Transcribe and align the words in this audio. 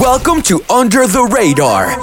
Welcome 0.00 0.40
to 0.44 0.62
Under 0.70 1.06
the 1.06 1.24
Radar, 1.24 1.94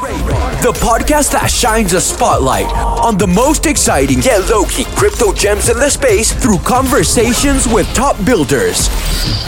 the 0.62 0.72
podcast 0.72 1.32
that 1.32 1.50
shines 1.50 1.94
a 1.94 2.00
spotlight 2.00 2.68
on 2.68 3.18
the 3.18 3.26
most 3.26 3.66
exciting 3.66 4.22
yet 4.22 4.48
low 4.52 4.66
key 4.66 4.86
crypto 4.96 5.34
gems 5.34 5.68
in 5.68 5.78
the 5.78 5.90
space 5.90 6.32
through 6.32 6.60
conversations 6.60 7.68
with 7.68 7.92
top 7.96 8.24
builders, 8.24 8.88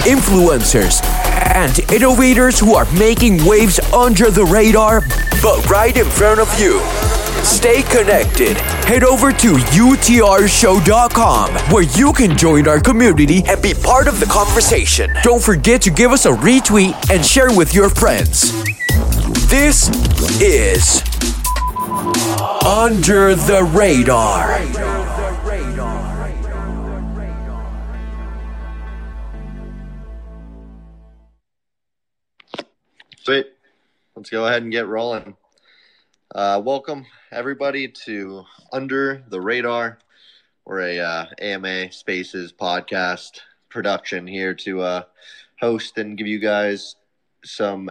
influencers, 0.02 1.04
and 1.54 1.80
innovators 1.92 2.60
who 2.60 2.74
are 2.74 2.92
making 2.94 3.46
waves 3.46 3.80
under 3.94 4.32
the 4.32 4.46
radar 4.46 5.02
but 5.44 5.70
right 5.70 5.96
in 5.96 6.06
front 6.06 6.40
of 6.40 6.60
you. 6.60 6.82
Stay 7.44 7.82
connected. 7.84 8.58
Head 8.86 9.04
over 9.04 9.32
to 9.32 9.54
utrshow.com 9.54 11.52
where 11.72 11.84
you 11.84 12.14
can 12.14 12.38
join 12.38 12.68
our 12.68 12.80
community 12.80 13.44
and 13.48 13.62
be 13.62 13.74
part 13.74 14.08
of 14.08 14.20
the 14.20 14.26
conversation. 14.26 15.10
Don't 15.24 15.42
forget 15.42 15.82
to 15.84 15.90
give 15.90 16.12
us 16.12 16.26
a 16.26 16.32
retweet 16.32 17.10
and 17.10 17.26
share 17.26 17.56
with 17.56 17.74
your 17.74 17.90
friends. 17.90 18.52
This 19.50 19.90
is 20.42 21.02
Under 22.66 23.36
the 23.36 23.64
Radar. 23.74 24.60
Sweet. 33.24 33.48
Let's 34.16 34.30
go 34.30 34.46
ahead 34.46 34.64
and 34.64 34.72
get 34.72 34.88
rolling. 34.88 35.36
Uh, 36.36 36.62
welcome 36.64 37.08
everybody 37.32 37.88
to 37.88 38.44
Under 38.72 39.24
the 39.30 39.42
Radar. 39.42 39.98
We're 40.64 40.82
a 40.82 41.00
uh, 41.00 41.26
AMA 41.42 41.92
Spaces 41.92 42.54
podcast 42.54 43.40
production 43.68 44.28
here 44.28 44.54
to 44.54 44.82
uh, 44.82 45.04
host 45.60 45.98
and 45.98 46.16
give 46.16 46.28
you 46.28 46.38
guys 46.38 46.98
some 47.44 47.90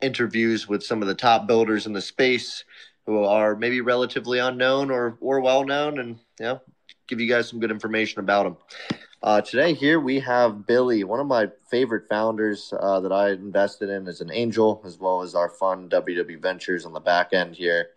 interviews 0.00 0.66
with 0.66 0.82
some 0.82 1.02
of 1.02 1.08
the 1.08 1.14
top 1.14 1.46
builders 1.46 1.84
in 1.84 1.92
the 1.92 2.00
space 2.00 2.64
who 3.04 3.22
are 3.24 3.56
maybe 3.56 3.82
relatively 3.82 4.38
unknown 4.38 4.90
or 4.90 5.18
or 5.20 5.40
well 5.40 5.64
known, 5.64 5.98
and 5.98 6.18
you 6.40 6.46
know, 6.46 6.62
give 7.08 7.20
you 7.20 7.28
guys 7.28 7.46
some 7.46 7.60
good 7.60 7.70
information 7.70 8.20
about 8.20 8.44
them. 8.44 8.56
Uh, 9.22 9.40
today 9.40 9.72
here 9.72 10.00
we 10.00 10.18
have 10.18 10.66
Billy, 10.66 11.04
one 11.04 11.20
of 11.20 11.28
my 11.28 11.48
favorite 11.70 12.08
founders 12.08 12.74
uh, 12.80 12.98
that 12.98 13.12
I 13.12 13.30
invested 13.30 13.88
in 13.88 14.08
as 14.08 14.20
an 14.20 14.32
angel, 14.32 14.82
as 14.84 14.98
well 14.98 15.22
as 15.22 15.36
our 15.36 15.48
fund 15.48 15.92
WW 15.92 16.42
Ventures 16.42 16.84
on 16.84 16.92
the 16.92 16.98
back 16.98 17.32
end 17.32 17.54
here. 17.54 17.90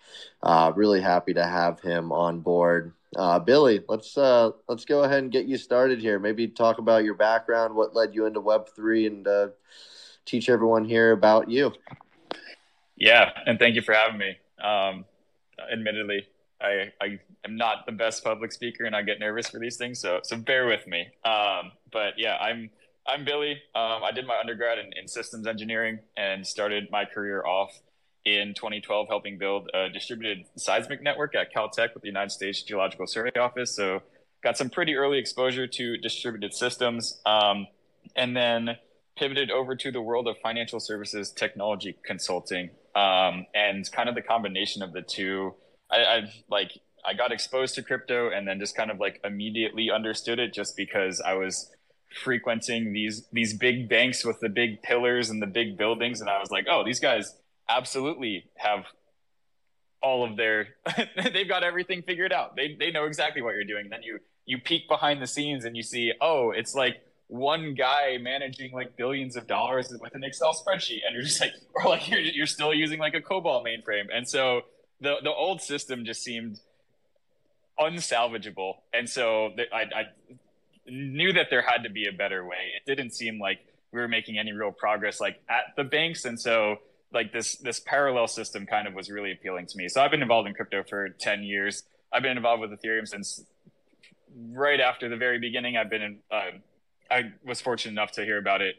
Uh, 0.44 0.72
really 0.76 1.02
happy 1.02 1.34
to 1.34 1.44
have 1.44 1.80
him 1.80 2.12
on 2.12 2.42
board. 2.42 2.94
Uh, 3.16 3.40
Billy, 3.40 3.84
let's 3.90 4.16
uh, 4.20 4.52
let's 4.68 4.86
go 4.86 5.04
ahead 5.04 5.24
and 5.24 5.32
get 5.32 5.48
you 5.48 5.58
started 5.58 6.00
here. 6.00 6.20
Maybe 6.20 6.48
talk 6.48 6.78
about 6.78 7.04
your 7.04 7.16
background, 7.16 7.74
what 7.74 7.96
led 7.96 8.14
you 8.14 8.28
into 8.28 8.40
Web 8.40 8.70
three, 8.76 9.08
and 9.08 9.28
uh, 9.28 9.48
teach 10.26 10.48
everyone 10.48 10.86
here 10.86 11.12
about 11.12 11.50
you. 11.50 11.74
Yeah, 12.98 13.32
and 13.48 13.58
thank 13.58 13.74
you 13.74 13.82
for 13.82 13.94
having 13.94 14.20
me. 14.20 14.38
Um, 14.64 15.06
admittedly, 15.72 16.28
I, 16.62 16.92
I 17.02 17.20
am 17.46 17.56
not 17.56 17.86
the 17.86 17.92
best 17.92 18.24
public 18.24 18.52
speaker 18.52 18.86
and 18.86 18.96
I 18.96 19.02
get 19.02 19.20
nervous 19.20 19.50
for 19.50 19.60
these 19.60 19.78
things. 19.78 20.00
So, 20.00 20.20
so 20.24 20.38
bear 20.38 20.68
with 20.68 20.86
me. 20.88 21.08
Um, 21.24 21.72
but 21.92 22.14
yeah, 22.18 22.36
I'm, 22.38 22.70
I'm 23.08 23.24
Billy. 23.24 23.52
Um, 23.76 24.04
I 24.04 24.12
did 24.14 24.26
my 24.26 24.38
undergrad 24.40 24.80
in, 24.80 24.92
in, 25.00 25.08
systems 25.08 25.46
engineering 25.46 26.00
and 26.18 26.46
started 26.46 26.88
my 26.92 27.06
career 27.06 27.46
off 27.46 27.80
in 28.26 28.56
2012 28.56 29.08
helping 29.08 29.38
build 29.38 29.70
a 29.76 29.90
distributed 29.90 30.46
seismic 30.58 31.04
network 31.04 31.36
at 31.36 31.54
Caltech 31.54 31.94
with 31.94 32.02
the 32.02 32.08
United 32.08 32.32
States 32.32 32.64
Geological 32.64 33.06
Survey 33.06 33.32
Office. 33.40 33.76
So 33.76 34.02
got 34.44 34.58
some 34.58 34.70
pretty 34.70 34.96
early 34.96 35.20
exposure 35.20 35.68
to 35.68 35.98
distributed 35.98 36.54
systems. 36.54 37.22
Um, 37.26 37.68
and 38.16 38.36
then 38.36 38.78
pivoted 39.18 39.52
over 39.52 39.76
to 39.76 39.92
the 39.92 40.02
world 40.02 40.28
of 40.28 40.36
financial 40.44 40.80
services 40.80 41.32
technology 41.32 41.96
consulting. 42.04 42.72
Um, 42.96 43.46
and 43.54 43.90
kind 43.92 44.10
of 44.10 44.16
the 44.16 44.22
combination 44.22 44.82
of 44.82 44.94
the 44.94 45.02
two 45.02 45.54
I, 45.92 45.98
I 45.98 46.34
like 46.50 46.72
I 47.08 47.14
got 47.14 47.32
exposed 47.32 47.76
to 47.76 47.84
crypto 47.84 48.30
and 48.30 48.48
then 48.48 48.60
just 48.60 48.76
kind 48.76 48.92
of 48.92 49.00
like 49.00 49.20
immediately 49.24 49.90
understood 49.92 50.40
it 50.40 50.54
just 50.54 50.76
because 50.76 51.22
I 51.22 51.34
was 51.34 51.72
frequenting 52.24 52.94
these 52.94 53.26
these 53.32 53.54
big 53.54 53.90
banks 53.90 54.24
with 54.24 54.40
the 54.40 54.50
big 54.50 54.82
pillars 54.82 55.30
and 55.30 55.42
the 55.42 55.48
big 55.48 55.78
buildings 55.78 56.22
and 56.22 56.30
I 56.30 56.40
was 56.40 56.52
like, 56.52 56.66
"Oh, 56.70 56.84
these 56.84 57.00
guys 57.00 57.36
absolutely 57.68 58.46
have 58.58 58.86
all 60.02 60.24
of 60.24 60.38
their 60.38 60.68
they've 61.34 61.48
got 61.48 61.64
everything 61.64 62.02
figured 62.02 62.34
out. 62.34 62.56
They 62.56 62.76
they 62.80 62.92
know 62.92 63.06
exactly 63.06 63.42
what 63.42 63.56
you're 63.56 63.66
doing." 63.66 63.90
Then 63.90 64.04
you 64.04 64.20
you 64.46 64.60
peek 64.60 64.88
behind 64.88 65.22
the 65.22 65.28
scenes 65.28 65.66
and 65.66 65.76
you 65.76 65.84
see, 65.84 66.14
"Oh, 66.22 66.52
it's 66.52 66.76
like 66.76 67.02
one 67.28 67.74
guy 67.74 68.18
managing 68.20 68.72
like 68.72 68.96
billions 68.98 69.36
of 69.36 69.48
dollars 69.48 69.94
with 70.00 70.14
an 70.16 70.24
Excel 70.24 70.54
spreadsheet, 70.54 71.00
and 71.06 71.14
you're 71.14 71.24
just 71.24 71.42
like, 71.42 71.54
or 71.76 71.90
like 71.90 72.10
you're, 72.10 72.20
you're 72.20 72.46
still 72.46 72.74
using 72.74 73.00
like 73.00 73.14
a 73.16 73.22
COBOL 73.22 73.64
mainframe, 73.64 74.06
and 74.14 74.28
so 74.28 74.62
the 75.02 75.16
the 75.24 75.32
old 75.32 75.62
system 75.62 76.06
just 76.06 76.24
seemed 76.24 76.60
unsalvageable, 77.80 78.76
and 78.94 79.10
so 79.10 79.52
I, 79.74 79.82
I 79.82 80.04
knew 80.88 81.34
that 81.34 81.48
there 81.50 81.62
had 81.62 81.84
to 81.84 81.90
be 81.90 82.08
a 82.08 82.12
better 82.12 82.46
way. 82.46 82.74
It 82.76 82.86
didn't 82.86 83.12
seem 83.12 83.40
like 83.40 83.60
we 83.92 84.00
were 84.00 84.08
making 84.08 84.38
any 84.38 84.52
real 84.52 84.72
progress, 84.72 85.20
like 85.20 85.42
at 85.50 85.76
the 85.76 85.84
banks, 85.84 86.26
and 86.26 86.40
so 86.40 86.78
like 87.14 87.32
this 87.32 87.58
this 87.58 87.80
parallel 87.80 88.28
system 88.28 88.66
kind 88.66 88.88
of 88.88 88.94
was 88.94 89.10
really 89.10 89.32
appealing 89.32 89.68
to 89.68 89.78
me. 89.78 89.88
So 89.88 90.02
I've 90.02 90.12
been 90.12 90.22
involved 90.22 90.48
in 90.48 90.54
crypto 90.54 90.84
for 90.84 91.10
ten 91.10 91.44
years. 91.44 91.84
I've 92.12 92.24
been 92.24 92.38
involved 92.38 92.62
with 92.62 92.72
Ethereum 92.72 93.08
since 93.08 93.44
right 94.52 94.80
after 94.80 95.10
the 95.10 95.18
very 95.18 95.40
beginning. 95.40 95.78
I've 95.78 95.90
been 95.90 96.02
in. 96.02 96.20
Uh, 96.32 96.58
I 97.10 97.34
was 97.46 97.62
fortunate 97.62 97.92
enough 97.92 98.12
to 98.14 98.24
hear 98.24 98.38
about 98.38 98.62
it 98.62 98.76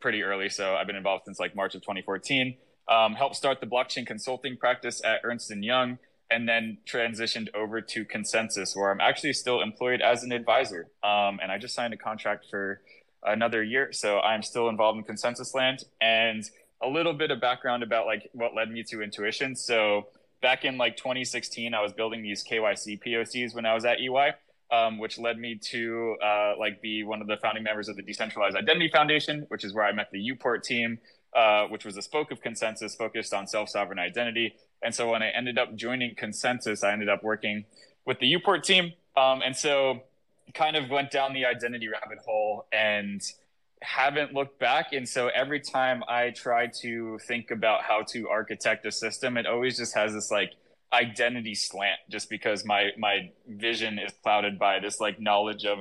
pretty 0.00 0.22
early, 0.22 0.48
so 0.48 0.74
I've 0.74 0.86
been 0.86 0.96
involved 0.96 1.24
since 1.26 1.38
like 1.38 1.54
March 1.54 1.74
of 1.74 1.82
2014 1.82 2.56
um, 2.88 3.14
helped 3.14 3.36
start 3.36 3.60
the 3.60 3.66
blockchain 3.66 4.06
consulting 4.06 4.56
practice 4.56 5.02
at 5.04 5.20
Ernst 5.22 5.52
& 5.56 5.56
Young, 5.56 5.98
and 6.30 6.48
then 6.48 6.78
transitioned 6.86 7.48
over 7.54 7.80
to 7.80 8.04
ConsenSys, 8.04 8.76
where 8.76 8.90
I'm 8.90 9.00
actually 9.00 9.32
still 9.32 9.62
employed 9.62 10.00
as 10.00 10.22
an 10.22 10.32
advisor. 10.32 10.88
Um, 11.02 11.40
and 11.42 11.50
I 11.50 11.58
just 11.58 11.74
signed 11.74 11.94
a 11.94 11.96
contract 11.96 12.46
for 12.50 12.80
another 13.22 13.62
year. 13.62 13.92
So 13.92 14.20
I'm 14.20 14.42
still 14.42 14.68
involved 14.68 14.98
in 14.98 15.04
ConsenSys 15.04 15.54
land. 15.54 15.84
And 16.00 16.44
a 16.82 16.88
little 16.88 17.12
bit 17.12 17.30
of 17.30 17.40
background 17.40 17.82
about 17.82 18.06
like 18.06 18.28
what 18.32 18.54
led 18.54 18.70
me 18.70 18.82
to 18.84 19.02
intuition. 19.02 19.56
So 19.56 20.08
back 20.40 20.64
in 20.64 20.78
like 20.78 20.96
2016, 20.96 21.74
I 21.74 21.82
was 21.82 21.92
building 21.92 22.22
these 22.22 22.44
KYC 22.44 23.02
POCs 23.02 23.54
when 23.54 23.66
I 23.66 23.74
was 23.74 23.84
at 23.84 23.98
EY. 24.00 24.32
Um, 24.70 24.98
which 24.98 25.18
led 25.18 25.38
me 25.38 25.58
to 25.70 26.18
uh, 26.22 26.52
like 26.58 26.82
be 26.82 27.02
one 27.02 27.22
of 27.22 27.26
the 27.26 27.38
founding 27.38 27.64
members 27.64 27.88
of 27.88 27.96
the 27.96 28.02
Decentralized 28.02 28.54
Identity 28.54 28.90
Foundation, 28.92 29.46
which 29.48 29.64
is 29.64 29.72
where 29.72 29.86
I 29.86 29.92
met 29.92 30.10
the 30.12 30.18
Uport 30.30 30.62
team, 30.62 30.98
uh, 31.34 31.64
which 31.68 31.86
was 31.86 31.96
a 31.96 32.02
spoke 32.02 32.30
of 32.30 32.42
ConsenSys 32.42 32.94
focused 32.94 33.32
on 33.32 33.46
self 33.46 33.70
sovereign 33.70 33.98
identity. 33.98 34.56
And 34.82 34.94
so 34.94 35.10
when 35.10 35.22
I 35.22 35.28
ended 35.28 35.58
up 35.58 35.74
joining 35.74 36.14
ConsenSys, 36.14 36.84
I 36.84 36.92
ended 36.92 37.08
up 37.08 37.22
working 37.22 37.64
with 38.04 38.18
the 38.20 38.32
Uport 38.34 38.62
team. 38.62 38.92
Um, 39.16 39.42
and 39.44 39.56
so 39.56 40.02
kind 40.54 40.76
of 40.76 40.88
went 40.90 41.10
down 41.10 41.34
the 41.34 41.44
identity 41.44 41.88
rabbit 41.88 42.18
hole 42.24 42.66
and 42.72 43.20
haven't 43.82 44.32
looked 44.32 44.58
back. 44.58 44.92
And 44.92 45.08
so 45.08 45.28
every 45.28 45.60
time 45.60 46.02
I 46.08 46.30
try 46.30 46.68
to 46.82 47.18
think 47.26 47.50
about 47.50 47.82
how 47.82 48.02
to 48.08 48.28
architect 48.28 48.86
a 48.86 48.92
system, 48.92 49.36
it 49.36 49.46
always 49.46 49.76
just 49.76 49.94
has 49.94 50.12
this 50.12 50.30
like 50.30 50.52
identity 50.92 51.54
slant 51.54 52.00
just 52.08 52.30
because 52.30 52.64
my 52.64 52.90
my 52.96 53.30
vision 53.46 53.98
is 53.98 54.12
clouded 54.22 54.58
by 54.58 54.80
this 54.80 55.00
like 55.00 55.20
knowledge 55.20 55.66
of 55.66 55.80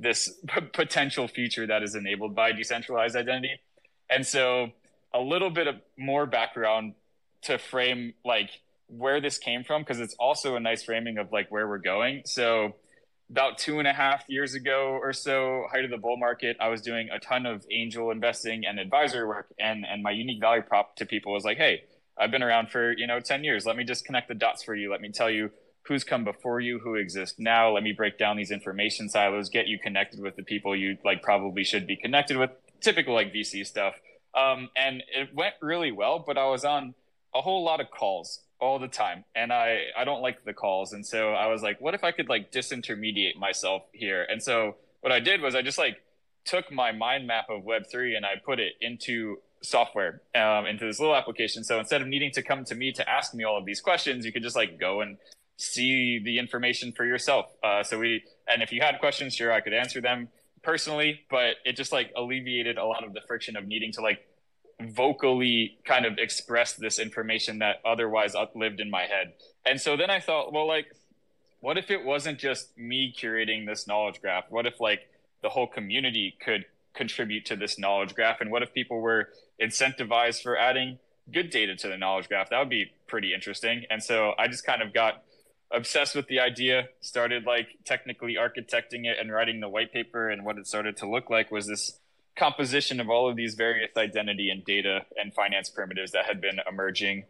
this 0.00 0.30
p- 0.48 0.60
potential 0.60 1.28
future 1.28 1.66
that 1.66 1.82
is 1.82 1.94
enabled 1.94 2.34
by 2.34 2.52
decentralized 2.52 3.16
identity. 3.16 3.60
And 4.10 4.26
so 4.26 4.72
a 5.14 5.20
little 5.20 5.50
bit 5.50 5.66
of 5.66 5.76
more 5.96 6.26
background 6.26 6.94
to 7.48 7.58
frame 7.58 8.14
like 8.24 8.50
where 8.88 9.20
this 9.20 9.38
came 9.38 9.64
from 9.64 9.82
because 9.82 10.00
it's 10.00 10.14
also 10.18 10.56
a 10.56 10.60
nice 10.60 10.82
framing 10.82 11.18
of 11.18 11.32
like 11.32 11.50
where 11.50 11.68
we're 11.68 11.78
going. 11.78 12.22
So 12.24 12.74
about 13.30 13.58
two 13.58 13.78
and 13.78 13.86
a 13.86 13.92
half 13.92 14.24
years 14.28 14.54
ago 14.54 14.98
or 15.00 15.12
so, 15.12 15.64
height 15.70 15.84
of 15.84 15.90
the 15.90 15.98
bull 15.98 16.16
market, 16.16 16.56
I 16.60 16.68
was 16.68 16.80
doing 16.80 17.08
a 17.10 17.18
ton 17.18 17.44
of 17.44 17.64
angel 17.70 18.10
investing 18.10 18.64
and 18.66 18.78
advisory 18.78 19.26
work, 19.26 19.52
and 19.58 19.84
and 19.84 20.02
my 20.02 20.10
unique 20.10 20.40
value 20.40 20.62
prop 20.62 20.96
to 20.96 21.06
people 21.06 21.32
was 21.32 21.44
like, 21.44 21.58
hey, 21.58 21.82
I've 22.16 22.30
been 22.30 22.42
around 22.42 22.70
for 22.70 22.92
you 22.92 23.06
know 23.06 23.20
ten 23.20 23.44
years. 23.44 23.66
Let 23.66 23.76
me 23.76 23.84
just 23.84 24.04
connect 24.04 24.28
the 24.28 24.34
dots 24.34 24.62
for 24.62 24.74
you. 24.74 24.90
Let 24.90 25.00
me 25.00 25.10
tell 25.10 25.30
you 25.30 25.50
who's 25.82 26.04
come 26.04 26.24
before 26.24 26.60
you, 26.60 26.78
who 26.78 26.94
exists 26.94 27.38
now. 27.38 27.72
Let 27.72 27.82
me 27.82 27.92
break 27.92 28.18
down 28.18 28.36
these 28.36 28.50
information 28.50 29.08
silos, 29.08 29.48
get 29.48 29.68
you 29.68 29.78
connected 29.78 30.20
with 30.20 30.36
the 30.36 30.42
people 30.42 30.76
you 30.76 30.98
like 31.04 31.22
probably 31.22 31.64
should 31.64 31.86
be 31.86 31.96
connected 31.96 32.36
with. 32.36 32.50
Typical 32.80 33.14
like 33.14 33.32
VC 33.32 33.66
stuff. 33.66 33.94
Um, 34.34 34.68
and 34.76 35.02
it 35.14 35.34
went 35.34 35.54
really 35.60 35.90
well, 35.90 36.22
but 36.24 36.38
I 36.38 36.46
was 36.46 36.64
on 36.64 36.94
a 37.34 37.40
whole 37.40 37.64
lot 37.64 37.80
of 37.80 37.90
calls 37.90 38.40
all 38.60 38.78
the 38.78 38.88
time 38.88 39.24
and 39.34 39.52
I, 39.52 39.84
I 39.96 40.04
don't 40.04 40.20
like 40.20 40.44
the 40.44 40.52
calls. 40.52 40.92
And 40.92 41.06
so 41.06 41.32
I 41.32 41.46
was 41.46 41.62
like, 41.62 41.80
what 41.80 41.94
if 41.94 42.02
I 42.02 42.10
could 42.10 42.28
like 42.28 42.50
disintermediate 42.50 43.36
myself 43.36 43.82
here? 43.92 44.26
And 44.28 44.42
so 44.42 44.76
what 45.00 45.12
I 45.12 45.20
did 45.20 45.40
was 45.40 45.54
I 45.54 45.62
just 45.62 45.78
like 45.78 46.02
took 46.44 46.72
my 46.72 46.92
mind 46.92 47.26
map 47.26 47.46
of 47.50 47.62
web3 47.62 48.16
and 48.16 48.26
I 48.26 48.32
put 48.44 48.58
it 48.58 48.72
into 48.80 49.38
software, 49.62 50.22
um, 50.34 50.66
into 50.66 50.86
this 50.86 50.98
little 50.98 51.14
application. 51.14 51.62
So 51.62 51.78
instead 51.78 52.00
of 52.02 52.08
needing 52.08 52.30
to 52.32 52.42
come 52.42 52.64
to 52.64 52.74
me 52.74 52.92
to 52.92 53.08
ask 53.08 53.34
me 53.34 53.44
all 53.44 53.58
of 53.58 53.64
these 53.64 53.80
questions, 53.80 54.24
you 54.24 54.32
could 54.32 54.42
just 54.42 54.56
like 54.56 54.78
go 54.78 55.00
and 55.00 55.18
see 55.56 56.20
the 56.24 56.38
information 56.38 56.92
for 56.92 57.04
yourself. 57.04 57.46
Uh, 57.62 57.82
so 57.82 57.98
we, 57.98 58.22
and 58.48 58.62
if 58.62 58.72
you 58.72 58.80
had 58.80 58.98
questions, 58.98 59.34
sure, 59.34 59.52
I 59.52 59.60
could 59.60 59.72
answer 59.72 60.00
them 60.00 60.28
personally, 60.62 61.20
but 61.30 61.56
it 61.64 61.76
just 61.76 61.92
like 61.92 62.12
alleviated 62.16 62.78
a 62.78 62.84
lot 62.84 63.04
of 63.04 63.12
the 63.12 63.20
friction 63.26 63.56
of 63.56 63.66
needing 63.66 63.92
to 63.92 64.00
like 64.00 64.20
vocally 64.80 65.78
kind 65.84 66.06
of 66.06 66.18
express 66.18 66.74
this 66.74 66.98
information 66.98 67.58
that 67.58 67.76
otherwise 67.84 68.34
lived 68.54 68.80
in 68.80 68.90
my 68.90 69.02
head. 69.02 69.32
And 69.66 69.80
so 69.80 69.96
then 69.96 70.10
I 70.10 70.20
thought, 70.20 70.52
well, 70.52 70.66
like, 70.66 70.94
what 71.60 71.76
if 71.76 71.90
it 71.90 72.04
wasn't 72.04 72.38
just 72.38 72.76
me 72.78 73.12
curating 73.16 73.66
this 73.66 73.86
knowledge 73.86 74.20
graph? 74.20 74.44
What 74.48 74.66
if 74.66 74.80
like 74.80 75.08
the 75.42 75.48
whole 75.48 75.66
community 75.66 76.36
could 76.44 76.64
contribute 76.94 77.46
to 77.46 77.56
this 77.56 77.78
knowledge 77.78 78.14
graph? 78.14 78.40
And 78.40 78.50
what 78.50 78.62
if 78.62 78.72
people 78.72 79.00
were 79.00 79.30
incentivized 79.60 80.42
for 80.42 80.56
adding 80.56 80.98
good 81.32 81.50
data 81.50 81.74
to 81.76 81.88
the 81.88 81.96
knowledge 81.96 82.28
graph? 82.28 82.50
That 82.50 82.60
would 82.60 82.68
be 82.68 82.92
pretty 83.08 83.34
interesting. 83.34 83.84
And 83.90 84.02
so 84.02 84.34
I 84.38 84.46
just 84.46 84.64
kind 84.64 84.82
of 84.82 84.94
got 84.94 85.24
obsessed 85.72 86.14
with 86.14 86.28
the 86.28 86.40
idea, 86.40 86.88
started 87.00 87.44
like 87.44 87.68
technically 87.84 88.36
architecting 88.36 89.06
it 89.06 89.18
and 89.20 89.32
writing 89.32 89.60
the 89.60 89.68
white 89.68 89.92
paper. 89.92 90.30
And 90.30 90.44
what 90.44 90.58
it 90.58 90.66
started 90.68 90.96
to 90.98 91.08
look 91.08 91.28
like 91.28 91.50
was 91.50 91.66
this 91.66 91.98
composition 92.38 93.00
of 93.00 93.10
all 93.10 93.28
of 93.28 93.36
these 93.36 93.54
various 93.54 93.90
identity 93.96 94.50
and 94.50 94.64
data 94.64 95.00
and 95.16 95.34
finance 95.34 95.68
primitives 95.68 96.12
that 96.12 96.24
had 96.26 96.40
been 96.40 96.60
emerging 96.70 97.24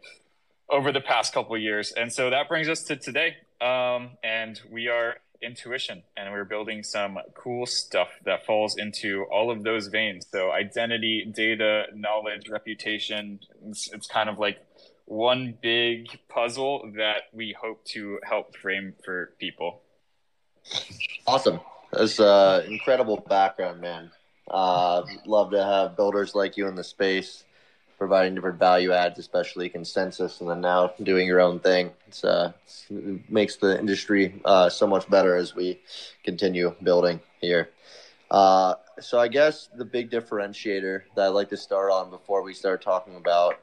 over 0.69 0.91
the 0.91 1.01
past 1.01 1.33
couple 1.33 1.57
years. 1.57 1.91
And 1.91 2.13
so 2.13 2.29
that 2.29 2.47
brings 2.47 2.69
us 2.69 2.83
to 2.83 2.95
today. 2.95 3.37
Um, 3.59 4.11
and 4.23 4.59
we 4.71 4.87
are 4.87 5.15
intuition 5.41 6.03
and 6.17 6.31
we're 6.31 6.45
building 6.45 6.83
some 6.83 7.17
cool 7.33 7.65
stuff 7.65 8.09
that 8.25 8.45
falls 8.45 8.77
into 8.77 9.25
all 9.31 9.51
of 9.51 9.63
those 9.63 9.87
veins. 9.87 10.27
So 10.31 10.51
identity, 10.51 11.31
data, 11.33 11.83
knowledge, 11.93 12.49
reputation, 12.49 13.39
it's, 13.65 13.91
it's 13.91 14.07
kind 14.07 14.29
of 14.29 14.37
like 14.37 14.57
one 15.05 15.57
big 15.61 16.07
puzzle 16.27 16.91
that 16.97 17.23
we 17.33 17.55
hope 17.59 17.83
to 17.83 18.19
help 18.23 18.55
frame 18.55 18.93
for 19.03 19.33
people. 19.39 19.81
Awesome. 21.25 21.59
That's 21.91 22.19
uh 22.19 22.63
incredible 22.67 23.17
background, 23.17 23.81
man. 23.81 24.11
Uh, 24.49 25.03
love 25.25 25.51
to 25.51 25.63
have 25.63 25.95
builders 25.95 26.35
like 26.35 26.57
you 26.57 26.67
in 26.67 26.75
the 26.75 26.83
space, 26.83 27.43
providing 27.97 28.35
different 28.35 28.59
value 28.59 28.91
adds, 28.91 29.19
especially 29.19 29.69
ConsenSys, 29.69 30.41
and 30.41 30.49
then 30.49 30.61
now 30.61 30.93
doing 31.03 31.27
your 31.27 31.41
own 31.41 31.59
thing. 31.59 31.91
It's, 32.07 32.23
uh, 32.23 32.53
it 32.89 33.29
makes 33.29 33.57
the 33.57 33.79
industry 33.79 34.41
uh, 34.45 34.69
so 34.69 34.87
much 34.87 35.09
better 35.09 35.35
as 35.35 35.55
we 35.55 35.79
continue 36.23 36.75
building 36.83 37.19
here. 37.41 37.69
Uh, 38.31 38.75
so 38.99 39.19
I 39.19 39.27
guess 39.27 39.69
the 39.75 39.85
big 39.85 40.11
differentiator 40.11 41.01
that 41.15 41.25
I'd 41.25 41.29
like 41.29 41.49
to 41.49 41.57
start 41.57 41.91
on 41.91 42.09
before 42.09 42.43
we 42.43 42.53
start 42.53 42.81
talking 42.81 43.15
about 43.15 43.59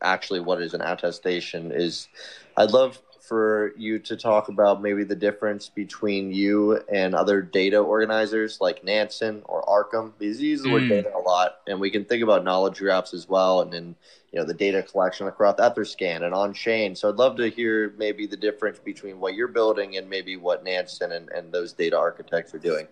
actually 0.00 0.40
what 0.40 0.62
is 0.62 0.74
an 0.74 0.80
attestation 0.80 1.70
is 1.72 2.08
I'd 2.56 2.70
love 2.70 3.00
for 3.30 3.72
you 3.76 4.00
to 4.00 4.16
talk 4.16 4.48
about 4.48 4.82
maybe 4.82 5.04
the 5.04 5.14
difference 5.14 5.68
between 5.68 6.32
you 6.32 6.80
and 6.92 7.14
other 7.14 7.40
data 7.40 7.78
organizers 7.78 8.60
like 8.60 8.82
Nansen 8.82 9.42
or 9.44 9.62
Arkham. 9.66 10.10
These 10.18 10.40
use 10.40 10.62
the 10.62 10.72
word 10.72 10.82
mm. 10.82 10.88
data 10.88 11.12
a 11.16 11.20
lot, 11.20 11.60
and 11.68 11.78
we 11.78 11.92
can 11.92 12.04
think 12.04 12.24
about 12.24 12.42
knowledge 12.42 12.80
graphs 12.80 13.14
as 13.14 13.28
well, 13.28 13.60
and 13.60 13.72
then 13.72 13.94
you 14.32 14.40
know 14.40 14.44
the 14.44 14.52
data 14.52 14.82
collection 14.82 15.28
across 15.28 15.60
Etherscan 15.60 16.24
and 16.24 16.34
on 16.34 16.52
chain. 16.52 16.96
So 16.96 17.08
I'd 17.08 17.14
love 17.14 17.36
to 17.36 17.48
hear 17.48 17.94
maybe 17.96 18.26
the 18.26 18.36
difference 18.36 18.80
between 18.80 19.20
what 19.20 19.34
you're 19.34 19.46
building 19.46 19.96
and 19.96 20.10
maybe 20.10 20.36
what 20.36 20.64
Nansen 20.64 21.12
and, 21.12 21.28
and 21.28 21.52
those 21.52 21.72
data 21.72 21.96
architects 21.96 22.52
are 22.52 22.58
doing. 22.58 22.88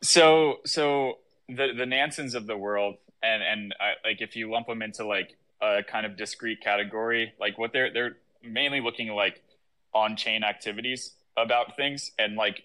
So 0.00 0.60
so 0.64 1.18
the 1.46 1.74
the 1.76 1.84
Nansens 1.84 2.34
of 2.34 2.46
the 2.46 2.56
world, 2.56 2.96
and 3.22 3.42
and 3.42 3.74
I, 3.78 4.08
like 4.08 4.22
if 4.22 4.34
you 4.34 4.50
lump 4.50 4.66
them 4.66 4.80
into 4.80 5.06
like 5.06 5.36
a 5.60 5.82
kind 5.82 6.06
of 6.06 6.16
discrete 6.16 6.62
category, 6.62 7.34
like 7.38 7.58
what 7.58 7.74
they're 7.74 7.92
they're 7.92 8.16
mainly 8.42 8.80
looking 8.80 9.08
like 9.08 9.42
on 9.94 10.16
chain 10.16 10.42
activities 10.44 11.12
about 11.36 11.76
things 11.76 12.12
and 12.18 12.36
like 12.36 12.64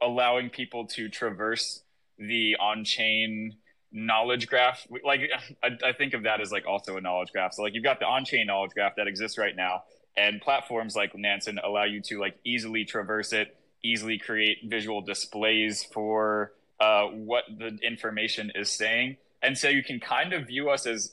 allowing 0.00 0.50
people 0.50 0.86
to 0.86 1.08
traverse 1.08 1.82
the 2.18 2.56
on 2.60 2.84
chain 2.84 3.56
knowledge 3.92 4.48
graph. 4.48 4.86
Like 5.04 5.30
I, 5.62 5.68
I, 5.84 5.92
think 5.92 6.14
of 6.14 6.24
that 6.24 6.40
as 6.40 6.50
like 6.50 6.66
also 6.66 6.96
a 6.96 7.00
knowledge 7.00 7.32
graph. 7.32 7.54
So 7.54 7.62
like 7.62 7.74
you've 7.74 7.84
got 7.84 8.00
the 8.00 8.06
on 8.06 8.24
chain 8.24 8.46
knowledge 8.46 8.72
graph 8.72 8.96
that 8.96 9.06
exists 9.06 9.38
right 9.38 9.54
now, 9.54 9.84
and 10.16 10.40
platforms 10.40 10.96
like 10.96 11.16
Nansen 11.16 11.58
allow 11.62 11.84
you 11.84 12.00
to 12.02 12.18
like 12.18 12.36
easily 12.44 12.84
traverse 12.84 13.32
it, 13.32 13.56
easily 13.84 14.18
create 14.18 14.58
visual 14.64 15.00
displays 15.00 15.84
for 15.84 16.52
uh, 16.80 17.06
what 17.06 17.44
the 17.58 17.78
information 17.82 18.50
is 18.54 18.70
saying, 18.70 19.16
and 19.42 19.56
so 19.56 19.68
you 19.68 19.84
can 19.84 20.00
kind 20.00 20.32
of 20.32 20.46
view 20.46 20.70
us 20.70 20.86
as 20.86 21.12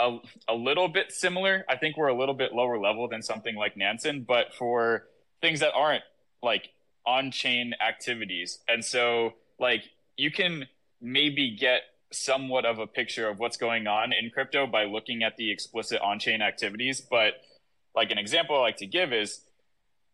a, 0.00 0.18
a 0.48 0.54
little 0.54 0.88
bit 0.88 1.12
similar. 1.12 1.64
I 1.68 1.76
think 1.76 1.96
we're 1.96 2.08
a 2.08 2.18
little 2.18 2.34
bit 2.34 2.52
lower 2.52 2.78
level 2.78 3.08
than 3.08 3.22
something 3.22 3.54
like 3.54 3.76
Nansen, 3.76 4.24
but 4.26 4.54
for 4.54 5.04
things 5.40 5.60
that 5.60 5.72
aren't 5.74 6.02
like 6.42 6.70
on 7.06 7.30
chain 7.30 7.74
activities. 7.86 8.58
And 8.68 8.84
so, 8.84 9.34
like, 9.58 9.84
you 10.16 10.30
can 10.30 10.66
maybe 11.00 11.56
get 11.56 11.82
somewhat 12.12 12.64
of 12.64 12.78
a 12.78 12.86
picture 12.86 13.28
of 13.28 13.38
what's 13.38 13.56
going 13.56 13.86
on 13.86 14.12
in 14.12 14.30
crypto 14.30 14.66
by 14.66 14.84
looking 14.84 15.22
at 15.22 15.36
the 15.36 15.50
explicit 15.50 16.00
on 16.00 16.18
chain 16.18 16.42
activities. 16.42 17.00
But, 17.00 17.34
like, 17.94 18.10
an 18.10 18.18
example 18.18 18.56
I 18.56 18.60
like 18.60 18.76
to 18.78 18.86
give 18.86 19.12
is 19.12 19.42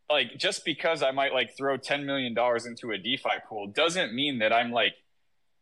like, 0.08 0.36
just 0.38 0.64
because 0.64 1.02
I 1.02 1.10
might 1.10 1.32
like 1.32 1.56
throw 1.56 1.78
$10 1.78 2.04
million 2.04 2.34
into 2.66 2.92
a 2.92 2.98
DeFi 2.98 3.40
pool 3.48 3.66
doesn't 3.68 4.14
mean 4.14 4.38
that 4.38 4.52
I'm 4.52 4.70
like 4.70 4.94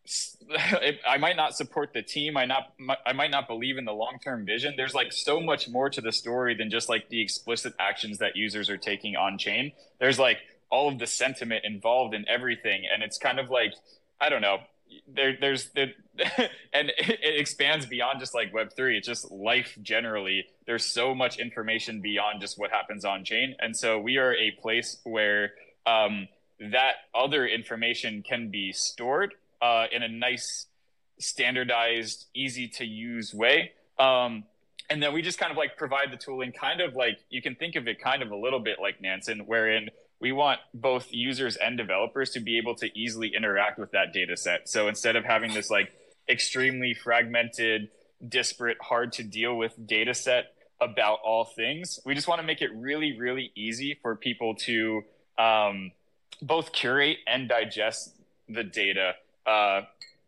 I 1.08 1.16
might 1.18 1.36
not 1.36 1.56
support 1.56 1.92
the 1.92 2.02
team. 2.02 2.36
I 2.36 2.44
not 2.44 2.74
I 3.06 3.12
might 3.12 3.30
not 3.30 3.48
believe 3.48 3.78
in 3.78 3.84
the 3.84 3.92
long 3.92 4.18
term 4.22 4.44
vision. 4.44 4.74
There's 4.76 4.94
like 4.94 5.12
so 5.12 5.40
much 5.40 5.68
more 5.68 5.88
to 5.90 6.00
the 6.00 6.12
story 6.12 6.54
than 6.54 6.70
just 6.70 6.88
like 6.88 7.08
the 7.08 7.20
explicit 7.20 7.74
actions 7.78 8.18
that 8.18 8.36
users 8.36 8.68
are 8.68 8.76
taking 8.76 9.16
on 9.16 9.38
chain. 9.38 9.72
There's 9.98 10.18
like 10.18 10.38
all 10.70 10.88
of 10.88 10.98
the 10.98 11.06
sentiment 11.06 11.64
involved 11.64 12.14
in 12.14 12.26
everything, 12.28 12.82
and 12.92 13.02
it's 13.02 13.16
kind 13.18 13.38
of 13.38 13.48
like 13.50 13.72
I 14.20 14.28
don't 14.28 14.42
know. 14.42 14.58
There, 15.08 15.36
there's 15.40 15.70
there, 15.70 15.92
and 16.72 16.90
it, 16.90 17.18
it 17.22 17.40
expands 17.40 17.86
beyond 17.86 18.20
just 18.20 18.34
like 18.34 18.52
Web 18.52 18.74
three. 18.76 18.98
It's 18.98 19.08
just 19.08 19.30
life 19.30 19.76
generally. 19.82 20.44
There's 20.66 20.84
so 20.84 21.14
much 21.14 21.38
information 21.38 22.02
beyond 22.02 22.42
just 22.42 22.58
what 22.58 22.70
happens 22.70 23.06
on 23.06 23.24
chain, 23.24 23.56
and 23.58 23.74
so 23.74 23.98
we 23.98 24.18
are 24.18 24.34
a 24.34 24.50
place 24.50 24.98
where 25.04 25.52
um, 25.86 26.28
that 26.60 26.96
other 27.14 27.46
information 27.46 28.22
can 28.22 28.50
be 28.50 28.72
stored 28.72 29.34
uh, 29.60 29.86
in 29.92 30.02
a 30.02 30.08
nice, 30.08 30.66
standardized, 31.18 32.26
easy 32.34 32.68
to 32.68 32.84
use 32.84 33.32
way. 33.34 33.72
Um, 33.98 34.44
and 34.90 35.02
then 35.02 35.12
we 35.12 35.22
just 35.22 35.38
kind 35.38 35.50
of 35.50 35.56
like 35.56 35.76
provide 35.76 36.12
the 36.12 36.16
tooling, 36.16 36.52
kind 36.52 36.80
of 36.80 36.94
like 36.94 37.18
you 37.30 37.40
can 37.40 37.54
think 37.54 37.76
of 37.76 37.88
it 37.88 38.00
kind 38.00 38.22
of 38.22 38.30
a 38.30 38.36
little 38.36 38.60
bit 38.60 38.78
like 38.80 39.00
Nansen, 39.00 39.40
wherein 39.46 39.88
we 40.20 40.32
want 40.32 40.60
both 40.72 41.08
users 41.10 41.56
and 41.56 41.76
developers 41.76 42.30
to 42.30 42.40
be 42.40 42.58
able 42.58 42.74
to 42.76 42.98
easily 42.98 43.32
interact 43.34 43.78
with 43.78 43.92
that 43.92 44.12
data 44.12 44.36
set. 44.36 44.68
So 44.68 44.88
instead 44.88 45.16
of 45.16 45.24
having 45.24 45.52
this 45.52 45.70
like 45.70 45.92
extremely 46.28 46.94
fragmented, 46.94 47.88
disparate, 48.26 48.78
hard 48.80 49.12
to 49.14 49.22
deal 49.22 49.56
with 49.56 49.74
data 49.86 50.14
set 50.14 50.52
about 50.80 51.18
all 51.25 51.44
things, 51.44 51.99
we 52.04 52.14
just 52.14 52.28
want 52.28 52.40
to 52.40 52.46
make 52.46 52.62
it 52.62 52.70
really, 52.75 53.18
really 53.18 53.52
easy 53.54 53.99
for 54.02 54.16
people 54.16 54.54
to 54.54 55.02
um, 55.38 55.92
both 56.42 56.73
curate 56.73 57.18
and 57.26 57.49
digest 57.49 58.14
the 58.49 58.64
data 58.64 59.14
uh, 59.46 59.82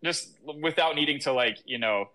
just 0.04 0.30
without 0.62 0.94
needing 0.94 1.18
to 1.20 1.32
like 1.32 1.58
you 1.64 1.78
know 1.78 2.08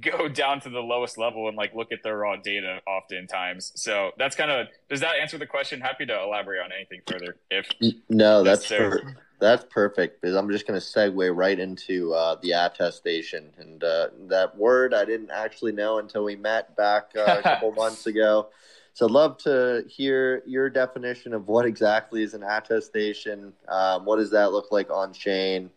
go 0.00 0.28
down 0.42 0.60
to 0.60 0.70
the 0.70 0.80
lowest 0.80 1.18
level 1.18 1.48
and 1.48 1.56
like 1.56 1.74
look 1.74 1.92
at 1.92 2.02
the 2.02 2.14
raw 2.14 2.36
data 2.36 2.80
oftentimes. 2.86 3.72
So 3.74 4.12
that's 4.18 4.36
kind 4.36 4.50
of 4.50 4.68
does 4.88 5.00
that 5.00 5.16
answer 5.20 5.38
the 5.38 5.46
question? 5.46 5.80
Happy 5.80 6.06
to 6.06 6.22
elaborate 6.22 6.62
on 6.62 6.70
anything 6.72 7.00
further 7.06 7.36
if 7.50 7.68
no, 8.08 8.42
that's 8.42 8.66
per- 8.66 9.16
that's 9.40 9.64
perfect 9.70 10.20
because 10.20 10.36
I'm 10.36 10.50
just 10.50 10.66
going 10.66 10.78
to 10.78 10.84
segue 10.84 11.34
right 11.34 11.58
into 11.58 12.12
uh, 12.12 12.36
the 12.42 12.52
attestation 12.52 13.50
and 13.58 13.82
uh, 13.82 14.08
that 14.28 14.56
word 14.56 14.92
I 14.94 15.04
didn't 15.04 15.30
actually 15.30 15.72
know 15.72 15.98
until 15.98 16.24
we 16.24 16.36
met 16.36 16.76
back 16.76 17.10
uh, 17.16 17.36
a 17.38 17.42
couple 17.42 17.72
months 17.72 18.06
ago. 18.06 18.48
So 18.92 19.06
I'd 19.06 19.12
love 19.12 19.38
to 19.38 19.84
hear 19.88 20.42
your 20.46 20.68
definition 20.68 21.32
of 21.32 21.48
what 21.48 21.64
exactly 21.64 22.22
is 22.22 22.34
an 22.34 22.42
attestation. 22.42 23.54
Um, 23.68 24.04
what 24.04 24.16
does 24.16 24.30
that 24.32 24.52
look 24.52 24.70
like 24.70 24.90
on 24.90 25.12
chain? 25.14 25.70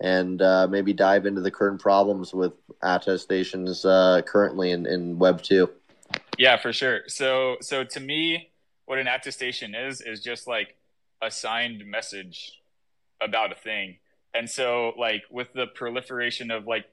And 0.00 0.40
uh, 0.40 0.66
maybe 0.68 0.92
dive 0.92 1.26
into 1.26 1.40
the 1.40 1.50
current 1.50 1.80
problems 1.80 2.32
with 2.32 2.52
attestations 2.82 3.84
uh, 3.84 4.22
currently 4.26 4.70
in, 4.70 4.86
in 4.86 5.18
Web 5.18 5.42
two. 5.42 5.70
Yeah, 6.38 6.56
for 6.56 6.72
sure. 6.72 7.00
So, 7.08 7.56
so 7.60 7.84
to 7.84 8.00
me, 8.00 8.50
what 8.86 8.98
an 8.98 9.08
attestation 9.08 9.74
is 9.74 10.00
is 10.00 10.22
just 10.22 10.46
like 10.46 10.76
a 11.20 11.30
signed 11.30 11.84
message 11.86 12.60
about 13.20 13.52
a 13.52 13.56
thing. 13.56 13.96
And 14.34 14.48
so, 14.48 14.92
like 14.96 15.24
with 15.30 15.52
the 15.52 15.66
proliferation 15.66 16.50
of 16.50 16.66
like 16.66 16.84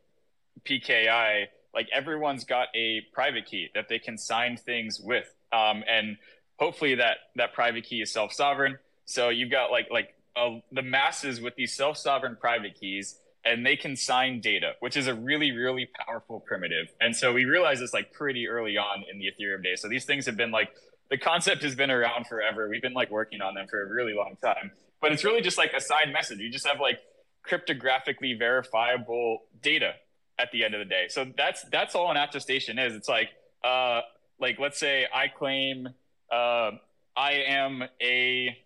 PKI, 0.63 1.45
like 1.73 1.87
everyone's 1.93 2.43
got 2.43 2.69
a 2.75 3.01
private 3.13 3.45
key 3.45 3.69
that 3.75 3.87
they 3.87 3.99
can 3.99 4.17
sign 4.17 4.57
things 4.57 4.99
with, 4.99 5.31
um, 5.51 5.83
and 5.87 6.17
hopefully 6.57 6.95
that 6.95 7.17
that 7.35 7.53
private 7.53 7.83
key 7.83 8.01
is 8.01 8.11
self 8.11 8.33
sovereign. 8.33 8.77
So 9.05 9.29
you've 9.29 9.51
got 9.51 9.69
like 9.69 9.87
like 9.91 10.15
uh, 10.35 10.59
the 10.71 10.81
masses 10.81 11.41
with 11.41 11.55
these 11.55 11.73
self-sovereign 11.73 12.37
private 12.39 12.79
keys 12.79 13.19
and 13.43 13.65
they 13.65 13.75
can 13.75 13.95
sign 13.95 14.41
data, 14.41 14.73
which 14.79 14.97
is 14.97 15.07
a 15.07 15.13
really, 15.13 15.51
really 15.51 15.87
powerful 16.05 16.39
primitive. 16.39 16.87
And 16.99 17.15
so 17.15 17.31
we 17.31 17.45
realized 17.45 17.81
this 17.81 17.93
like 17.93 18.11
pretty 18.11 18.47
early 18.47 18.77
on 18.77 19.03
in 19.11 19.19
the 19.19 19.25
Ethereum 19.25 19.63
days. 19.63 19.81
So 19.81 19.87
these 19.87 20.05
things 20.05 20.25
have 20.25 20.35
been 20.35 20.51
like 20.51 20.69
the 21.11 21.17
concept 21.17 21.61
has 21.63 21.75
been 21.75 21.91
around 21.91 22.25
forever. 22.27 22.67
We've 22.67 22.81
been 22.81 22.93
like 22.93 23.11
working 23.11 23.41
on 23.41 23.53
them 23.53 23.67
for 23.69 23.81
a 23.83 23.87
really 23.93 24.13
long 24.13 24.35
time. 24.43 24.71
But 25.01 25.11
it's 25.11 25.23
really 25.23 25.41
just 25.41 25.57
like 25.57 25.73
a 25.73 25.81
signed 25.81 26.11
message. 26.11 26.39
You 26.39 26.49
just 26.49 26.65
have 26.65 26.79
like 26.79 26.99
cryptographically 27.47 28.37
verifiable 28.37 29.43
data. 29.61 29.93
at 30.37 30.51
the 30.51 30.63
end 30.63 30.73
of 30.73 30.79
the 30.79 30.85
day. 30.85 31.05
So 31.09 31.25
that's 31.37 31.63
that's 31.71 31.95
all 31.95 32.11
an 32.11 32.17
attestation 32.17 32.77
is. 32.79 32.93
It's 32.93 33.07
like 33.09 33.29
uh 33.63 34.01
like 34.39 34.59
let's 34.59 34.79
say 34.79 35.07
I 35.13 35.27
claim 35.27 35.89
uh 36.31 36.71
I 37.15 37.31
am 37.47 37.83
a 38.01 38.57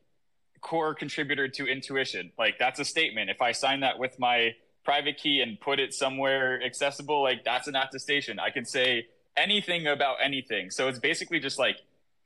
core 0.62 0.94
contributor 0.94 1.48
to 1.48 1.66
intuition. 1.66 2.32
Like 2.38 2.58
that's 2.60 2.80
a 2.80 2.86
statement. 2.86 3.30
If 3.30 3.42
I 3.42 3.52
sign 3.52 3.82
that 3.82 4.00
with 4.00 4.20
my 4.20 4.56
private 4.84 5.18
key 5.18 5.42
and 5.42 5.60
put 5.60 5.80
it 5.80 5.94
somewhere 5.94 6.62
accessible, 6.64 7.22
like 7.22 7.44
that's 7.44 7.68
an 7.68 7.76
attestation. 7.76 8.40
I 8.40 8.50
can 8.50 8.66
say 8.66 9.08
anything 9.38 9.88
about 9.88 10.18
anything. 10.24 10.70
So 10.72 10.88
it's 10.88 11.00
basically 11.00 11.40
just 11.40 11.60
like 11.60 11.78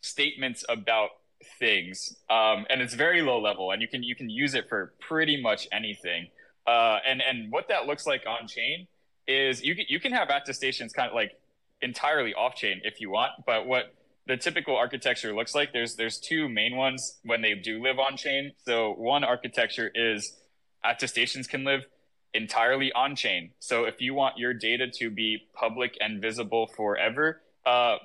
statements 0.01 0.65
about 0.69 1.09
things. 1.59 2.15
Um, 2.29 2.65
and 2.69 2.81
it's 2.81 2.93
very 2.93 3.21
low 3.21 3.39
level 3.39 3.71
and 3.71 3.81
you 3.81 3.87
can 3.87 4.03
you 4.03 4.15
can 4.15 4.29
use 4.29 4.53
it 4.55 4.69
for 4.69 4.93
pretty 4.99 5.41
much 5.41 5.67
anything. 5.71 6.27
Uh, 6.65 6.99
and 7.05 7.21
and 7.21 7.51
what 7.51 7.67
that 7.67 7.85
looks 7.85 8.07
like 8.07 8.23
on 8.27 8.47
chain 8.47 8.87
is 9.27 9.63
you 9.63 9.75
can 9.75 9.85
you 9.87 9.99
can 9.99 10.11
have 10.11 10.29
attestations 10.29 10.93
kind 10.93 11.09
of 11.09 11.15
like 11.15 11.37
entirely 11.81 12.33
off 12.33 12.55
chain 12.55 12.81
if 12.83 13.01
you 13.01 13.09
want, 13.09 13.31
but 13.45 13.67
what 13.67 13.93
the 14.25 14.37
typical 14.37 14.75
architecture 14.75 15.35
looks 15.35 15.53
like 15.53 15.73
there's 15.73 15.95
there's 15.95 16.19
two 16.19 16.47
main 16.47 16.75
ones 16.75 17.19
when 17.23 17.41
they 17.41 17.55
do 17.55 17.81
live 17.81 17.99
on 17.99 18.17
chain. 18.17 18.53
So 18.65 18.93
one 18.93 19.23
architecture 19.23 19.91
is 19.93 20.33
attestations 20.83 21.47
can 21.47 21.63
live 21.63 21.85
entirely 22.33 22.91
on 22.93 23.15
chain. 23.15 23.51
So 23.59 23.85
if 23.85 24.01
you 24.01 24.13
want 24.13 24.37
your 24.37 24.53
data 24.53 24.87
to 24.99 25.09
be 25.09 25.47
public 25.53 25.97
and 25.99 26.21
visible 26.21 26.67
forever, 26.67 27.41
uh, 27.65 27.97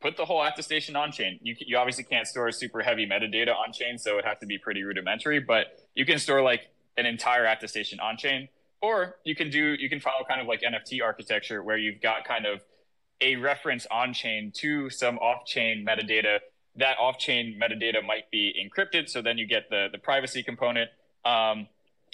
put 0.00 0.16
the 0.16 0.24
whole 0.24 0.42
attestation 0.42 0.96
on 0.96 1.12
chain. 1.12 1.38
You, 1.42 1.54
you 1.58 1.76
obviously 1.76 2.04
can't 2.04 2.26
store 2.26 2.50
super 2.52 2.82
heavy 2.82 3.06
metadata 3.06 3.54
on 3.54 3.72
chain, 3.72 3.98
so 3.98 4.18
it 4.18 4.24
has 4.24 4.38
to 4.38 4.46
be 4.46 4.58
pretty 4.58 4.82
rudimentary, 4.82 5.40
but 5.40 5.66
you 5.94 6.04
can 6.04 6.18
store 6.18 6.42
like 6.42 6.68
an 6.96 7.06
entire 7.06 7.44
attestation 7.44 8.00
on 8.00 8.16
chain. 8.16 8.48
Or 8.82 9.16
you 9.24 9.34
can 9.34 9.50
do 9.50 9.74
you 9.78 9.88
can 9.88 10.00
follow 10.00 10.24
kind 10.28 10.40
of 10.40 10.46
like 10.46 10.62
NFT 10.62 11.02
architecture 11.02 11.62
where 11.62 11.78
you've 11.78 12.00
got 12.00 12.24
kind 12.24 12.44
of 12.46 12.60
a 13.20 13.36
reference 13.36 13.86
on 13.90 14.12
chain 14.12 14.52
to 14.56 14.90
some 14.90 15.18
off 15.18 15.46
chain 15.46 15.86
metadata. 15.88 16.38
That 16.76 16.98
off 16.98 17.18
chain 17.18 17.58
metadata 17.60 18.04
might 18.04 18.30
be 18.30 18.54
encrypted, 18.54 19.08
so 19.08 19.22
then 19.22 19.38
you 19.38 19.46
get 19.46 19.70
the 19.70 19.88
the 19.90 19.98
privacy 19.98 20.42
component. 20.42 20.90
Um, 21.24 21.68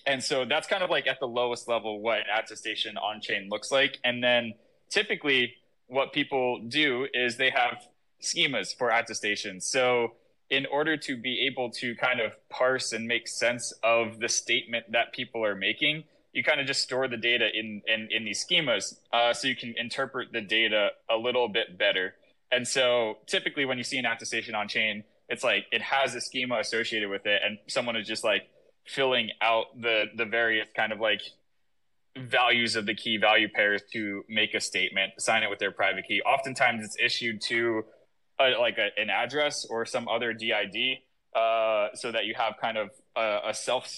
and 0.07 0.23
so 0.23 0.45
that's 0.45 0.67
kind 0.67 0.83
of 0.83 0.91
like 0.91 1.07
at 1.07 1.21
the 1.21 1.27
lowest 1.27 1.69
level 1.69 2.01
what 2.01 2.21
attestation 2.33 2.97
on 2.97 3.21
chain 3.21 3.49
looks 3.49 3.71
like. 3.71 3.99
And 4.05 4.23
then 4.23 4.55
typically 4.91 5.55
what 5.87 6.13
people 6.13 6.61
do 6.67 7.07
is 7.13 7.37
they 7.37 7.51
have 7.51 7.87
schemas 8.21 8.77
for 8.77 8.91
attestation. 8.91 9.61
So 9.61 10.13
in 10.51 10.67
order 10.67 10.97
to 10.97 11.17
be 11.17 11.47
able 11.47 11.71
to 11.71 11.95
kind 11.97 12.21
of 12.21 12.33
parse 12.49 12.93
and 12.93 13.07
make 13.07 13.29
sense 13.29 13.73
of 13.83 14.19
the 14.19 14.29
statement 14.29 14.91
that 14.93 15.13
people 15.13 15.45
are 15.45 15.55
making, 15.55 16.05
you 16.33 16.43
kind 16.43 16.61
of 16.61 16.67
just 16.67 16.83
store 16.83 17.09
the 17.09 17.17
data 17.17 17.49
in 17.53 17.83
in, 17.87 18.09
in 18.11 18.25
these 18.25 18.45
schemas 18.45 18.95
uh, 19.13 19.33
so 19.33 19.49
you 19.49 19.57
can 19.57 19.75
interpret 19.77 20.33
the 20.33 20.41
data 20.41 20.91
a 21.11 21.17
little 21.17 21.49
bit 21.49 21.79
better. 21.79 22.15
And 22.51 22.67
so 22.67 23.19
typically 23.27 23.65
when 23.65 23.79
you 23.79 23.85
see 23.85 23.99
an 23.99 24.07
attestation 24.07 24.55
on 24.55 24.69
chain, 24.69 25.05
it's 25.29 25.43
like 25.43 25.67
it 25.73 25.83
has 25.83 26.15
a 26.15 26.21
schema 26.21 26.59
associated 26.59 27.09
with 27.09 27.27
it, 27.27 27.41
and 27.45 27.59
someone 27.67 27.97
is 27.97 28.07
just 28.07 28.25
like 28.25 28.49
filling 28.87 29.31
out 29.41 29.67
the 29.81 30.05
the 30.17 30.25
various 30.25 30.67
kind 30.77 30.93
of 30.93 31.01
like 31.01 31.23
values 32.17 32.77
of 32.77 32.87
the 32.87 32.95
key 32.95 33.17
value 33.17 33.49
pairs 33.49 33.83
to 33.93 34.25
make 34.29 34.55
a 34.55 34.61
statement, 34.61 35.13
sign 35.19 35.43
it 35.43 35.51
with 35.51 35.59
their 35.59 35.71
private 35.71 36.07
key. 36.07 36.21
Oftentimes, 36.23 36.85
it's 36.85 36.97
issued 37.03 37.41
to 37.41 37.85
a, 38.39 38.51
like 38.61 38.79
a, 38.79 38.89
an 39.01 39.09
address 39.09 39.65
or 39.65 39.87
some 39.87 40.09
other 40.09 40.33
DID, 40.33 40.99
uh, 41.35 41.89
so 41.95 42.13
that 42.13 42.27
you 42.27 42.35
have 42.35 42.55
kind 42.61 42.77
of 42.77 42.91
a, 43.17 43.51
a 43.51 43.55
self 43.55 43.89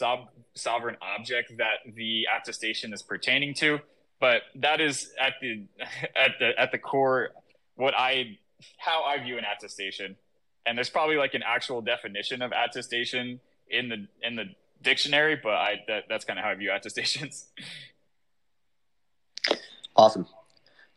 sovereign 0.54 0.96
object 1.02 1.56
that 1.58 1.94
the 1.94 2.26
attestation 2.38 2.92
is 2.92 3.02
pertaining 3.02 3.54
to. 3.54 3.80
But 4.20 4.42
that 4.56 4.80
is 4.80 5.12
at 5.20 5.34
the 5.40 5.64
at 6.16 6.32
the 6.38 6.52
at 6.58 6.72
the 6.72 6.78
core 6.78 7.30
what 7.76 7.94
I 7.96 8.38
how 8.78 9.04
I 9.04 9.22
view 9.22 9.38
an 9.38 9.44
attestation. 9.44 10.16
And 10.66 10.78
there's 10.78 10.90
probably 10.90 11.16
like 11.16 11.34
an 11.34 11.42
actual 11.46 11.82
definition 11.82 12.40
of 12.40 12.52
attestation 12.52 13.40
in 13.68 13.88
the 13.88 14.06
in 14.22 14.36
the 14.36 14.44
dictionary, 14.82 15.38
but 15.42 15.54
I 15.54 15.74
that, 15.88 16.04
that's 16.08 16.24
kind 16.24 16.38
of 16.38 16.44
how 16.44 16.52
I 16.52 16.54
view 16.54 16.72
attestations. 16.72 17.46
Awesome. 19.96 20.26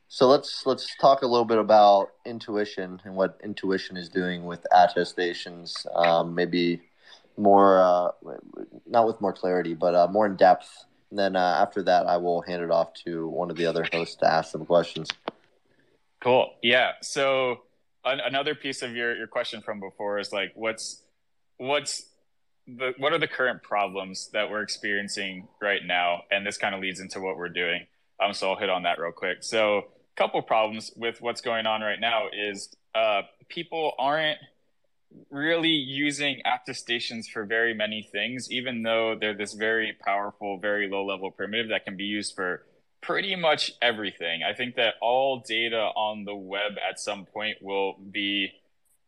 So 0.10 0.28
let's 0.28 0.66
let's 0.66 0.96
talk 0.96 1.22
a 1.22 1.28
little 1.28 1.46
bit 1.46 1.58
about 1.58 2.12
intuition 2.26 3.02
and 3.04 3.16
what 3.16 3.40
intuition 3.44 3.98
is 3.98 4.08
doing 4.08 4.46
with 4.46 4.66
attestations. 4.72 5.86
Um, 5.94 6.34
maybe 6.34 6.82
more, 7.36 7.82
uh, 7.82 8.12
not 8.88 9.06
with 9.06 9.20
more 9.22 9.34
clarity, 9.34 9.74
but 9.74 9.94
uh, 9.94 10.08
more 10.08 10.26
in 10.26 10.36
depth. 10.36 10.86
And 11.10 11.20
then 11.20 11.36
uh, 11.36 11.58
after 11.62 11.84
that, 11.84 12.08
I 12.08 12.18
will 12.18 12.42
hand 12.42 12.64
it 12.64 12.72
off 12.72 12.94
to 13.06 13.28
one 13.28 13.52
of 13.52 13.58
the 13.58 13.66
other 13.66 13.86
hosts 13.92 14.16
to 14.18 14.32
ask 14.32 14.52
some 14.52 14.66
questions. 14.66 15.10
Cool. 16.22 16.54
Yeah. 16.64 16.94
So 17.02 17.64
an- 18.04 18.22
another 18.22 18.56
piece 18.56 18.82
of 18.82 18.96
your 18.96 19.16
your 19.16 19.28
question 19.28 19.62
from 19.62 19.80
before 19.80 20.20
is 20.20 20.32
like, 20.32 20.54
what's 20.56 21.04
what's 21.58 22.04
the, 22.66 22.94
what 22.98 23.14
are 23.14 23.20
the 23.20 23.28
current 23.28 23.62
problems 23.62 24.30
that 24.34 24.50
we're 24.50 24.62
experiencing 24.62 25.48
right 25.62 25.82
now? 25.86 26.24
And 26.32 26.46
this 26.46 26.58
kind 26.58 26.74
of 26.74 26.82
leads 26.82 27.00
into 27.00 27.20
what 27.20 27.38
we're 27.38 27.50
doing. 27.50 27.88
Um, 28.24 28.34
so 28.34 28.52
I'll 28.52 28.58
hit 28.58 28.70
on 28.70 28.84
that 28.84 29.00
real 29.00 29.12
quick. 29.12 29.38
So 29.42 29.88
couple 30.18 30.42
problems 30.42 30.92
with 30.96 31.22
what's 31.22 31.42
going 31.42 31.66
on 31.68 31.82
right 31.82 32.00
now 32.00 32.24
is 32.34 32.76
uh, 32.96 33.22
people 33.50 33.94
aren't 34.00 34.40
really 35.30 35.70
using 35.70 36.42
attestations 36.46 37.28
for 37.28 37.46
very 37.46 37.74
many 37.74 38.08
things, 38.12 38.52
even 38.52 38.84
though 38.84 39.16
they're 39.20 39.38
this 39.38 39.54
very 39.54 39.96
powerful, 40.04 40.58
very 40.58 40.90
low 40.90 41.06
level 41.06 41.32
primitive 41.32 41.70
that 41.70 41.86
can 41.86 41.96
be 41.96 42.04
used 42.04 42.36
for 42.36 42.64
pretty 43.02 43.36
much 43.36 43.72
everything. 43.82 44.42
I 44.44 44.54
think 44.54 44.76
that 44.76 44.96
all 45.02 45.44
data 45.48 45.78
on 45.96 46.26
the 46.26 46.36
web 46.36 46.74
at 46.88 47.00
some 47.00 47.26
point 47.26 47.58
will 47.62 47.94
be 48.12 48.52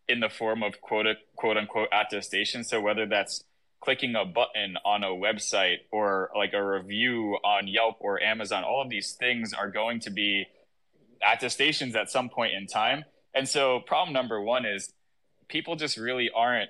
in 0.08 0.20
the 0.20 0.30
form 0.30 0.64
of 0.64 0.80
quote, 0.80 1.08
quote 1.36 1.58
unquote 1.58 1.90
attestation. 1.92 2.64
So 2.64 2.80
whether 2.80 3.06
that's 3.06 3.44
clicking 3.82 4.16
a 4.16 4.26
button 4.26 4.78
on 4.86 5.04
a 5.04 5.08
website 5.08 5.80
or 5.92 6.30
like 6.36 6.54
a 6.54 6.64
review 6.64 7.38
on 7.44 7.68
Yelp 7.68 7.98
or 8.00 8.22
Amazon, 8.22 8.64
all 8.64 8.82
of 8.82 8.90
these 8.90 9.14
things 9.14 9.54
are 9.54 9.70
going 9.70 10.00
to 10.02 10.12
be 10.12 10.46
attestations 11.28 11.96
at 11.96 12.10
some 12.10 12.30
point 12.30 12.54
in 12.54 12.68
time. 12.68 13.06
And 13.34 13.48
so, 13.48 13.80
problem 13.80 14.14
number 14.14 14.42
one 14.42 14.66
is 14.66 14.92
people 15.48 15.76
just 15.76 15.98
really 15.98 16.30
aren't 16.36 16.70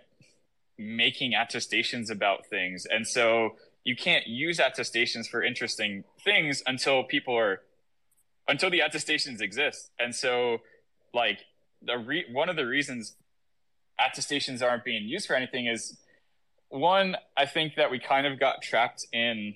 making 0.78 1.34
attestations 1.34 2.10
about 2.10 2.46
things. 2.48 2.86
And 2.90 3.08
so, 3.08 3.56
you 3.84 3.96
can't 3.96 4.28
use 4.28 4.60
attestations 4.60 5.28
for 5.28 5.44
interesting 5.44 6.04
things 6.24 6.62
until 6.66 7.04
people 7.04 7.38
are, 7.38 7.62
until 8.48 8.70
the 8.70 8.82
attestations 8.82 9.42
exist. 9.42 9.92
And 9.98 10.14
so, 10.14 10.60
like, 11.14 11.40
the 11.82 11.98
re- 11.98 12.26
one 12.32 12.50
of 12.50 12.56
the 12.56 12.66
reasons 12.66 13.16
attestations 14.00 14.62
aren't 14.62 14.84
being 14.84 15.08
used 15.08 15.28
for 15.28 15.36
anything 15.36 15.68
is 15.68 15.98
one, 16.70 17.16
I 17.36 17.46
think 17.46 17.76
that 17.76 17.90
we 17.92 18.00
kind 18.00 18.28
of 18.28 18.40
got 18.40 18.62
trapped 18.62 19.06
in 19.12 19.56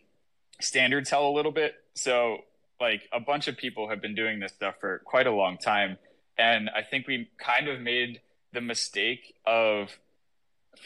standards 0.60 1.10
hell 1.10 1.28
a 1.28 1.34
little 1.34 1.52
bit. 1.52 1.76
So, 1.94 2.40
like, 2.84 3.08
a 3.14 3.20
bunch 3.20 3.48
of 3.48 3.56
people 3.56 3.90
have 3.90 4.02
been 4.02 4.14
doing 4.14 4.40
this 4.40 4.52
stuff 4.52 4.76
for 4.82 5.00
quite 5.06 5.26
a 5.26 5.32
long 5.32 5.58
time. 5.58 5.98
And 6.38 6.70
I 6.70 6.82
think 6.84 7.08
we 7.08 7.30
kind 7.38 7.70
of 7.70 7.80
made 7.80 8.20
the 8.52 8.62
mistake 8.62 9.36
of 9.46 9.98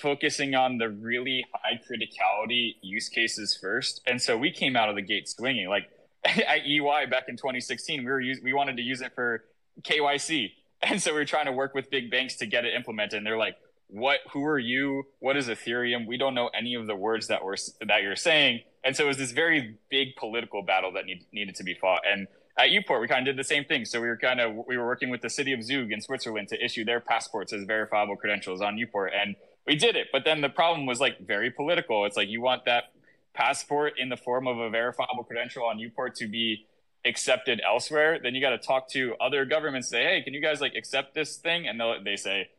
focusing 0.01 0.54
on 0.54 0.77
the 0.77 0.89
really 0.89 1.44
high 1.54 1.80
criticality 1.89 2.75
use 2.82 3.10
cases 3.10 3.58
first. 3.60 4.01
And 4.06 4.22
so 4.22 4.38
we 4.38 4.51
came 4.51 4.75
out 4.75 4.89
of 4.89 4.96
the 4.96 5.01
gate 5.01 5.27
swinging. 5.27 5.70
Like 5.70 5.89
at 6.25 6.66
EY 6.68 7.08
back 7.10 7.25
in 7.30 7.36
2016, 7.36 8.01
we 8.01 8.06
were 8.06 8.22
use, 8.22 8.39
we 8.44 8.54
wanted 8.54 8.77
to 8.77 8.84
use 8.84 9.01
it 9.01 9.13
for 9.16 9.44
KYC. 9.82 10.51
And 10.84 11.01
so 11.01 11.12
we 11.12 11.20
were 11.20 11.25
trying 11.25 11.48
to 11.48 11.51
work 11.51 11.74
with 11.74 11.89
big 11.89 12.12
banks 12.12 12.36
to 12.36 12.46
get 12.46 12.63
it 12.63 12.75
implemented. 12.75 13.18
And 13.18 13.25
they're 13.25 13.38
like, 13.38 13.56
what 13.89 14.20
who 14.32 14.44
are 14.46 14.60
you? 14.60 15.03
What 15.20 15.38
is 15.38 15.48
ethereum? 15.48 16.08
We 16.08 16.17
don't 16.17 16.36
know 16.36 16.50
any 16.58 16.75
of 16.75 16.88
the 16.88 16.96
words 16.96 17.27
that 17.27 17.44
were 17.44 17.58
that 17.86 18.01
you're 18.03 18.15
saying. 18.15 18.62
And 18.84 18.96
so 18.96 19.06
it 19.06 19.08
was 19.08 19.17
this 19.17 19.32
very 19.32 19.77
big 19.89 20.15
political 20.15 20.62
battle 20.62 20.91
that 20.94 21.06
need, 21.06 21.25
needed 21.32 21.56
to 21.56 21.63
be 21.63 21.74
fought. 21.74 22.01
And 22.10 22.27
at 22.58 22.70
uport 22.70 23.00
we 23.00 23.08
kind 23.08 23.27
of 23.27 23.36
did 23.36 23.39
the 23.39 23.48
same 23.48 23.63
thing. 23.63 23.86
So 23.86 24.01
we 24.01 24.08
were 24.08 24.17
kind 24.17 24.41
of 24.41 24.65
we 24.67 24.77
were 24.77 24.86
working 24.86 25.10
with 25.10 25.22
the 25.22 25.29
city 25.29 25.53
of 25.53 25.63
zug 25.63 25.91
in 25.91 26.01
switzerland 26.01 26.50
to 26.50 26.63
issue 26.63 26.84
their 26.84 27.00
passports 27.00 27.53
as 27.53 27.63
verifiable 27.63 28.17
credentials 28.17 28.62
on 28.62 28.77
uport 28.77 29.10
and 29.15 29.36
we 29.65 29.75
did 29.75 29.96
it. 29.96 30.08
But 30.12 30.24
then 30.25 30.41
the 30.41 30.50
problem 30.50 30.86
was 30.86 31.00
like 31.00 31.25
very 31.25 31.51
political. 31.51 32.06
It's 32.06 32.15
like 32.17 32.29
you 32.29 32.41
want 32.41 32.65
that 32.65 32.86
passport 33.34 33.94
in 33.98 34.10
the 34.10 34.17
form 34.17 34.48
of 34.48 34.58
a 34.58 34.70
verifiable 34.70 35.24
credential 35.24 35.63
on 35.63 35.77
uport 35.79 36.15
to 36.15 36.27
be 36.27 36.65
accepted 37.06 37.62
elsewhere? 37.65 38.20
Then 38.22 38.36
you 38.36 38.41
got 38.41 38.50
to 38.50 38.58
talk 38.58 38.89
to 38.89 39.15
other 39.22 39.46
governments 39.46 39.88
say 39.88 40.03
hey 40.03 40.22
can 40.24 40.34
you 40.34 40.41
guys 40.41 40.60
like 40.60 40.75
accept 40.75 41.15
this 41.15 41.38
thing? 41.38 41.67
And 41.70 41.79
they 41.79 41.96
they 42.03 42.15
say 42.17 42.50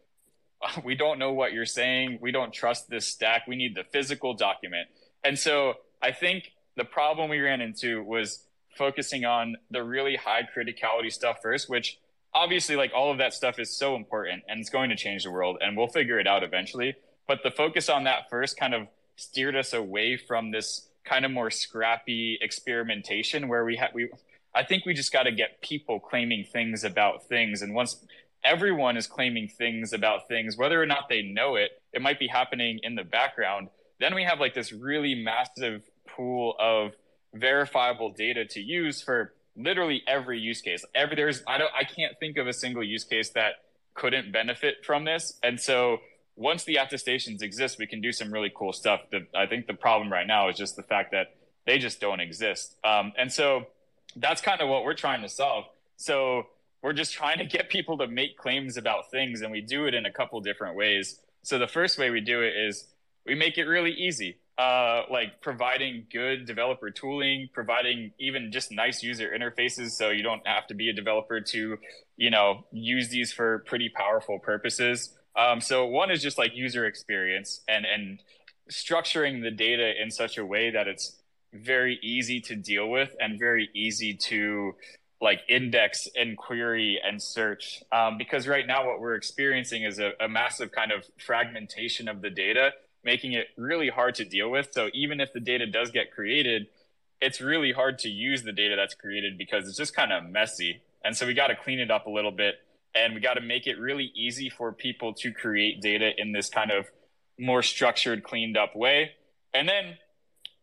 we 0.85 0.95
don't 0.95 1.19
know 1.19 1.33
what 1.33 1.53
you're 1.53 1.67
saying. 1.67 2.19
We 2.21 2.33
don't 2.33 2.53
trust 2.53 2.89
this 2.89 3.07
stack. 3.07 3.47
We 3.47 3.57
need 3.57 3.75
the 3.75 3.85
physical 3.85 4.35
document. 4.35 4.89
And 5.25 5.39
so 5.39 5.75
I 6.03 6.13
think 6.13 6.53
the 6.77 6.85
problem 6.85 7.31
we 7.31 7.41
ran 7.41 7.61
into 7.61 8.03
was 8.03 8.45
focusing 8.77 9.25
on 9.25 9.57
the 9.71 9.83
really 9.83 10.17
high 10.17 10.43
criticality 10.57 11.13
stuff 11.13 11.39
first, 11.43 11.69
which 11.69 11.99
obviously 12.33 12.77
like 12.77 12.93
all 12.95 13.11
of 13.11 13.19
that 13.19 13.35
stuff 13.35 13.59
is 13.59 13.77
so 13.77 13.97
important 13.97 14.45
and 14.49 14.61
it's 14.61 14.71
going 14.71 14.91
to 14.91 14.97
change 14.97 15.25
the 15.25 15.31
world 15.31 15.59
and 15.61 15.77
we'll 15.77 15.89
figure 15.89 16.19
it 16.19 16.27
out 16.27 16.45
eventually. 16.45 16.95
But 17.27 17.43
the 17.43 17.51
focus 17.51 17.89
on 17.89 18.05
that 18.05 18.31
first 18.31 18.59
kind 18.59 18.75
of 18.75 18.87
steered 19.17 19.57
us 19.57 19.73
away 19.73 20.17
from 20.17 20.53
this 20.53 20.89
kind 21.05 21.25
of 21.25 21.31
more 21.31 21.51
scrappy 21.51 22.39
experimentation 22.41 23.49
where 23.49 23.65
we 23.65 23.77
had 23.77 23.91
we 23.95 24.09
I 24.55 24.65
think 24.65 24.87
we 24.87 24.95
just 24.95 25.13
got 25.13 25.25
to 25.25 25.33
get 25.33 25.61
people 25.61 26.01
claiming 26.01 26.45
things 26.45 26.85
about 26.85 27.29
things. 27.29 27.63
And 27.63 27.75
once 27.75 28.05
everyone 28.45 28.97
is 28.97 29.07
claiming 29.07 29.49
things 29.49 29.93
about 29.93 30.29
things, 30.29 30.57
whether 30.57 30.81
or 30.81 30.87
not 30.87 31.09
they 31.09 31.23
know 31.23 31.57
it, 31.57 31.71
it 31.93 32.03
might 32.03 32.19
be 32.19 32.29
happening 32.29 32.81
in 32.83 32.95
the 32.95 33.05
background. 33.05 33.69
Then 34.01 34.15
we 34.15 34.25
have 34.25 34.41
like 34.41 34.55
this 34.55 34.73
really 34.73 35.15
massive 35.15 35.83
pool 36.07 36.55
of 36.59 36.93
verifiable 37.35 38.11
data 38.11 38.45
to 38.45 38.61
use 38.61 39.03
for 39.03 39.33
literally 39.57 40.03
every 40.07 40.39
use 40.39 40.61
case. 40.61 40.85
Every 40.95 41.17
there's 41.17 41.43
I 41.47 41.59
don't 41.59 41.73
I 41.75 41.85
can't 41.85 42.19
think 42.19 42.39
of 42.39 42.47
a 42.47 42.53
single 42.53 42.83
use 42.83 43.05
case 43.05 43.31
that 43.31 43.55
couldn't 43.95 44.33
benefit 44.33 44.85
from 44.85 45.05
this. 45.05 45.39
And 45.43 45.61
so 45.61 45.99
once 46.37 46.65
the 46.65 46.77
attestations 46.77 47.43
exist, 47.43 47.79
we 47.79 47.87
can 47.87 48.01
do 48.01 48.13
some 48.13 48.33
really 48.33 48.53
cool 48.55 48.73
stuff. 48.73 49.01
The, 49.11 49.27
I 49.35 49.47
think 49.47 49.67
the 49.67 49.75
problem 49.75 50.11
right 50.13 50.27
now 50.27 50.49
is 50.49 50.57
just 50.57 50.77
the 50.77 50.85
fact 50.85 51.11
that 51.11 51.35
they 51.67 51.79
just 51.79 52.01
don't 52.01 52.21
exist. 52.21 52.77
Um, 52.85 53.13
and 53.19 53.33
so 53.33 53.67
that's 54.15 54.41
kind 54.41 54.61
of 54.61 54.69
what 54.69 54.85
we're 54.85 54.95
trying 54.95 55.23
to 55.23 55.29
solve. 55.29 55.65
So 55.97 56.47
we're 56.83 56.93
just 56.93 57.13
trying 57.13 57.39
to 57.39 57.45
get 57.45 57.69
people 57.69 57.99
to 57.99 58.07
make 58.07 58.37
claims 58.37 58.77
about 58.77 59.11
things, 59.11 59.43
and 59.43 59.51
we 59.51 59.61
do 59.61 59.87
it 59.87 59.95
in 59.95 60.07
a 60.07 60.13
couple 60.13 60.41
different 60.41 60.77
ways. 60.77 61.21
So 61.43 61.59
the 61.59 61.67
first 61.67 61.99
way 61.99 62.11
we 62.11 62.21
do 62.21 62.43
it 62.43 62.55
is 62.57 62.87
we 63.27 63.35
make 63.35 63.59
it 63.59 63.65
really 63.65 63.93
easy, 63.93 64.39
uh, 64.59 65.03
like 65.11 65.41
providing 65.41 66.07
good 66.13 66.47
developer 66.47 66.91
tooling, 66.91 67.49
providing 67.53 68.13
even 68.19 68.53
just 68.53 68.71
nice 68.71 69.03
user 69.03 69.31
interfaces, 69.37 69.91
so 69.91 70.11
you 70.11 70.23
don't 70.23 70.47
have 70.47 70.67
to 70.69 70.75
be 70.75 70.89
a 70.89 70.93
developer 70.93 71.41
to, 71.41 71.79
you 72.17 72.31
know, 72.31 72.65
use 72.73 73.09
these 73.09 73.33
for 73.33 73.61
pretty 73.67 73.89
powerful 73.89 74.39
purposes. 74.39 75.15
Um, 75.37 75.61
so 75.61 75.87
one 75.87 76.11
is 76.11 76.23
just 76.23 76.39
like 76.39 76.53
user 76.55 76.87
experience 76.87 77.61
and 77.69 77.85
and 77.85 78.21
structuring 78.71 79.43
the 79.43 79.51
data 79.51 79.93
in 80.01 80.11
such 80.11 80.37
a 80.37 80.45
way 80.45 80.71
that 80.71 80.87
it's 80.87 81.17
very 81.55 81.99
easy 82.03 82.41
to 82.41 82.55
deal 82.55 82.91
with 82.91 83.15
and 83.21 83.39
very 83.39 83.71
easy 83.75 84.15
to 84.15 84.75
like 85.21 85.41
index 85.49 86.09
and 86.17 86.37
query 86.37 87.01
and 87.05 87.21
search 87.21 87.83
um, 87.91 88.19
because 88.19 88.47
right 88.47 88.67
now 88.67 88.87
what 88.87 89.01
we're 89.01 89.17
experiencing 89.17 89.83
is 89.83 89.99
a, 89.99 90.13
a, 90.21 90.29
massive 90.29 90.71
kind 90.71 90.93
of 90.93 91.05
fragmentation 91.19 92.07
of 92.09 92.23
the 92.23 92.31
data 92.31 92.71
making 93.05 93.33
it 93.33 93.47
really 93.57 93.89
hard 93.89 94.15
to 94.15 94.25
deal 94.25 94.51
with. 94.51 94.69
So 94.73 94.91
even 94.93 95.21
if 95.21 95.33
the 95.33 95.41
data 95.41 95.67
does 95.67 95.91
get 95.91 96.13
created 96.13 96.69
it's 97.21 97.41
really 97.41 97.73
hard 97.73 97.99
to 97.99 98.09
use 98.09 98.43
the 98.43 98.53
data 98.53 98.77
that's 98.77 98.95
created 98.95 99.37
because 99.37 99.69
it's 99.69 99.77
just 99.77 99.95
kind 99.95 100.13
of 100.13 100.25
messy. 100.25 100.81
And 101.05 101.17
so 101.17 101.27
we 101.27 101.35
got 101.35 101.49
to 101.49 101.57
clean 101.57 101.81
it 101.81 101.91
up 101.91 102.07
a 102.07 102.11
little 102.11 102.31
bit 102.31 102.57
and 102.95 103.15
we 103.15 103.21
got 103.21 103.35
to 103.35 103.41
make 103.41 103.67
it 103.67 103.79
really 103.79 104.13
easy 104.15 104.49
for 104.49 104.73
people 104.73 105.15
to 105.15 105.33
create 105.33 105.81
data 105.81 106.11
in 106.17 106.33
this 106.33 106.49
kind 106.49 106.71
of 106.71 106.87
more 107.39 107.63
structured 107.63 108.23
cleaned 108.23 108.57
up 108.57 108.77
way. 108.77 109.13
And 109.53 109.69
then 109.69 109.99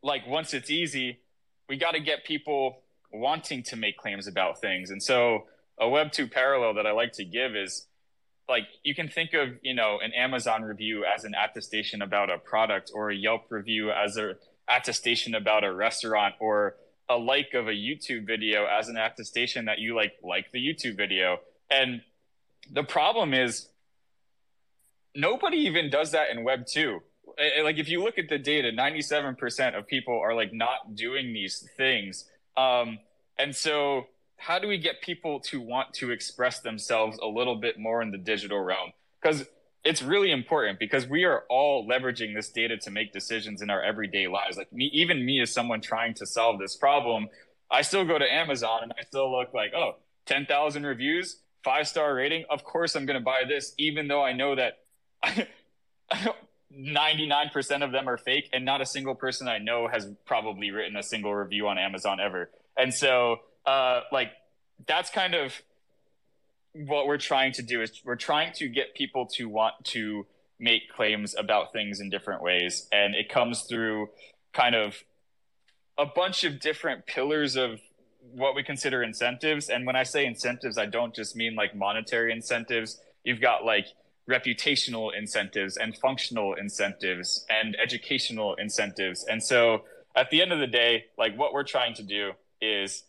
like 0.01 0.27
once 0.27 0.53
it's 0.53 0.69
easy 0.69 1.19
we 1.67 1.77
got 1.77 1.91
to 1.91 1.99
get 1.99 2.23
people 2.25 2.83
wanting 3.19 3.63
to 3.63 3.75
make 3.75 3.97
claims 3.97 4.27
about 4.27 4.61
things. 4.61 4.89
And 4.91 5.01
so 5.01 5.45
a 5.79 5.87
Web 5.87 6.11
2 6.11 6.27
parallel 6.27 6.75
that 6.75 6.85
I 6.85 6.91
like 6.91 7.13
to 7.13 7.25
give 7.25 7.55
is 7.55 7.87
like 8.47 8.67
you 8.83 8.93
can 8.93 9.07
think 9.07 9.33
of, 9.33 9.49
you 9.61 9.73
know, 9.73 9.99
an 10.03 10.13
Amazon 10.13 10.63
review 10.63 11.03
as 11.05 11.23
an 11.23 11.33
attestation 11.33 12.01
about 12.01 12.29
a 12.29 12.37
product 12.37 12.91
or 12.93 13.09
a 13.09 13.15
Yelp 13.15 13.45
review 13.49 13.91
as 13.91 14.17
a 14.17 14.35
attestation 14.67 15.35
about 15.35 15.63
a 15.63 15.73
restaurant 15.73 16.35
or 16.39 16.75
a 17.09 17.15
like 17.15 17.53
of 17.53 17.67
a 17.67 17.71
YouTube 17.71 18.25
video 18.25 18.65
as 18.65 18.89
an 18.89 18.97
attestation 18.97 19.65
that 19.65 19.79
you 19.79 19.95
like 19.95 20.13
like 20.23 20.51
the 20.51 20.59
YouTube 20.59 20.97
video. 20.97 21.39
And 21.69 22.01
the 22.71 22.83
problem 22.83 23.33
is 23.33 23.67
nobody 25.15 25.57
even 25.57 25.89
does 25.89 26.11
that 26.11 26.29
in 26.29 26.43
web 26.43 26.65
2 26.67 26.99
eh, 27.37 27.49
eh, 27.57 27.63
like 27.63 27.77
if 27.77 27.87
you 27.87 28.03
look 28.03 28.17
at 28.17 28.27
the 28.29 28.37
data 28.37 28.71
97% 28.71 29.77
of 29.77 29.87
people 29.87 30.19
are 30.19 30.33
like 30.33 30.53
not 30.53 30.95
doing 30.95 31.33
these 31.33 31.67
things 31.77 32.25
um, 32.57 32.99
and 33.37 33.55
so, 33.55 34.07
how 34.37 34.59
do 34.59 34.67
we 34.67 34.77
get 34.77 35.01
people 35.01 35.39
to 35.41 35.61
want 35.61 35.93
to 35.95 36.11
express 36.11 36.59
themselves 36.59 37.17
a 37.21 37.27
little 37.27 37.55
bit 37.55 37.79
more 37.79 38.01
in 38.01 38.11
the 38.11 38.17
digital 38.17 38.59
realm? 38.59 38.91
Because 39.21 39.45
it's 39.83 40.01
really 40.01 40.31
important 40.31 40.79
because 40.79 41.07
we 41.07 41.23
are 41.23 41.43
all 41.49 41.87
leveraging 41.87 42.33
this 42.35 42.49
data 42.49 42.75
to 42.75 42.91
make 42.91 43.13
decisions 43.13 43.61
in 43.61 43.69
our 43.69 43.81
everyday 43.81 44.27
lives. 44.27 44.57
Like 44.57 44.73
me, 44.73 44.89
even 44.93 45.23
me 45.25 45.41
as 45.41 45.51
someone 45.51 45.79
trying 45.79 46.15
to 46.15 46.25
solve 46.25 46.59
this 46.59 46.75
problem, 46.75 47.29
I 47.69 47.83
still 47.83 48.03
go 48.03 48.17
to 48.17 48.25
Amazon 48.25 48.79
and 48.83 48.93
I 48.99 49.03
still 49.03 49.31
look 49.31 49.53
like, 49.53 49.73
oh, 49.75 49.97
10,000 50.25 50.85
reviews, 50.85 51.37
five 51.63 51.87
star 51.87 52.15
rating. 52.15 52.45
Of 52.49 52.63
course, 52.63 52.95
I'm 52.95 53.05
going 53.05 53.19
to 53.19 53.23
buy 53.23 53.43
this, 53.47 53.73
even 53.77 54.07
though 54.07 54.23
I 54.23 54.33
know 54.33 54.55
that 54.55 54.79
99% 56.77 57.83
of 57.83 57.91
them 57.91 58.09
are 58.09 58.17
fake 58.17 58.49
and 58.53 58.65
not 58.65 58.81
a 58.81 58.85
single 58.85 59.15
person 59.15 59.47
I 59.47 59.59
know 59.59 59.87
has 59.87 60.07
probably 60.25 60.71
written 60.71 60.97
a 60.97 61.03
single 61.03 61.33
review 61.33 61.67
on 61.67 61.77
Amazon 61.77 62.19
ever. 62.19 62.49
And 62.77 62.93
so, 62.93 63.37
uh, 63.65 64.01
like, 64.11 64.31
that's 64.87 65.09
kind 65.09 65.35
of 65.35 65.53
what 66.73 67.07
we're 67.07 67.17
trying 67.17 67.53
to 67.53 67.61
do 67.61 67.81
is 67.81 68.01
we're 68.03 68.17
trying 68.17 68.51
to 68.53 68.67
get 68.67 68.93
people 68.95 69.25
to 69.25 69.47
want 69.47 69.73
to 69.85 70.25
make 70.59 70.89
claims 70.93 71.35
about 71.37 71.71
things 71.71 71.99
in 71.99 72.09
different 72.09 72.41
ways. 72.41 72.87
And 72.91 73.15
it 73.15 73.29
comes 73.29 73.61
through 73.63 74.09
kind 74.53 74.75
of 74.75 74.95
a 75.97 76.05
bunch 76.05 76.43
of 76.43 76.59
different 76.59 77.05
pillars 77.05 77.55
of 77.55 77.79
what 78.33 78.55
we 78.55 78.63
consider 78.63 79.03
incentives. 79.03 79.69
And 79.69 79.85
when 79.85 79.95
I 79.95 80.03
say 80.03 80.25
incentives, 80.25 80.77
I 80.77 80.85
don't 80.85 81.15
just 81.15 81.35
mean 81.35 81.55
like 81.55 81.75
monetary 81.75 82.31
incentives. 82.33 82.99
You've 83.23 83.41
got 83.41 83.63
like 83.63 83.87
reputational 84.29 85.11
incentives 85.15 85.77
and 85.77 85.95
functional 85.97 86.53
incentives 86.55 87.45
and 87.49 87.77
educational 87.81 88.55
incentives. 88.55 89.23
And 89.23 89.41
so 89.43 89.83
at 90.15 90.29
the 90.29 90.41
end 90.41 90.51
of 90.51 90.59
the 90.59 90.67
day, 90.67 91.05
like 91.17 91.37
what 91.37 91.53
we're 91.53 91.63
trying 91.63 91.93
to 91.95 92.03
do 92.03 92.31
is 92.61 93.03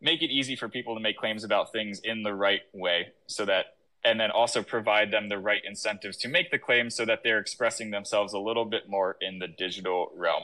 make 0.00 0.22
it 0.22 0.30
easy 0.30 0.56
for 0.56 0.68
people 0.68 0.94
to 0.94 1.00
make 1.00 1.16
claims 1.16 1.44
about 1.44 1.72
things 1.72 2.00
in 2.04 2.22
the 2.22 2.34
right 2.34 2.62
way 2.72 3.08
so 3.26 3.44
that 3.44 3.66
and 4.04 4.18
then 4.18 4.30
also 4.30 4.62
provide 4.62 5.12
them 5.12 5.28
the 5.28 5.38
right 5.38 5.62
incentives 5.64 6.16
to 6.16 6.28
make 6.28 6.50
the 6.50 6.58
claims 6.58 6.94
so 6.94 7.04
that 7.04 7.20
they're 7.22 7.38
expressing 7.38 7.90
themselves 7.90 8.32
a 8.32 8.38
little 8.38 8.64
bit 8.64 8.88
more 8.88 9.16
in 9.20 9.38
the 9.38 9.46
digital 9.46 10.10
realm. 10.16 10.42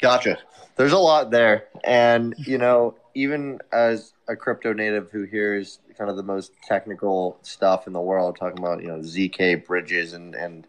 Gotcha. 0.00 0.38
There's 0.76 0.92
a 0.92 0.98
lot 0.98 1.30
there. 1.30 1.68
And, 1.82 2.34
you 2.38 2.58
know, 2.58 2.94
even 3.14 3.60
as 3.72 4.12
a 4.28 4.36
crypto 4.36 4.72
native 4.72 5.10
who 5.10 5.24
hears 5.24 5.80
kind 5.96 6.10
of 6.10 6.16
the 6.16 6.22
most 6.22 6.52
technical 6.66 7.38
stuff 7.42 7.86
in 7.86 7.92
the 7.92 8.00
world, 8.00 8.36
talking 8.36 8.58
about, 8.58 8.82
you 8.82 8.88
know, 8.88 8.98
ZK 8.98 9.66
bridges 9.66 10.12
and, 10.12 10.34
and 10.34 10.66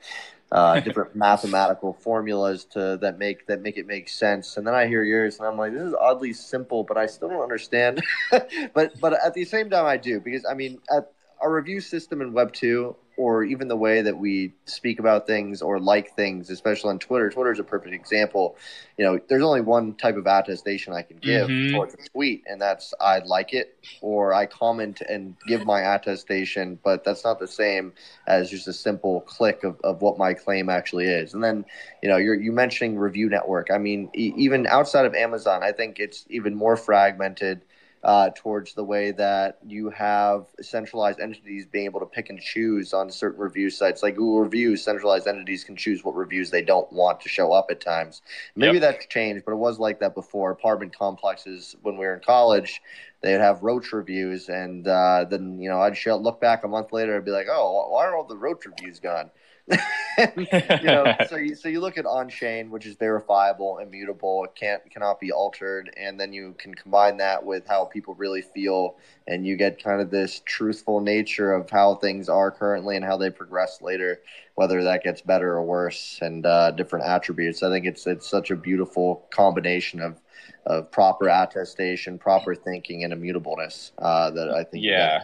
uh, 0.52 0.80
different 0.82 1.16
mathematical 1.16 1.94
formulas 1.94 2.64
to 2.66 2.98
that 3.02 3.20
make 3.20 3.46
that 3.48 3.62
make 3.62 3.78
it 3.78 3.86
make 3.86 4.10
sense. 4.10 4.58
And 4.58 4.66
then 4.66 4.74
I 4.74 4.88
hear 4.88 5.04
yours, 5.04 5.38
and 5.38 5.48
I'm 5.48 5.58
like, 5.58 5.74
this 5.74 5.84
is 5.84 5.94
oddly 6.00 6.34
simple, 6.34 6.84
but 6.84 6.98
I 6.98 7.06
still 7.06 7.30
don't 7.30 7.44
understand. 7.44 8.02
but 8.74 9.00
but 9.00 9.14
at 9.24 9.34
the 9.34 9.46
same 9.46 9.70
time, 9.70 9.86
I 9.86 9.98
do 9.98 10.20
because 10.20 10.46
I 10.50 10.54
mean, 10.54 10.80
at, 10.92 11.12
our 11.42 11.54
review 11.54 11.80
system 11.82 12.22
in 12.22 12.34
Web 12.34 12.54
two 12.54 12.96
or 13.20 13.44
even 13.44 13.68
the 13.68 13.76
way 13.76 14.02
that 14.02 14.18
we 14.18 14.54
speak 14.64 14.98
about 14.98 15.28
things 15.28 15.62
or 15.62 15.78
like 15.78 16.16
things, 16.16 16.50
especially 16.50 16.90
on 16.90 16.98
Twitter. 17.00 17.30
Twitter 17.30 17.52
is 17.52 17.60
a 17.60 17.64
perfect 17.66 17.94
example. 17.94 18.56
You 18.98 19.04
know, 19.04 19.20
there's 19.28 19.44
only 19.44 19.60
one 19.60 19.94
type 19.96 20.16
of 20.16 20.26
attestation 20.26 20.94
I 20.94 21.02
can 21.02 21.18
give 21.18 21.50
mm-hmm. 21.50 21.76
towards 21.76 21.96
a 21.96 22.10
tweet, 22.10 22.44
and 22.48 22.62
that's 22.62 22.94
I 23.02 23.20
like 23.20 23.54
it 23.54 23.78
or 24.02 24.34
I 24.34 24.46
comment 24.46 25.02
and 25.02 25.36
give 25.46 25.66
my 25.66 25.96
attestation, 25.96 26.80
but 26.82 27.04
that's 27.04 27.26
not 27.26 27.40
the 27.40 27.48
same 27.48 27.92
as 28.26 28.50
just 28.50 28.70
a 28.70 28.74
simple 28.74 29.20
click 29.22 29.66
of, 29.66 29.78
of 29.82 30.02
what 30.02 30.18
my 30.18 30.34
claim 30.34 30.70
actually 30.70 31.08
is. 31.08 31.34
And 31.34 31.44
then, 31.44 31.66
you 32.02 32.08
know, 32.08 32.16
you're 32.16 32.40
you 32.40 32.54
mentioning 32.54 32.98
review 32.98 33.28
network. 33.28 33.70
I 33.70 33.80
mean, 33.80 34.10
e- 34.16 34.34
even 34.38 34.66
outside 34.68 35.06
of 35.06 35.14
Amazon, 35.14 35.62
I 35.62 35.74
think 35.74 36.00
it's 36.00 36.26
even 36.30 36.56
more 36.56 36.78
fragmented 36.78 37.66
uh, 38.04 38.30
towards 38.36 38.74
the 38.74 38.84
way 38.84 39.12
that 39.12 39.58
you 39.66 39.90
have 39.90 40.46
centralized 40.62 41.20
entities 41.20 41.66
being 41.66 41.86
able 41.86 42.00
to 42.00 42.06
pick 42.06 42.30
and 42.30 42.40
choose 42.40 42.94
on 42.94 43.10
certain 43.10 43.42
review 43.42 43.70
sites 43.70 44.02
like 44.02 44.16
Google 44.16 44.40
Reviews. 44.42 44.84
Centralized 44.84 45.28
entities 45.28 45.66
can 45.66 45.76
choose 45.76 46.04
what 46.04 46.16
reviews 46.16 46.50
they 46.50 46.62
don't 46.62 46.92
want 46.94 47.20
to 47.22 47.30
show 47.30 47.52
up 47.52 47.68
at 47.70 47.82
times. 47.82 48.22
Maybe 48.56 48.80
yep. 48.80 48.82
that's 48.82 49.06
changed, 49.08 49.44
but 49.46 49.52
it 49.52 49.58
was 49.58 49.80
like 49.80 50.00
that 50.00 50.16
before. 50.16 50.52
Apartment 50.52 50.98
complexes 50.98 51.76
when 51.82 51.98
we 51.98 52.06
were 52.06 52.14
in 52.14 52.22
college, 52.22 52.82
they'd 53.22 53.34
have 53.34 53.64
Roach 53.64 53.92
reviews, 53.92 54.48
and 54.48 54.88
uh, 54.88 55.26
then 55.30 55.60
you 55.60 55.70
know 55.70 55.82
I'd 55.82 55.98
show, 55.98 56.16
look 56.16 56.40
back 56.40 56.64
a 56.64 56.68
month 56.68 56.94
later 56.94 57.18
and 57.18 57.26
be 57.26 57.32
like, 57.32 57.48
oh, 57.50 57.90
why 57.90 58.06
are 58.06 58.16
all 58.16 58.24
the 58.24 58.38
Roach 58.38 58.66
reviews 58.66 59.00
gone? 59.00 59.30
you 60.38 60.84
know, 60.84 61.16
so 61.30 61.36
you, 61.36 61.56
so 61.56 61.70
you 61.70 61.80
look 61.80 61.98
at 61.98 62.06
on 62.06 62.30
chain, 62.30 62.70
which 62.70 62.86
is 62.86 62.96
verifiable, 62.96 63.78
immutable, 63.80 64.44
it 64.46 64.56
can't 64.56 64.82
cannot 64.92 65.20
be 65.20 65.32
altered, 65.32 65.92
and 65.98 66.20
then 66.20 66.34
you 66.34 66.56
can 66.58 66.74
combine 66.74 67.18
that 67.18 67.44
with 67.44 67.68
how 67.68 67.86
people 67.86 68.14
really 68.16 68.42
feel, 68.42 68.98
and 69.28 69.46
you 69.46 69.56
get 69.56 69.82
kind 69.84 70.02
of 70.02 70.10
this 70.10 70.42
truthful 70.46 71.00
nature 71.00 71.54
of 71.54 71.70
how 71.70 71.96
things 71.96 72.30
are 72.30 72.52
currently 72.52 72.96
and 72.96 73.06
how 73.06 73.18
they 73.18 73.30
progress 73.30 73.82
later, 73.82 74.22
whether 74.56 74.84
that 74.84 75.04
gets 75.04 75.22
better 75.22 75.54
or 75.54 75.64
worse, 75.64 76.20
and 76.22 76.46
uh, 76.46 76.72
different 76.72 77.06
attributes. 77.06 77.64
I 77.64 77.70
think 77.70 77.86
it's 77.86 78.06
it's 78.08 78.28
such 78.28 78.52
a 78.52 78.56
beautiful 78.56 79.28
combination 79.32 80.02
of 80.02 80.20
of 80.66 80.92
proper 80.92 81.30
attestation, 81.30 82.18
proper 82.18 82.54
thinking, 82.56 83.04
and 83.04 83.14
immutableness 83.14 83.92
uh, 83.98 84.32
that 84.32 84.50
I 84.50 84.64
think. 84.64 84.84
Yeah 84.84 85.24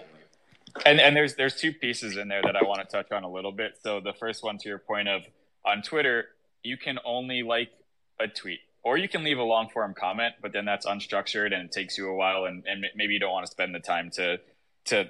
and 0.85 0.99
and 0.99 1.15
there's 1.15 1.35
there's 1.35 1.55
two 1.55 1.71
pieces 1.71 2.17
in 2.17 2.27
there 2.27 2.41
that 2.41 2.55
I 2.55 2.63
want 2.63 2.81
to 2.81 2.85
touch 2.85 3.11
on 3.11 3.23
a 3.23 3.29
little 3.29 3.51
bit. 3.51 3.77
So 3.81 3.99
the 3.99 4.13
first 4.13 4.43
one 4.43 4.57
to 4.59 4.69
your 4.69 4.79
point 4.79 5.07
of 5.07 5.23
on 5.65 5.81
Twitter, 5.81 6.25
you 6.63 6.77
can 6.77 6.99
only 7.05 7.43
like 7.43 7.69
a 8.19 8.27
tweet 8.27 8.59
or 8.85 8.97
you 8.97 9.09
can 9.09 9.23
leave 9.23 9.39
a 9.39 9.43
long 9.43 9.67
form 9.67 9.93
comment, 9.93 10.35
but 10.41 10.53
then 10.53 10.63
that's 10.63 10.85
unstructured 10.85 11.53
and 11.53 11.65
it 11.65 11.71
takes 11.71 11.97
you 11.97 12.07
a 12.07 12.15
while, 12.15 12.45
and, 12.45 12.63
and 12.67 12.85
maybe 12.95 13.13
you 13.13 13.19
don't 13.19 13.31
want 13.31 13.45
to 13.45 13.51
spend 13.51 13.73
the 13.73 13.79
time 13.79 14.11
to 14.11 14.39
to 14.85 15.09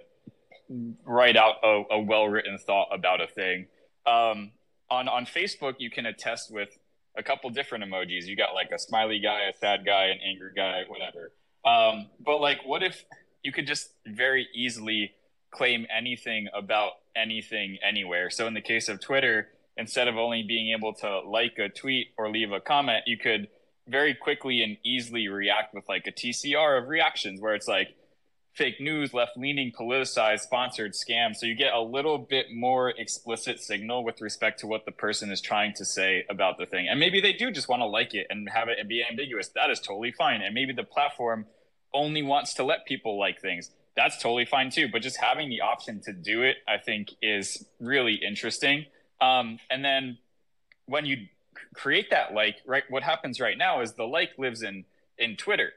write 1.04 1.36
out 1.36 1.56
a, 1.62 1.84
a 1.92 2.00
well 2.00 2.28
written 2.28 2.58
thought 2.58 2.88
about 2.92 3.22
a 3.22 3.28
thing. 3.28 3.68
Um, 4.08 4.52
on 4.90 5.10
on 5.10 5.26
Facebook, 5.26 5.76
you 5.80 5.90
can 5.92 6.06
attest 6.06 6.52
with 6.52 6.70
a 7.18 7.24
couple 7.24 7.50
different 7.50 7.84
emojis. 7.84 8.26
You 8.26 8.38
got 8.38 8.54
like 8.54 8.72
a 8.74 8.80
smiley 8.80 9.20
guy, 9.20 9.50
a 9.50 9.58
sad 9.58 9.86
guy, 9.86 10.06
an 10.06 10.20
angry 10.26 10.52
guy, 10.56 10.84
whatever. 10.88 11.34
Um, 11.66 12.10
but 12.24 12.40
like, 12.40 12.60
what 12.66 12.82
if 12.82 13.04
you 13.44 13.52
could 13.52 13.68
just 13.68 13.90
very 14.08 14.48
easily 14.56 15.12
claim 15.56 15.88
anything 15.96 16.48
about 16.54 16.92
anything 17.16 17.78
anywhere? 17.88 18.30
So 18.30 18.48
in 18.48 18.54
the 18.54 18.62
case 18.62 18.90
of 18.90 19.00
Twitter, 19.00 19.48
instead 19.78 20.08
of 20.08 20.18
only 20.18 20.44
being 20.44 20.72
able 20.78 20.94
to 20.94 21.20
like 21.22 21.58
a 21.58 21.70
tweet 21.70 22.08
or 22.18 22.30
leave 22.30 22.52
a 22.52 22.60
comment, 22.60 23.04
you 23.08 23.18
could 23.18 23.48
very 23.88 24.14
quickly 24.16 24.64
and 24.64 24.78
easily 24.84 25.28
react 25.28 25.74
with 25.74 25.88
like 25.88 26.08
a 26.08 26.12
TCR 26.12 26.82
of 26.82 26.88
reactions 26.88 27.40
where 27.40 27.56
it's 27.56 27.68
like 27.68 27.96
fake 28.54 28.80
news, 28.80 29.14
left 29.14 29.38
leaning, 29.38 29.72
politicized, 29.72 30.40
sponsored, 30.40 30.94
scam. 30.94 31.36
So 31.36 31.46
you 31.46 31.56
get 31.56 31.74
a 31.74 31.82
little 31.82 32.18
bit 32.18 32.48
more 32.54 32.90
explicit 32.90 33.60
signal 33.60 34.04
with 34.04 34.22
respect 34.22 34.62
to 34.62 34.68
what 34.68 34.86
the 34.86 34.92
person 34.92 35.32
is 35.32 35.42
trying 35.42 35.74
to 35.74 35.86
say 35.86 36.26
about 36.30 36.58
the 36.58 36.66
thing. 36.66 36.88
And 36.90 37.00
maybe 37.00 37.20
they 37.20 37.34
do 37.34 37.52
just 37.52 37.68
want 37.68 37.82
to 37.82 37.86
like 37.86 38.14
it 38.14 38.28
and 38.30 38.50
have 38.50 38.70
it 38.70 38.78
and 38.80 38.88
be 38.88 39.04
ambiguous. 39.10 39.50
That 39.56 39.70
is 39.70 39.80
totally 39.80 40.14
fine. 40.14 40.42
And 40.42 40.56
maybe 40.56 40.74
the 40.74 40.84
platform 40.84 41.46
only 41.94 42.24
wants 42.24 42.54
to 42.56 42.64
let 42.64 42.86
people 42.86 43.20
like 43.20 43.42
things. 43.42 43.72
That's 43.96 44.18
totally 44.22 44.46
fine 44.46 44.70
too. 44.70 44.90
But 44.92 45.02
just 45.02 45.18
having 45.18 45.50
the 45.50 45.62
option 45.62 46.02
to 46.02 46.14
do 46.14 46.44
it, 46.44 46.58
I 46.68 46.78
think, 46.78 47.12
is 47.22 47.66
really 47.80 48.16
interesting. 48.16 48.86
Um, 49.22 49.60
and 49.70 49.84
then 49.84 50.18
when 50.86 51.06
you 51.06 51.28
create 51.74 52.10
that 52.12 52.34
like, 52.34 52.58
right, 52.66 52.84
what 52.90 53.04
happens 53.04 53.40
right 53.40 53.58
now 53.58 53.82
is 53.82 53.94
the 53.94 54.04
like 54.04 54.32
lives 54.38 54.62
in 54.62 54.86
in 55.18 55.38
Twitter 55.38 55.72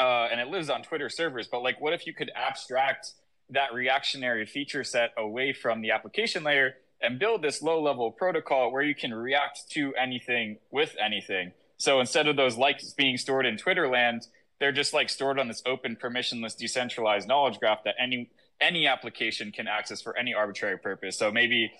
uh, 0.00 0.28
and 0.30 0.40
it 0.40 0.48
lives 0.48 0.70
on 0.70 0.82
Twitter 0.82 1.08
servers. 1.08 1.46
But 1.46 1.62
like, 1.62 1.80
what 1.80 1.92
if 1.92 2.06
you 2.06 2.14
could 2.14 2.30
abstract 2.34 3.12
that 3.50 3.74
reactionary 3.74 4.46
feature 4.46 4.84
set 4.84 5.12
away 5.16 5.52
from 5.52 5.82
the 5.82 5.90
application 5.90 6.42
layer 6.42 6.74
and 7.02 7.18
build 7.18 7.42
this 7.42 7.62
low 7.62 7.82
level 7.82 8.10
protocol 8.10 8.72
where 8.72 8.82
you 8.82 8.94
can 8.94 9.12
react 9.12 9.70
to 9.70 9.94
anything 9.94 10.58
with 10.70 10.96
anything? 11.02 11.52
So 11.76 12.00
instead 12.00 12.28
of 12.28 12.36
those 12.36 12.56
likes 12.56 12.92
being 12.92 13.16
stored 13.16 13.46
in 13.46 13.56
Twitter 13.56 13.88
land, 13.88 14.26
they're 14.60 14.72
just 14.72 14.92
like 14.92 15.08
stored 15.08 15.38
on 15.38 15.48
this 15.48 15.62
open, 15.66 15.96
permissionless, 15.96 16.56
decentralized 16.56 17.26
knowledge 17.26 17.58
graph 17.58 17.82
that 17.84 17.96
any 17.98 18.30
any 18.60 18.86
application 18.86 19.50
can 19.50 19.66
access 19.66 20.02
for 20.02 20.16
any 20.16 20.34
arbitrary 20.34 20.78
purpose. 20.78 21.18
So 21.18 21.32
maybe 21.32 21.72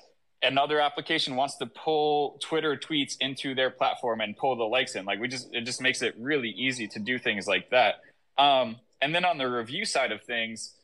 another 0.42 0.80
application 0.80 1.36
wants 1.36 1.56
to 1.56 1.66
pull 1.66 2.38
Twitter 2.40 2.76
tweets 2.76 3.16
into 3.20 3.54
their 3.54 3.70
platform 3.70 4.22
and 4.22 4.34
pull 4.36 4.56
the 4.56 4.64
likes 4.64 4.94
in. 4.94 5.04
Like 5.04 5.20
we 5.20 5.28
just 5.28 5.52
it 5.52 5.62
just 5.62 5.80
makes 5.80 6.02
it 6.02 6.14
really 6.18 6.48
easy 6.48 6.88
to 6.88 6.98
do 6.98 7.18
things 7.18 7.46
like 7.46 7.70
that. 7.70 7.96
Um, 8.38 8.76
and 9.02 9.14
then 9.14 9.24
on 9.24 9.38
the 9.38 9.48
review 9.48 9.84
side 9.84 10.12
of 10.12 10.22
things, 10.22 10.74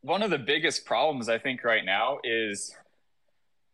one 0.00 0.22
of 0.22 0.30
the 0.30 0.38
biggest 0.38 0.84
problems 0.84 1.28
I 1.28 1.38
think 1.38 1.64
right 1.64 1.84
now 1.84 2.18
is 2.24 2.74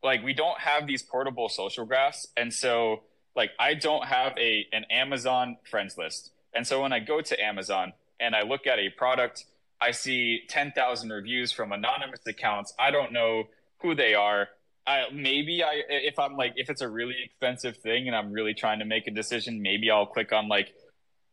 like 0.02 0.22
we 0.22 0.32
don't 0.32 0.58
have 0.58 0.86
these 0.86 1.02
portable 1.02 1.48
social 1.48 1.84
graphs, 1.84 2.26
and 2.36 2.52
so 2.52 3.02
like 3.36 3.50
I 3.58 3.74
don't 3.74 4.04
have 4.06 4.36
a 4.38 4.66
an 4.72 4.84
Amazon 4.90 5.58
friends 5.70 5.96
list, 5.96 6.32
and 6.54 6.66
so 6.66 6.82
when 6.82 6.92
I 6.92 7.00
go 7.00 7.20
to 7.20 7.40
Amazon 7.42 7.92
and 8.18 8.34
I 8.34 8.42
look 8.42 8.66
at 8.66 8.78
a 8.78 8.90
product, 8.90 9.44
I 9.80 9.92
see 9.92 10.42
ten 10.48 10.72
thousand 10.72 11.10
reviews 11.10 11.52
from 11.52 11.72
anonymous 11.72 12.20
accounts. 12.26 12.74
I 12.78 12.90
don't 12.90 13.12
know 13.12 13.44
who 13.78 13.94
they 13.94 14.14
are. 14.14 14.48
I, 14.86 15.04
maybe 15.12 15.62
I 15.62 15.82
if 15.88 16.18
I'm 16.18 16.36
like 16.36 16.54
if 16.56 16.70
it's 16.70 16.80
a 16.80 16.88
really 16.88 17.16
expensive 17.24 17.76
thing 17.76 18.06
and 18.06 18.16
I'm 18.16 18.32
really 18.32 18.54
trying 18.54 18.80
to 18.80 18.84
make 18.84 19.06
a 19.06 19.10
decision, 19.10 19.62
maybe 19.62 19.90
I'll 19.90 20.06
click 20.06 20.32
on 20.32 20.48
like 20.48 20.74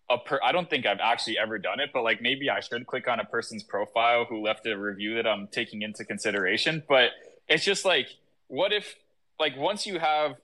a 0.09 0.17
per 0.17 0.39
I 0.43 0.51
don't 0.51 0.69
think 0.69 0.85
I've 0.85 0.99
actually 1.01 1.37
ever 1.37 1.57
done 1.57 1.79
it, 1.79 1.89
but 1.93 2.03
like 2.03 2.21
maybe 2.21 2.49
I 2.49 2.59
should 2.59 2.85
click 2.87 3.07
on 3.07 3.19
a 3.19 3.25
person's 3.25 3.63
profile 3.63 4.25
who 4.25 4.43
left 4.43 4.65
a 4.67 4.77
review 4.77 5.15
that 5.15 5.27
I'm 5.27 5.47
taking 5.47 5.81
into 5.81 6.05
consideration. 6.05 6.83
But 6.87 7.11
it's 7.47 7.63
just 7.63 7.85
like, 7.85 8.07
what 8.47 8.71
if 8.71 8.95
like 9.39 9.57
once 9.57 9.85
you 9.85 9.99
have 9.99 10.35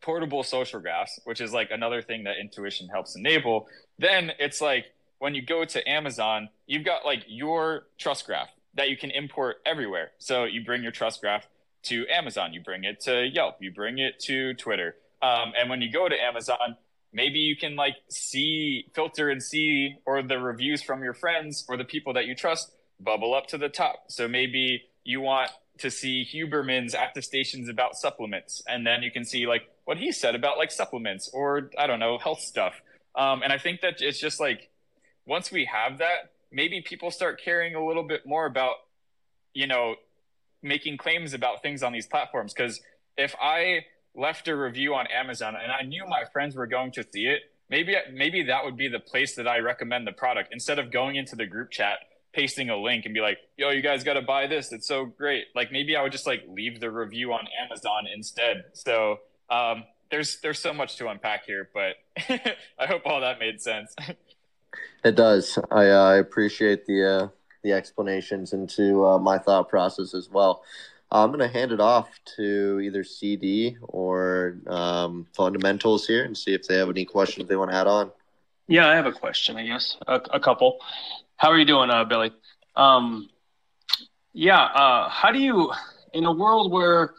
portable 0.00 0.42
social 0.42 0.80
graphs, 0.80 1.18
which 1.24 1.40
is 1.40 1.52
like 1.52 1.70
another 1.70 2.02
thing 2.02 2.24
that 2.24 2.36
intuition 2.40 2.88
helps 2.88 3.16
enable, 3.16 3.68
then 3.98 4.32
it's 4.38 4.60
like 4.60 4.86
when 5.18 5.34
you 5.34 5.42
go 5.42 5.64
to 5.64 5.88
Amazon, 5.88 6.48
you've 6.66 6.84
got 6.84 7.04
like 7.04 7.24
your 7.26 7.86
trust 7.98 8.26
graph 8.26 8.50
that 8.74 8.90
you 8.90 8.96
can 8.96 9.10
import 9.10 9.56
everywhere. 9.64 10.10
So 10.18 10.44
you 10.44 10.64
bring 10.64 10.82
your 10.82 10.92
trust 10.92 11.20
graph 11.20 11.46
to 11.84 12.06
Amazon, 12.08 12.52
you 12.52 12.60
bring 12.60 12.84
it 12.84 13.00
to 13.02 13.26
Yelp, 13.26 13.56
you 13.60 13.72
bring 13.72 13.98
it 13.98 14.18
to 14.20 14.54
Twitter. 14.54 14.96
Um, 15.22 15.52
and 15.58 15.70
when 15.70 15.80
you 15.80 15.90
go 15.90 16.08
to 16.08 16.14
Amazon, 16.14 16.76
maybe 17.16 17.38
you 17.38 17.56
can 17.56 17.74
like 17.74 17.96
see 18.08 18.86
filter 18.94 19.30
and 19.30 19.42
see 19.42 19.96
or 20.04 20.22
the 20.22 20.38
reviews 20.38 20.82
from 20.82 21.02
your 21.02 21.14
friends 21.14 21.64
or 21.68 21.76
the 21.76 21.84
people 21.84 22.12
that 22.12 22.26
you 22.26 22.34
trust 22.34 22.72
bubble 23.00 23.34
up 23.34 23.46
to 23.46 23.58
the 23.58 23.68
top 23.68 24.04
so 24.08 24.28
maybe 24.28 24.82
you 25.04 25.20
want 25.20 25.50
to 25.78 25.90
see 25.90 26.24
huberman's 26.24 26.94
attestations 26.94 27.68
about 27.68 27.96
supplements 27.96 28.62
and 28.68 28.86
then 28.86 29.02
you 29.02 29.10
can 29.10 29.24
see 29.24 29.46
like 29.46 29.68
what 29.84 29.98
he 29.98 30.12
said 30.12 30.34
about 30.34 30.56
like 30.56 30.70
supplements 30.70 31.28
or 31.32 31.70
i 31.78 31.86
don't 31.86 32.00
know 32.00 32.18
health 32.18 32.40
stuff 32.40 32.80
um, 33.16 33.42
and 33.42 33.52
i 33.52 33.58
think 33.58 33.80
that 33.80 33.94
it's 34.00 34.20
just 34.20 34.40
like 34.40 34.70
once 35.26 35.50
we 35.50 35.64
have 35.64 35.98
that 35.98 36.32
maybe 36.52 36.80
people 36.80 37.10
start 37.10 37.40
caring 37.42 37.74
a 37.74 37.84
little 37.84 38.04
bit 38.04 38.26
more 38.26 38.46
about 38.46 38.76
you 39.54 39.66
know 39.66 39.94
making 40.62 40.96
claims 40.96 41.34
about 41.34 41.62
things 41.62 41.82
on 41.82 41.92
these 41.92 42.06
platforms 42.06 42.52
because 42.52 42.80
if 43.16 43.34
i 43.40 43.84
left 44.16 44.48
a 44.48 44.56
review 44.56 44.94
on 44.94 45.06
Amazon 45.08 45.54
and 45.62 45.70
I 45.70 45.82
knew 45.82 46.04
my 46.06 46.24
friends 46.32 46.56
were 46.56 46.66
going 46.66 46.92
to 46.92 47.04
see 47.12 47.26
it, 47.26 47.42
maybe 47.68 47.94
maybe 48.12 48.44
that 48.44 48.64
would 48.64 48.76
be 48.76 48.88
the 48.88 49.00
place 49.00 49.36
that 49.36 49.46
I 49.46 49.58
recommend 49.58 50.06
the 50.06 50.12
product 50.12 50.50
instead 50.52 50.78
of 50.78 50.90
going 50.90 51.16
into 51.16 51.36
the 51.36 51.46
group 51.46 51.70
chat, 51.70 51.98
pasting 52.32 52.70
a 52.70 52.76
link 52.76 53.04
and 53.04 53.14
be 53.14 53.20
like, 53.20 53.38
"Yo, 53.56 53.70
you 53.70 53.82
guys 53.82 54.02
got 54.04 54.14
to 54.14 54.22
buy 54.22 54.46
this. 54.46 54.72
It's 54.72 54.88
so 54.88 55.04
great." 55.04 55.46
Like 55.54 55.70
maybe 55.70 55.96
I 55.96 56.02
would 56.02 56.12
just 56.12 56.26
like 56.26 56.44
leave 56.48 56.80
the 56.80 56.90
review 56.90 57.32
on 57.32 57.46
Amazon 57.64 58.06
instead. 58.12 58.64
So, 58.72 59.18
um, 59.50 59.84
there's 60.10 60.38
there's 60.40 60.58
so 60.58 60.72
much 60.72 60.96
to 60.96 61.08
unpack 61.08 61.44
here, 61.46 61.68
but 61.72 61.96
I 62.78 62.86
hope 62.86 63.02
all 63.04 63.20
that 63.20 63.38
made 63.38 63.60
sense. 63.60 63.94
It 65.04 65.14
does. 65.14 65.58
I 65.70 65.88
uh, 65.90 66.04
I 66.04 66.16
appreciate 66.16 66.86
the 66.86 67.04
uh, 67.04 67.28
the 67.62 67.72
explanations 67.72 68.52
into 68.52 69.06
uh, 69.06 69.18
my 69.18 69.38
thought 69.38 69.68
process 69.68 70.14
as 70.14 70.30
well. 70.30 70.62
I'm 71.10 71.28
going 71.28 71.40
to 71.40 71.48
hand 71.48 71.70
it 71.70 71.80
off 71.80 72.08
to 72.36 72.80
either 72.80 73.04
CD 73.04 73.76
or 73.82 74.56
um, 74.66 75.26
fundamentals 75.34 76.06
here 76.06 76.24
and 76.24 76.36
see 76.36 76.52
if 76.52 76.66
they 76.66 76.76
have 76.76 76.90
any 76.90 77.04
questions 77.04 77.48
they 77.48 77.56
want 77.56 77.70
to 77.70 77.76
add 77.76 77.86
on. 77.86 78.10
Yeah, 78.66 78.88
I 78.88 78.96
have 78.96 79.06
a 79.06 79.12
question, 79.12 79.56
I 79.56 79.64
guess, 79.64 79.96
a, 80.08 80.14
a 80.32 80.40
couple. 80.40 80.78
How 81.36 81.50
are 81.50 81.58
you 81.58 81.64
doing, 81.64 81.90
uh, 81.90 82.04
Billy? 82.04 82.32
Um, 82.74 83.30
yeah, 84.32 84.60
uh, 84.60 85.08
how 85.08 85.30
do 85.30 85.38
you, 85.38 85.72
in 86.12 86.24
a 86.24 86.32
world 86.32 86.72
where 86.72 87.14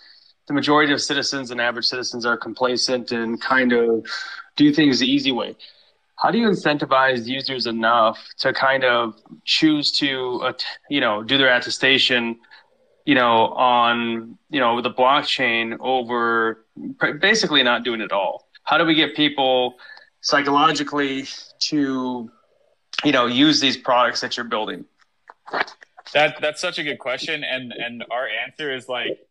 the 0.47 0.53
majority 0.53 0.93
of 0.93 1.01
citizens 1.01 1.51
and 1.51 1.59
average 1.59 1.85
citizens 1.85 2.25
are 2.25 2.37
complacent 2.37 3.11
and 3.11 3.39
kind 3.41 3.73
of 3.73 4.05
do 4.55 4.73
things 4.73 4.99
the 4.99 5.09
easy 5.09 5.31
way, 5.31 5.55
how 6.15 6.31
do 6.31 6.37
you 6.37 6.47
incentivize 6.47 7.27
users 7.27 7.67
enough 7.67 8.17
to 8.39 8.53
kind 8.53 8.83
of 8.83 9.15
choose 9.45 9.91
to, 9.93 10.41
uh, 10.43 10.53
you 10.89 10.99
know, 10.99 11.23
do 11.23 11.37
their 11.37 11.55
attestation 11.55 12.37
you 13.07 13.15
know, 13.15 13.53
on, 13.53 14.37
you 14.49 14.59
know, 14.59 14.81
the 14.81 14.91
blockchain 14.91 15.77
over 15.79 16.65
basically 17.21 17.63
not 17.63 17.85
doing 17.85 18.01
it 18.01 18.11
all? 18.11 18.49
How 18.63 18.77
do 18.77 18.83
we 18.83 18.95
get 18.95 19.15
people 19.15 19.75
psychologically 20.19 21.25
to, 21.59 22.29
you 23.05 23.11
know, 23.13 23.25
use 23.25 23.61
these 23.61 23.77
products 23.77 24.19
that 24.19 24.35
you're 24.35 24.45
building? 24.45 24.83
That 26.13 26.35
that's 26.41 26.59
such 26.59 26.79
a 26.79 26.83
good 26.83 26.99
question, 26.99 27.45
and 27.45 27.71
and 27.71 28.03
our 28.11 28.27
answer 28.27 28.75
is 28.75 28.89
like, 28.89 29.25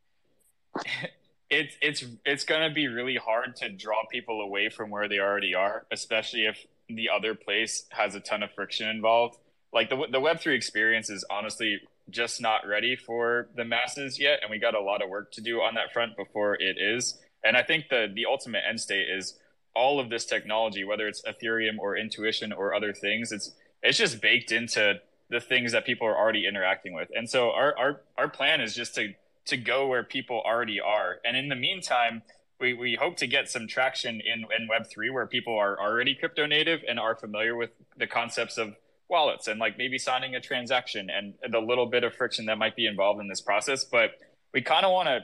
it's 1.51 1.77
it's 1.81 2.05
it's 2.25 2.45
gonna 2.45 2.71
be 2.71 2.89
really 2.89 3.17
hard 3.17 3.57
to 3.57 3.69
draw 3.69 4.05
people 4.11 4.41
away 4.41 4.69
from 4.69 4.91
where 4.91 5.09
they 5.09 5.19
already 5.19 5.55
are, 5.55 5.87
especially 5.91 6.47
if 6.47 6.67
the 6.89 7.09
other 7.09 7.35
place 7.35 7.85
has 7.91 8.15
a 8.15 8.21
ton 8.21 8.43
of 8.43 8.53
friction 8.53 8.89
involved. 8.89 9.39
Like 9.73 9.91
the 9.91 10.07
the 10.11 10.21
Web 10.21 10.41
three 10.41 10.57
experience 10.57 11.11
is 11.11 11.25
honestly 11.31 11.81
just 12.11 12.41
not 12.41 12.67
ready 12.67 12.97
for 12.97 13.49
the 13.57 13.65
masses 13.65 14.19
yet, 14.19 14.41
and 14.43 14.51
we 14.51 14.59
got 14.59 14.75
a 14.75 14.81
lot 14.81 15.03
of 15.03 15.09
work 15.09 15.33
to 15.33 15.41
do 15.41 15.61
on 15.61 15.75
that 15.75 15.93
front 15.93 16.17
before 16.17 16.55
it 16.55 16.77
is. 16.79 17.19
And 17.45 17.57
I 17.57 17.63
think 17.63 17.89
the 17.91 18.11
the 18.13 18.27
ultimate 18.27 18.63
end 18.69 18.81
state 18.81 19.09
is 19.09 19.39
all 19.75 20.01
of 20.01 20.09
this 20.11 20.25
technology, 20.25 20.85
whether 20.85 21.07
it's 21.07 21.23
Ethereum 21.23 21.79
or 21.79 21.97
Intuition 21.97 22.53
or 22.53 22.75
other 22.75 22.93
things. 22.93 23.33
It's 23.33 23.53
it's 23.83 23.99
just 23.99 24.21
baked 24.21 24.53
into 24.53 25.01
the 25.29 25.41
things 25.41 25.73
that 25.73 25.85
people 25.85 26.07
are 26.07 26.17
already 26.17 26.47
interacting 26.47 26.95
with. 26.95 27.09
And 27.15 27.29
so 27.29 27.51
our 27.53 27.77
our 27.79 28.01
our 28.17 28.29
plan 28.29 28.61
is 28.61 28.75
just 28.75 28.95
to 28.97 29.15
to 29.47 29.57
go 29.57 29.87
where 29.87 30.03
people 30.03 30.43
already 30.45 30.81
are. 30.81 31.19
And 31.25 31.37
in 31.37 31.49
the 31.49 31.57
meantime, 31.57 32.23
we, 32.61 32.73
we 32.73 32.97
hope 33.01 33.17
to 33.19 33.27
get 33.27 33.49
some 33.51 33.67
traction 33.67 34.21
in, 34.21 34.45
in 34.59 34.69
Web3 34.69 35.13
where 35.13 35.27
people 35.27 35.59
are 35.59 35.79
already 35.79 36.15
crypto 36.15 36.47
native 36.47 36.81
and 36.89 36.99
are 36.99 37.15
familiar 37.15 37.55
with 37.55 37.71
the 37.97 38.07
concepts 38.07 38.59
of 38.59 38.75
wallets 39.09 39.47
and 39.47 39.61
like 39.61 39.79
maybe 39.79 39.99
signing 39.99 40.35
a 40.35 40.41
transaction 40.41 41.09
and 41.11 41.35
the 41.53 41.61
little 41.61 41.87
bit 41.87 42.03
of 42.03 42.15
friction 42.15 42.47
that 42.47 42.59
might 42.59 42.75
be 42.75 42.87
involved 42.87 43.21
in 43.21 43.29
this 43.29 43.41
process. 43.41 43.85
But 43.85 44.13
we 44.53 44.63
kind 44.63 44.85
of 44.85 44.93
want 44.93 45.09
to 45.09 45.21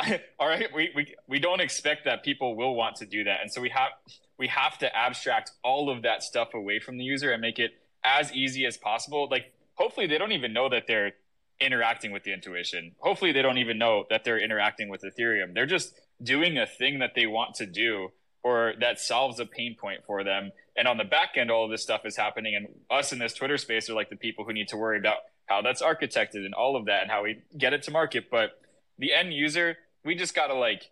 all 0.38 0.48
right, 0.48 0.72
we, 0.74 0.90
we 0.94 1.14
we 1.28 1.38
don't 1.38 1.60
expect 1.60 2.04
that 2.04 2.22
people 2.22 2.56
will 2.56 2.74
want 2.74 2.96
to 2.96 3.06
do 3.06 3.24
that, 3.24 3.40
and 3.42 3.52
so 3.52 3.60
we 3.60 3.68
have 3.70 3.90
we 4.38 4.48
have 4.48 4.78
to 4.78 4.96
abstract 4.96 5.52
all 5.62 5.90
of 5.90 6.02
that 6.02 6.22
stuff 6.22 6.54
away 6.54 6.80
from 6.80 6.98
the 6.98 7.04
user 7.04 7.30
and 7.30 7.40
make 7.40 7.58
it 7.58 7.72
as 8.04 8.32
easy 8.32 8.66
as 8.66 8.76
possible. 8.76 9.28
Like, 9.30 9.52
hopefully, 9.74 10.06
they 10.06 10.18
don't 10.18 10.32
even 10.32 10.52
know 10.52 10.68
that 10.68 10.84
they're 10.86 11.12
interacting 11.60 12.12
with 12.12 12.24
the 12.24 12.32
intuition. 12.32 12.92
Hopefully, 12.98 13.32
they 13.32 13.42
don't 13.42 13.58
even 13.58 13.78
know 13.78 14.04
that 14.10 14.24
they're 14.24 14.42
interacting 14.42 14.88
with 14.88 15.02
Ethereum. 15.02 15.54
They're 15.54 15.66
just 15.66 15.94
doing 16.22 16.58
a 16.58 16.66
thing 16.66 16.98
that 17.00 17.12
they 17.14 17.26
want 17.26 17.54
to 17.56 17.66
do 17.66 18.08
or 18.42 18.74
that 18.80 18.98
solves 18.98 19.38
a 19.38 19.46
pain 19.46 19.76
point 19.78 20.00
for 20.06 20.24
them. 20.24 20.50
And 20.76 20.88
on 20.88 20.96
the 20.96 21.04
back 21.04 21.30
end, 21.36 21.50
all 21.50 21.64
of 21.64 21.70
this 21.70 21.82
stuff 21.82 22.02
is 22.04 22.16
happening. 22.16 22.54
And 22.54 22.68
us 22.90 23.12
in 23.12 23.18
this 23.18 23.34
Twitter 23.34 23.56
space 23.56 23.88
are 23.88 23.94
like 23.94 24.10
the 24.10 24.16
people 24.16 24.44
who 24.44 24.52
need 24.52 24.68
to 24.68 24.76
worry 24.76 24.98
about 24.98 25.18
how 25.46 25.62
that's 25.62 25.82
architected 25.82 26.44
and 26.44 26.54
all 26.54 26.76
of 26.76 26.86
that 26.86 27.02
and 27.02 27.10
how 27.10 27.22
we 27.22 27.38
get 27.56 27.72
it 27.72 27.82
to 27.84 27.90
market. 27.90 28.30
But 28.30 28.60
the 28.98 29.12
end 29.12 29.32
user, 29.32 29.76
we 30.04 30.14
just 30.14 30.34
got 30.34 30.48
to 30.48 30.54
like 30.54 30.90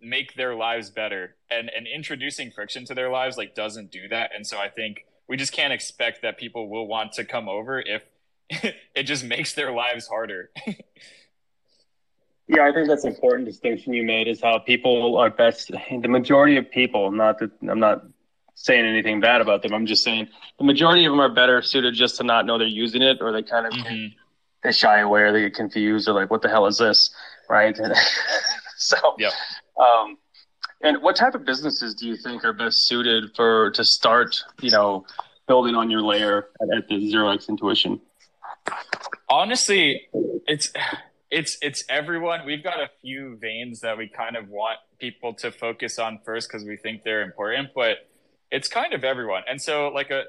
make 0.00 0.34
their 0.34 0.54
lives 0.54 0.90
better. 0.90 1.36
And, 1.50 1.70
and 1.74 1.86
introducing 1.86 2.50
friction 2.50 2.84
to 2.86 2.94
their 2.94 3.10
lives 3.10 3.36
like 3.36 3.54
doesn't 3.54 3.92
do 3.92 4.08
that. 4.08 4.30
And 4.34 4.46
so 4.46 4.58
I 4.58 4.68
think 4.68 5.04
we 5.28 5.36
just 5.36 5.52
can't 5.52 5.72
expect 5.72 6.22
that 6.22 6.38
people 6.38 6.68
will 6.68 6.86
want 6.86 7.12
to 7.12 7.24
come 7.24 7.48
over 7.48 7.80
if 7.80 8.02
it 8.94 9.02
just 9.04 9.24
makes 9.24 9.54
their 9.54 9.72
lives 9.72 10.06
harder. 10.06 10.50
yeah, 12.48 12.66
I 12.66 12.72
think 12.72 12.88
that's 12.88 13.04
an 13.04 13.12
important 13.12 13.46
distinction 13.46 13.92
you 13.92 14.04
made 14.04 14.28
is 14.28 14.40
how 14.40 14.58
people 14.58 15.16
are 15.18 15.30
best. 15.30 15.70
The 15.70 16.08
majority 16.08 16.56
of 16.56 16.70
people, 16.70 17.10
not 17.10 17.38
that 17.38 17.50
I'm 17.68 17.80
not 17.80 18.04
saying 18.54 18.84
anything 18.84 19.20
bad 19.20 19.40
about 19.40 19.62
them. 19.62 19.72
I'm 19.72 19.86
just 19.86 20.02
saying 20.02 20.28
the 20.58 20.64
majority 20.64 21.04
of 21.04 21.12
them 21.12 21.20
are 21.20 21.32
better 21.32 21.62
suited 21.62 21.94
just 21.94 22.16
to 22.16 22.24
not 22.24 22.44
know 22.44 22.58
they're 22.58 22.66
using 22.66 23.02
it, 23.02 23.18
or 23.20 23.32
they 23.32 23.42
kind 23.42 23.66
of 23.66 23.72
mm-hmm. 23.72 24.06
they 24.64 24.72
shy 24.72 25.00
away, 25.00 25.22
or 25.22 25.32
they 25.32 25.42
get 25.42 25.54
confused, 25.54 26.08
or 26.08 26.14
like, 26.14 26.30
what 26.30 26.42
the 26.42 26.48
hell 26.48 26.66
is 26.66 26.78
this, 26.78 27.14
right? 27.48 27.78
so, 28.76 28.96
yeah. 29.18 29.30
Um, 29.78 30.16
and 30.80 31.02
what 31.02 31.16
type 31.16 31.34
of 31.34 31.44
businesses 31.44 31.94
do 31.94 32.06
you 32.06 32.16
think 32.16 32.44
are 32.44 32.52
best 32.52 32.86
suited 32.86 33.34
for 33.36 33.70
to 33.72 33.84
start, 33.84 34.36
you 34.60 34.70
know, 34.70 35.04
building 35.46 35.74
on 35.74 35.90
your 35.90 36.02
layer 36.02 36.48
at, 36.60 36.76
at 36.76 36.88
the 36.88 37.10
zero 37.10 37.30
x 37.30 37.48
intuition? 37.48 38.00
Honestly, 39.30 40.08
it's 40.46 40.72
it's 41.30 41.58
it's 41.60 41.84
everyone. 41.88 42.46
We've 42.46 42.62
got 42.62 42.80
a 42.80 42.88
few 43.02 43.36
veins 43.36 43.80
that 43.80 43.98
we 43.98 44.08
kind 44.08 44.36
of 44.36 44.48
want 44.48 44.78
people 44.98 45.34
to 45.34 45.50
focus 45.50 45.98
on 45.98 46.20
first 46.24 46.48
because 46.48 46.66
we 46.66 46.76
think 46.76 47.02
they're 47.02 47.22
important, 47.22 47.70
but 47.74 48.08
it's 48.50 48.68
kind 48.68 48.94
of 48.94 49.04
everyone. 49.04 49.42
And 49.48 49.60
so, 49.60 49.88
like 49.88 50.10
a, 50.10 50.24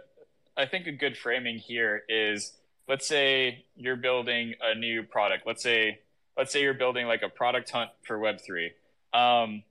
I 0.58 0.66
think 0.66 0.88
a 0.88 0.92
good 0.92 1.18
framing 1.18 1.58
here 1.58 2.04
is, 2.10 2.54
let's 2.88 3.08
say 3.08 3.66
you're 3.76 3.96
building 3.96 4.56
a 4.62 4.76
new 4.76 5.04
product. 5.04 5.48
Let's 5.48 5.64
say 5.64 6.00
let's 6.38 6.52
say 6.52 6.62
you're 6.62 6.74
building 6.74 7.08
like 7.08 7.22
a 7.22 7.30
product 7.30 7.70
hunt 7.70 7.92
for 8.04 8.20
Web 8.20 8.42
three, 8.46 8.72
um, 9.14 9.64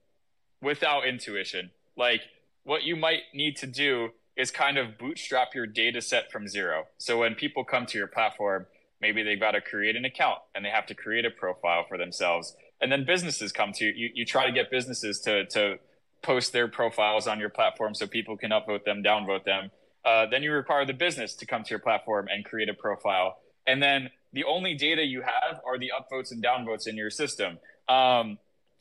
without 0.62 1.06
intuition. 1.06 1.70
Like 1.96 2.22
what 2.64 2.84
you 2.84 2.96
might 2.96 3.22
need 3.34 3.56
to 3.58 3.66
do 3.66 4.10
is 4.36 4.50
kind 4.50 4.78
of 4.78 4.96
bootstrap 4.98 5.54
your 5.54 5.66
data 5.66 6.00
set 6.00 6.30
from 6.30 6.46
zero. 6.46 6.84
So 6.96 7.18
when 7.18 7.34
people 7.34 7.64
come 7.64 7.86
to 7.86 7.98
your 7.98 8.06
platform, 8.06 8.66
maybe 9.00 9.22
they've 9.22 9.40
got 9.40 9.52
to 9.52 9.60
create 9.60 9.96
an 9.96 10.04
account 10.04 10.38
and 10.54 10.64
they 10.64 10.70
have 10.70 10.86
to 10.86 10.94
create 10.94 11.24
a 11.24 11.30
profile 11.30 11.84
for 11.88 11.98
themselves. 11.98 12.54
And 12.80 12.90
then 12.90 13.04
businesses 13.04 13.52
come 13.52 13.72
to 13.74 13.84
you. 13.84 14.10
You 14.14 14.24
try 14.24 14.46
to 14.46 14.52
get 14.52 14.70
businesses 14.70 15.20
to 15.20 15.46
to 15.46 15.78
post 16.22 16.52
their 16.52 16.68
profiles 16.68 17.26
on 17.26 17.38
your 17.38 17.48
platform 17.48 17.94
so 17.94 18.06
people 18.06 18.36
can 18.36 18.50
upvote 18.50 18.84
them, 18.84 19.02
downvote 19.02 19.44
them. 19.44 19.70
Uh, 20.04 20.26
then 20.26 20.42
you 20.42 20.52
require 20.52 20.84
the 20.84 20.92
business 20.92 21.34
to 21.34 21.46
come 21.46 21.62
to 21.62 21.70
your 21.70 21.78
platform 21.78 22.28
and 22.32 22.44
create 22.44 22.68
a 22.68 22.74
profile. 22.74 23.38
And 23.66 23.82
then 23.82 24.10
the 24.32 24.44
only 24.44 24.74
data 24.74 25.04
you 25.04 25.22
have 25.22 25.60
are 25.66 25.78
the 25.78 25.92
upvotes 25.98 26.30
and 26.32 26.42
downvotes 26.42 26.86
in 26.86 26.96
your 26.96 27.10
system. 27.10 27.58
Um, 27.88 28.38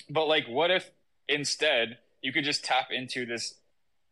but 0.10 0.28
like, 0.28 0.48
what 0.48 0.72
if 0.72 0.90
instead 1.28 1.98
you 2.22 2.32
could 2.32 2.44
just 2.44 2.64
tap 2.64 2.88
into 2.92 3.26
this 3.26 3.56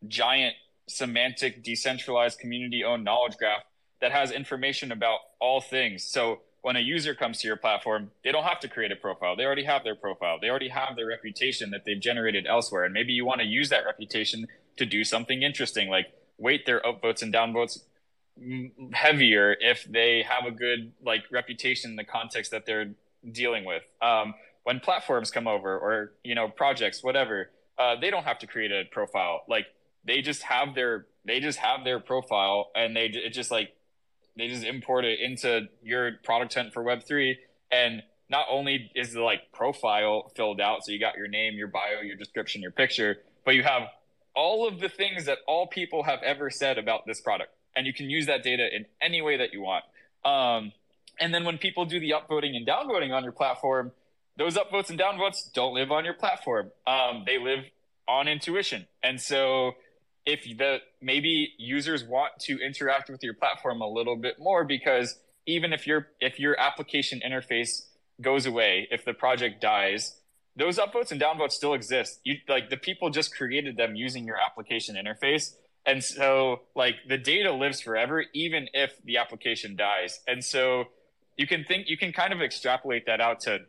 giant 0.06 0.54
semantic, 0.88 1.64
decentralized, 1.64 2.38
community 2.38 2.84
owned 2.84 3.04
knowledge 3.04 3.36
graph 3.36 3.62
that 4.00 4.12
has 4.12 4.30
information 4.30 4.92
about 4.92 5.20
all 5.40 5.60
things? 5.60 6.04
So 6.04 6.40
when 6.62 6.76
a 6.76 6.80
user 6.80 7.14
comes 7.14 7.40
to 7.40 7.46
your 7.46 7.56
platform, 7.56 8.10
they 8.24 8.32
don't 8.32 8.44
have 8.44 8.60
to 8.60 8.68
create 8.68 8.90
a 8.90 8.96
profile. 8.96 9.36
They 9.36 9.44
already 9.44 9.64
have 9.64 9.84
their 9.84 9.94
profile. 9.94 10.38
They 10.40 10.48
already 10.48 10.68
have 10.68 10.96
their 10.96 11.06
reputation 11.06 11.70
that 11.70 11.84
they've 11.84 12.00
generated 12.00 12.46
elsewhere. 12.46 12.84
And 12.84 12.92
maybe 12.92 13.12
you 13.12 13.24
want 13.24 13.40
to 13.40 13.46
use 13.46 13.68
that 13.68 13.84
reputation 13.84 14.48
to 14.76 14.84
do 14.84 15.04
something 15.04 15.42
interesting, 15.42 15.88
like 15.88 16.06
weight 16.38 16.66
their 16.66 16.80
upvotes 16.80 17.22
and 17.22 17.32
downvotes 17.32 17.82
heavier 18.92 19.56
if 19.60 19.84
they 19.84 20.22
have 20.28 20.44
a 20.44 20.50
good 20.50 20.92
like 21.04 21.24
reputation 21.30 21.90
in 21.90 21.96
the 21.96 22.04
context 22.04 22.50
that 22.50 22.66
they're 22.66 22.90
dealing 23.30 23.64
with. 23.64 23.84
Um, 24.02 24.34
when 24.64 24.80
platforms 24.80 25.30
come 25.30 25.46
over 25.46 25.78
or 25.78 26.12
you 26.24 26.34
know 26.34 26.48
projects, 26.48 27.02
whatever, 27.02 27.50
uh, 27.78 27.94
they 28.00 28.10
don't 28.10 28.24
have 28.24 28.40
to 28.40 28.46
create 28.48 28.72
a 28.72 28.84
profile. 28.90 29.42
Like 29.48 29.66
they 30.04 30.20
just 30.20 30.42
have 30.42 30.74
their 30.74 31.06
they 31.24 31.38
just 31.38 31.58
have 31.58 31.84
their 31.84 32.00
profile 32.00 32.70
and 32.74 32.96
they 32.96 33.06
it 33.06 33.30
just 33.30 33.52
like 33.52 33.75
they 34.36 34.48
just 34.48 34.64
import 34.64 35.04
it 35.04 35.20
into 35.20 35.68
your 35.82 36.12
product 36.24 36.54
hunt 36.54 36.72
for 36.72 36.84
Web3. 36.84 37.36
And 37.70 38.02
not 38.28 38.46
only 38.50 38.90
is 38.94 39.12
the 39.12 39.22
like 39.22 39.52
profile 39.52 40.30
filled 40.36 40.60
out, 40.60 40.84
so 40.84 40.92
you 40.92 41.00
got 41.00 41.16
your 41.16 41.28
name, 41.28 41.54
your 41.54 41.68
bio, 41.68 42.00
your 42.02 42.16
description, 42.16 42.62
your 42.62 42.70
picture, 42.70 43.18
but 43.44 43.54
you 43.54 43.62
have 43.62 43.82
all 44.34 44.68
of 44.68 44.80
the 44.80 44.88
things 44.88 45.24
that 45.24 45.38
all 45.46 45.66
people 45.66 46.02
have 46.02 46.22
ever 46.22 46.50
said 46.50 46.78
about 46.78 47.06
this 47.06 47.20
product. 47.20 47.50
And 47.74 47.86
you 47.86 47.92
can 47.92 48.10
use 48.10 48.26
that 48.26 48.42
data 48.42 48.68
in 48.74 48.86
any 49.00 49.22
way 49.22 49.36
that 49.38 49.52
you 49.52 49.62
want. 49.62 49.84
Um, 50.24 50.72
and 51.18 51.32
then 51.32 51.44
when 51.44 51.58
people 51.58 51.84
do 51.84 51.98
the 52.00 52.10
upvoting 52.10 52.56
and 52.56 52.66
downvoting 52.66 53.12
on 53.12 53.22
your 53.22 53.32
platform, 53.32 53.92
those 54.36 54.56
upvotes 54.56 54.90
and 54.90 54.98
downvotes 54.98 55.50
don't 55.52 55.72
live 55.74 55.90
on 55.90 56.04
your 56.04 56.14
platform. 56.14 56.70
Um, 56.86 57.22
they 57.24 57.38
live 57.38 57.64
on 58.06 58.28
intuition. 58.28 58.86
And 59.02 59.20
so 59.20 59.72
if 60.26 60.44
the 60.58 60.78
maybe 61.00 61.52
users 61.56 62.04
want 62.04 62.32
to 62.40 62.58
interact 62.60 63.08
with 63.08 63.22
your 63.22 63.34
platform 63.34 63.80
a 63.80 63.88
little 63.88 64.16
bit 64.16 64.38
more 64.38 64.64
because 64.64 65.18
even 65.46 65.72
if 65.72 65.86
your 65.86 66.08
if 66.20 66.38
your 66.38 66.58
application 66.60 67.20
interface 67.26 67.86
goes 68.20 68.46
away 68.46 68.88
if 68.90 69.04
the 69.04 69.14
project 69.14 69.60
dies 69.60 70.16
those 70.56 70.78
upvotes 70.78 71.12
and 71.12 71.20
downvotes 71.20 71.52
still 71.52 71.74
exist. 71.74 72.20
You 72.24 72.36
like 72.48 72.70
the 72.70 72.78
people 72.78 73.10
just 73.10 73.34
created 73.36 73.76
them 73.76 73.94
using 73.94 74.24
your 74.24 74.36
application 74.36 74.96
interface. 74.96 75.54
And 75.84 76.02
so 76.02 76.62
like 76.74 76.96
the 77.06 77.18
data 77.18 77.52
lives 77.52 77.80
forever 77.80 78.24
even 78.32 78.68
if 78.72 78.92
the 79.04 79.18
application 79.18 79.76
dies. 79.76 80.20
And 80.26 80.42
so 80.42 80.86
you 81.36 81.46
can 81.46 81.64
think 81.64 81.88
you 81.88 81.98
can 81.98 82.12
kind 82.12 82.32
of 82.32 82.40
extrapolate 82.40 83.06
that 83.06 83.20
out 83.20 83.40
to 83.40 83.60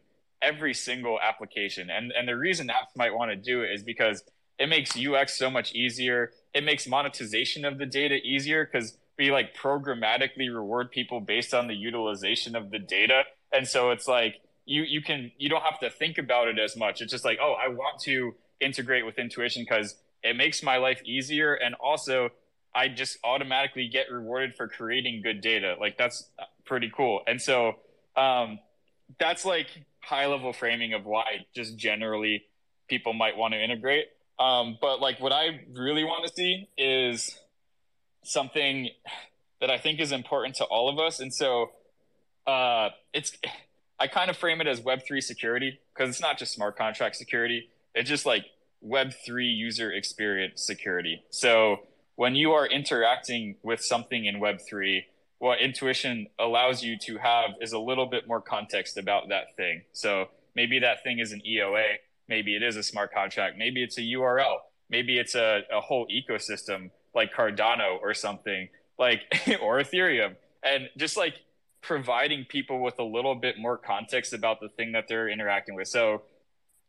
every 0.41 0.73
single 0.73 1.19
application. 1.19 1.89
And 1.89 2.13
and 2.17 2.27
the 2.27 2.37
reason 2.37 2.67
apps 2.69 2.95
might 2.95 3.13
want 3.13 3.31
to 3.31 3.35
do 3.35 3.61
it 3.61 3.71
is 3.71 3.83
because 3.83 4.23
it 4.57 4.67
makes 4.67 4.97
ux 4.97 5.37
so 5.37 5.51
much 5.51 5.73
easier 5.73 6.31
it 6.57 6.63
makes 6.63 6.87
monetization 6.87 7.65
of 7.65 7.77
the 7.77 7.85
data 7.85 8.15
easier 8.15 8.65
because 8.65 8.97
we 9.19 9.31
like 9.31 9.55
programmatically 9.55 10.51
reward 10.51 10.89
people 10.89 11.21
based 11.21 11.53
on 11.53 11.67
the 11.67 11.75
utilization 11.75 12.55
of 12.55 12.71
the 12.71 12.79
data. 12.79 13.21
And 13.53 13.67
so 13.67 13.91
it's 13.91 14.07
like 14.07 14.41
you 14.65 14.81
you 14.81 15.03
can 15.03 15.31
you 15.37 15.49
don't 15.49 15.61
have 15.61 15.79
to 15.81 15.89
think 15.91 16.17
about 16.17 16.47
it 16.47 16.57
as 16.57 16.75
much. 16.75 16.99
It's 16.99 17.11
just 17.11 17.23
like, 17.23 17.37
oh, 17.39 17.53
I 17.63 17.67
want 17.67 18.01
to 18.01 18.33
integrate 18.59 19.05
with 19.05 19.19
intuition 19.19 19.65
because 19.69 19.95
it 20.23 20.35
makes 20.35 20.63
my 20.63 20.77
life 20.77 20.99
easier 21.05 21.53
and 21.53 21.75
also 21.75 22.29
I 22.73 22.87
just 22.87 23.19
automatically 23.23 23.87
get 23.87 24.11
rewarded 24.11 24.55
for 24.55 24.67
creating 24.67 25.21
good 25.21 25.41
data. 25.41 25.75
Like 25.79 25.95
that's 25.95 26.27
pretty 26.65 26.91
cool. 26.95 27.21
And 27.27 27.39
so 27.39 27.75
um, 28.15 28.57
that's 29.19 29.45
like 29.45 29.67
high 29.99 30.25
level 30.25 30.53
framing 30.53 30.93
of 30.93 31.05
why 31.05 31.45
just 31.53 31.77
generally 31.77 32.45
people 32.87 33.13
might 33.13 33.37
want 33.37 33.53
to 33.53 33.63
integrate. 33.63 34.07
Um, 34.39 34.77
but 34.79 34.99
like 34.99 35.19
what 35.19 35.31
I 35.31 35.61
really 35.73 36.03
want 36.03 36.27
to 36.27 36.33
see 36.33 36.67
is 36.77 37.37
something 38.23 38.89
that 39.61 39.71
I 39.71 39.77
think 39.77 39.99
is 39.99 40.11
important 40.11 40.55
to 40.55 40.65
all 40.65 40.89
of 40.89 40.99
us. 40.99 41.19
And 41.19 41.33
so 41.33 41.71
uh, 42.45 42.89
it's 43.13 43.33
I 43.99 44.07
kind 44.07 44.29
of 44.29 44.37
frame 44.37 44.61
it 44.61 44.67
as 44.67 44.79
Web3 44.81 45.23
security 45.23 45.79
because 45.93 46.09
it's 46.09 46.21
not 46.21 46.37
just 46.37 46.53
smart 46.53 46.77
contract 46.77 47.15
security. 47.15 47.69
It's 47.95 48.09
just 48.09 48.25
like 48.25 48.45
Web3 48.85 49.55
user 49.55 49.91
experience 49.91 50.63
security. 50.63 51.23
So 51.31 51.77
when 52.15 52.35
you 52.35 52.51
are 52.51 52.67
interacting 52.67 53.55
with 53.63 53.83
something 53.83 54.25
in 54.25 54.39
Web3, 54.39 55.03
what 55.39 55.59
intuition 55.59 56.27
allows 56.39 56.83
you 56.83 56.97
to 56.99 57.17
have 57.17 57.51
is 57.61 57.73
a 57.73 57.79
little 57.79 58.05
bit 58.05 58.27
more 58.27 58.41
context 58.41 58.97
about 58.97 59.29
that 59.29 59.55
thing. 59.55 59.81
So 59.93 60.29
maybe 60.55 60.79
that 60.79 61.03
thing 61.03 61.19
is 61.19 61.31
an 61.31 61.41
EOA 61.47 61.97
Maybe 62.27 62.55
it 62.55 62.63
is 62.63 62.75
a 62.75 62.83
smart 62.83 63.13
contract. 63.13 63.57
Maybe 63.57 63.83
it's 63.83 63.97
a 63.97 64.01
URL. 64.01 64.57
Maybe 64.89 65.17
it's 65.17 65.35
a, 65.35 65.61
a 65.71 65.81
whole 65.81 66.07
ecosystem 66.07 66.91
like 67.13 67.33
Cardano 67.33 67.99
or 68.01 68.13
something 68.13 68.69
like, 68.97 69.21
or 69.61 69.79
Ethereum. 69.79 70.35
And 70.63 70.89
just 70.97 71.17
like 71.17 71.35
providing 71.81 72.45
people 72.45 72.81
with 72.81 72.99
a 72.99 73.03
little 73.03 73.35
bit 73.35 73.57
more 73.57 73.77
context 73.77 74.33
about 74.33 74.59
the 74.59 74.69
thing 74.69 74.91
that 74.93 75.07
they're 75.07 75.29
interacting 75.29 75.75
with. 75.75 75.87
So 75.87 76.23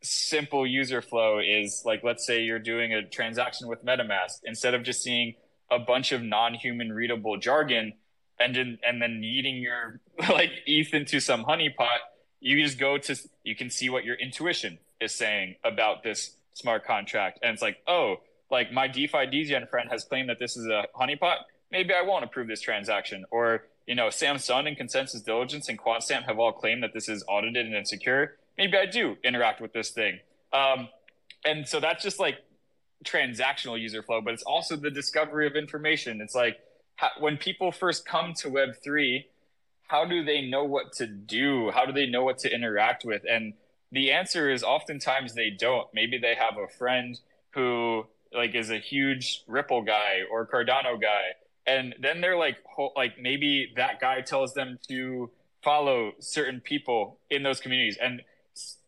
simple 0.03 0.67
user 0.67 1.03
flow 1.03 1.39
is 1.39 1.83
like, 1.85 2.03
let's 2.03 2.27
say 2.27 2.43
you're 2.43 2.59
doing 2.59 2.95
a 2.95 3.03
transaction 3.03 3.69
with 3.69 3.85
MetaMask, 3.85 4.41
instead 4.45 4.75
of 4.75 4.83
just 4.83 5.03
seeing 5.03 5.35
a 5.71 5.79
bunch 5.79 6.13
of 6.13 6.23
non-human 6.23 6.93
readable 6.93 7.37
jargon 7.37 7.93
and 8.41 8.55
then, 8.55 8.79
and 8.87 9.03
then 9.03 9.23
eating 9.23 9.57
your 9.57 10.01
like 10.31 10.51
ETH 10.67 10.95
into 10.95 11.21
some 11.21 11.45
honeypot, 11.45 11.99
you 12.41 12.63
just 12.63 12.79
go 12.79 12.99
to 12.99 13.17
you 13.45 13.55
can 13.57 13.71
see 13.71 13.89
what 13.89 14.05
your 14.05 14.17
intuition 14.17 14.79
is 15.01 15.15
saying 15.15 15.57
about 15.65 16.03
this 16.03 16.33
smart 16.55 16.85
contract, 16.85 17.39
and 17.43 17.53
it's 17.53 17.63
like, 17.63 17.79
oh, 17.87 18.21
like 18.51 18.73
my 18.73 18.89
DeFi 18.89 19.27
degen 19.27 19.67
friend 19.67 19.89
has 19.91 20.05
claimed 20.05 20.29
that 20.29 20.39
this 20.39 20.57
is 20.57 20.67
a 20.67 20.87
honeypot. 20.99 21.37
Maybe 21.71 21.93
I 21.93 22.03
won't 22.03 22.25
approve 22.25 22.49
this 22.49 22.61
transaction, 22.61 23.25
or 23.31 23.65
you 23.87 23.95
know, 23.95 24.09
Samsung 24.09 24.69
and 24.69 24.77
ConsenSys 24.77 25.25
Diligence 25.25 25.69
and 25.69 25.79
QuantStamp 25.79 26.25
have 26.25 26.39
all 26.39 26.53
claimed 26.53 26.83
that 26.83 26.93
this 26.93 27.09
is 27.09 27.25
audited 27.27 27.65
and 27.65 27.75
insecure. 27.75 28.37
Maybe 28.59 28.77
I 28.77 28.87
do 28.87 29.17
interact 29.25 29.61
with 29.61 29.73
this 29.73 29.91
thing. 29.91 30.21
Um, 30.53 30.89
and 31.45 31.67
so 31.67 31.81
that's 31.81 32.03
just 32.03 32.21
like 32.21 32.37
transactional 33.05 33.81
user 33.81 34.03
flow, 34.03 34.21
but 34.21 34.35
it's 34.35 34.43
also 34.43 34.77
the 34.77 34.91
discovery 34.91 35.47
of 35.47 35.57
information. 35.57 36.21
It's 36.21 36.35
like 36.35 36.59
when 37.19 37.37
people 37.37 37.73
first 37.73 38.05
come 38.05 38.35
to 38.35 38.49
Web3, 38.49 39.25
how 39.89 40.05
do 40.05 40.23
they 40.23 40.43
know 40.43 40.65
what 40.65 40.93
to 40.95 41.07
do? 41.07 41.71
How 41.71 41.85
do 41.85 41.93
they 41.93 42.07
know 42.07 42.23
what 42.23 42.39
to 42.41 42.55
interact 42.55 43.05
with? 43.05 43.23
And 43.29 43.55
the 43.91 44.13
answer 44.13 44.51
is 44.51 44.63
oftentimes 44.63 45.35
they 45.35 45.51
don't. 45.51 45.89
Maybe 45.93 46.19
they 46.19 46.35
have 46.35 46.57
a 46.59 46.69
friend 46.69 47.19
who 47.51 48.05
like 48.33 48.55
is 48.55 48.71
a 48.71 48.79
huge 48.79 49.43
Ripple 49.47 49.83
guy 49.83 50.21
or 50.31 50.47
Cardano 50.47 51.01
guy, 51.01 51.35
and 51.67 51.95
then 52.01 52.21
they're 52.21 52.37
like, 52.37 52.59
like 52.95 53.19
maybe 53.19 53.73
that 53.77 54.01
guy 54.01 54.21
tells 54.21 54.53
them 54.53 54.79
to 54.89 55.31
follow 55.65 56.13
certain 56.21 56.61
people 56.61 57.19
in 57.31 57.43
those 57.43 57.61
communities, 57.61 57.97
and 58.01 58.21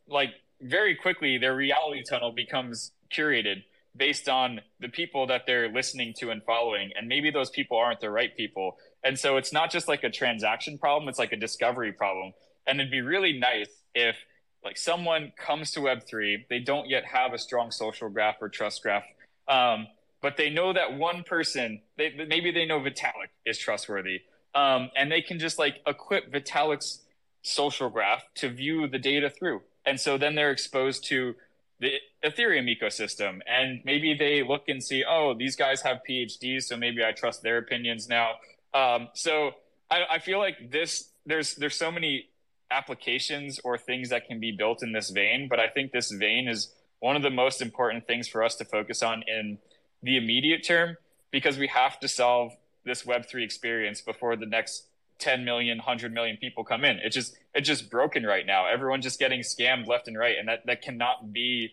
like 0.07 0.35
very 0.61 0.95
quickly 0.95 1.39
their 1.39 1.57
reality 1.57 2.03
tunnel 2.09 2.33
becomes 2.33 2.93
curated 3.11 3.63
based 3.97 4.29
on 4.29 4.61
the 4.79 4.89
people 4.89 5.27
that 5.27 5.43
they're 5.47 5.73
listening 5.73 6.15
to 6.17 6.31
and 6.31 6.43
following 6.45 6.91
and 6.97 7.09
maybe 7.09 7.31
those 7.31 7.51
people 7.51 7.77
aren't 7.77 8.01
the 8.01 8.11
right 8.11 8.37
people 8.37 8.77
and 9.03 9.19
so 9.19 9.37
it's 9.37 9.53
not 9.53 9.71
just 9.71 9.89
like 9.89 10.05
a 10.05 10.11
transaction 10.11 10.79
problem 10.79 11.09
it's 11.09 11.19
like 11.19 11.33
a 11.33 11.37
discovery 11.37 11.93
problem 11.93 12.33
and 12.67 12.81
it'd 12.81 12.91
be 12.91 13.01
really 13.01 13.39
nice 13.39 13.69
if 13.95 14.17
like 14.65 14.77
someone 14.77 15.33
comes 15.37 15.71
to 15.71 15.81
web3 15.81 16.47
they 16.49 16.59
don't 16.59 16.89
yet 16.89 17.05
have 17.05 17.33
a 17.33 17.39
strong 17.39 17.71
social 17.71 18.09
graph 18.09 18.37
or 18.41 18.49
trust 18.49 18.83
graph 18.83 19.05
um, 19.49 19.87
but 20.23 20.37
they 20.37 20.51
know 20.51 20.73
that 20.73 20.97
one 20.97 21.23
person 21.23 21.81
they, 21.97 22.13
maybe 22.29 22.51
they 22.51 22.67
know 22.67 22.81
vitalik 22.81 23.31
is 23.45 23.59
trustworthy 23.59 24.21
um, 24.55 24.91
and 24.97 25.11
they 25.11 25.23
can 25.23 25.39
just 25.39 25.59
like 25.59 25.81
equip 25.87 26.33
vitalik's 26.33 27.01
social 27.43 27.89
graph 27.89 28.23
to 28.35 28.49
view 28.49 28.87
the 28.87 28.99
data 28.99 29.31
through 29.31 29.63
and 29.87 29.99
so 29.99 30.19
then 30.19 30.35
they're 30.35 30.51
exposed 30.51 31.05
to 31.05 31.35
the 31.81 31.95
Ethereum 32.25 32.69
ecosystem. 32.69 33.41
And 33.47 33.81
maybe 33.85 34.15
they 34.15 34.43
look 34.43 34.69
and 34.69 34.83
see, 34.83 35.05
oh, 35.09 35.35
these 35.35 35.57
guys 35.57 35.81
have 35.83 36.01
PhDs, 36.09 36.65
so 36.65 36.77
maybe 36.77 37.05
I 37.05 37.13
trust 37.13 37.43
their 37.43 37.59
opinions 37.59 38.09
now. 38.09 38.33
Um, 38.73 39.09
so 39.15 39.53
I, 39.91 40.03
I 40.13 40.19
feel 40.19 40.39
like 40.39 40.71
this 40.71 41.11
there's 41.27 41.55
there's 41.57 41.77
so 41.77 41.91
many 41.91 42.29
applications 42.71 43.61
or 43.65 43.77
things 43.77 44.11
that 44.11 44.27
can 44.27 44.39
be 44.39 44.53
built 44.53 44.83
in 44.83 44.93
this 44.93 45.11
vein, 45.11 45.49
but 45.49 45.59
I 45.59 45.69
think 45.69 45.93
this 45.93 46.11
vein 46.11 46.49
is 46.49 46.73
one 47.01 47.17
of 47.17 47.23
the 47.23 47.31
most 47.31 47.61
important 47.61 48.07
things 48.07 48.29
for 48.29 48.43
us 48.43 48.55
to 48.57 48.65
focus 48.65 49.03
on 49.03 49.25
in 49.27 49.59
the 50.03 50.17
immediate 50.17 50.65
term 50.65 50.97
because 51.31 51.59
we 51.59 51.67
have 51.67 51.99
to 52.01 52.09
solve 52.09 52.53
this 52.85 53.03
Web3 53.03 53.43
experience 53.43 54.01
before 54.01 54.37
the 54.37 54.47
next 54.47 54.87
10 55.19 55.45
million 55.45 55.79
100 55.79 56.13
million 56.13 56.37
people 56.37 56.65
come 56.65 56.85
in. 56.85 56.99
It's 57.03 57.15
just 57.15 57.37
it's 57.55 57.69
just 57.69 57.91
broken 57.91 58.25
right 58.25 58.47
now. 58.47 58.67
Everyone's 58.67 59.05
just 59.05 59.19
getting 59.19 59.41
scammed 59.41 59.87
left 59.87 60.09
and 60.09 60.17
right 60.17 60.37
and 60.39 60.49
that 60.49 60.67
that 60.67 60.83
cannot 60.83 61.33
be 61.33 61.73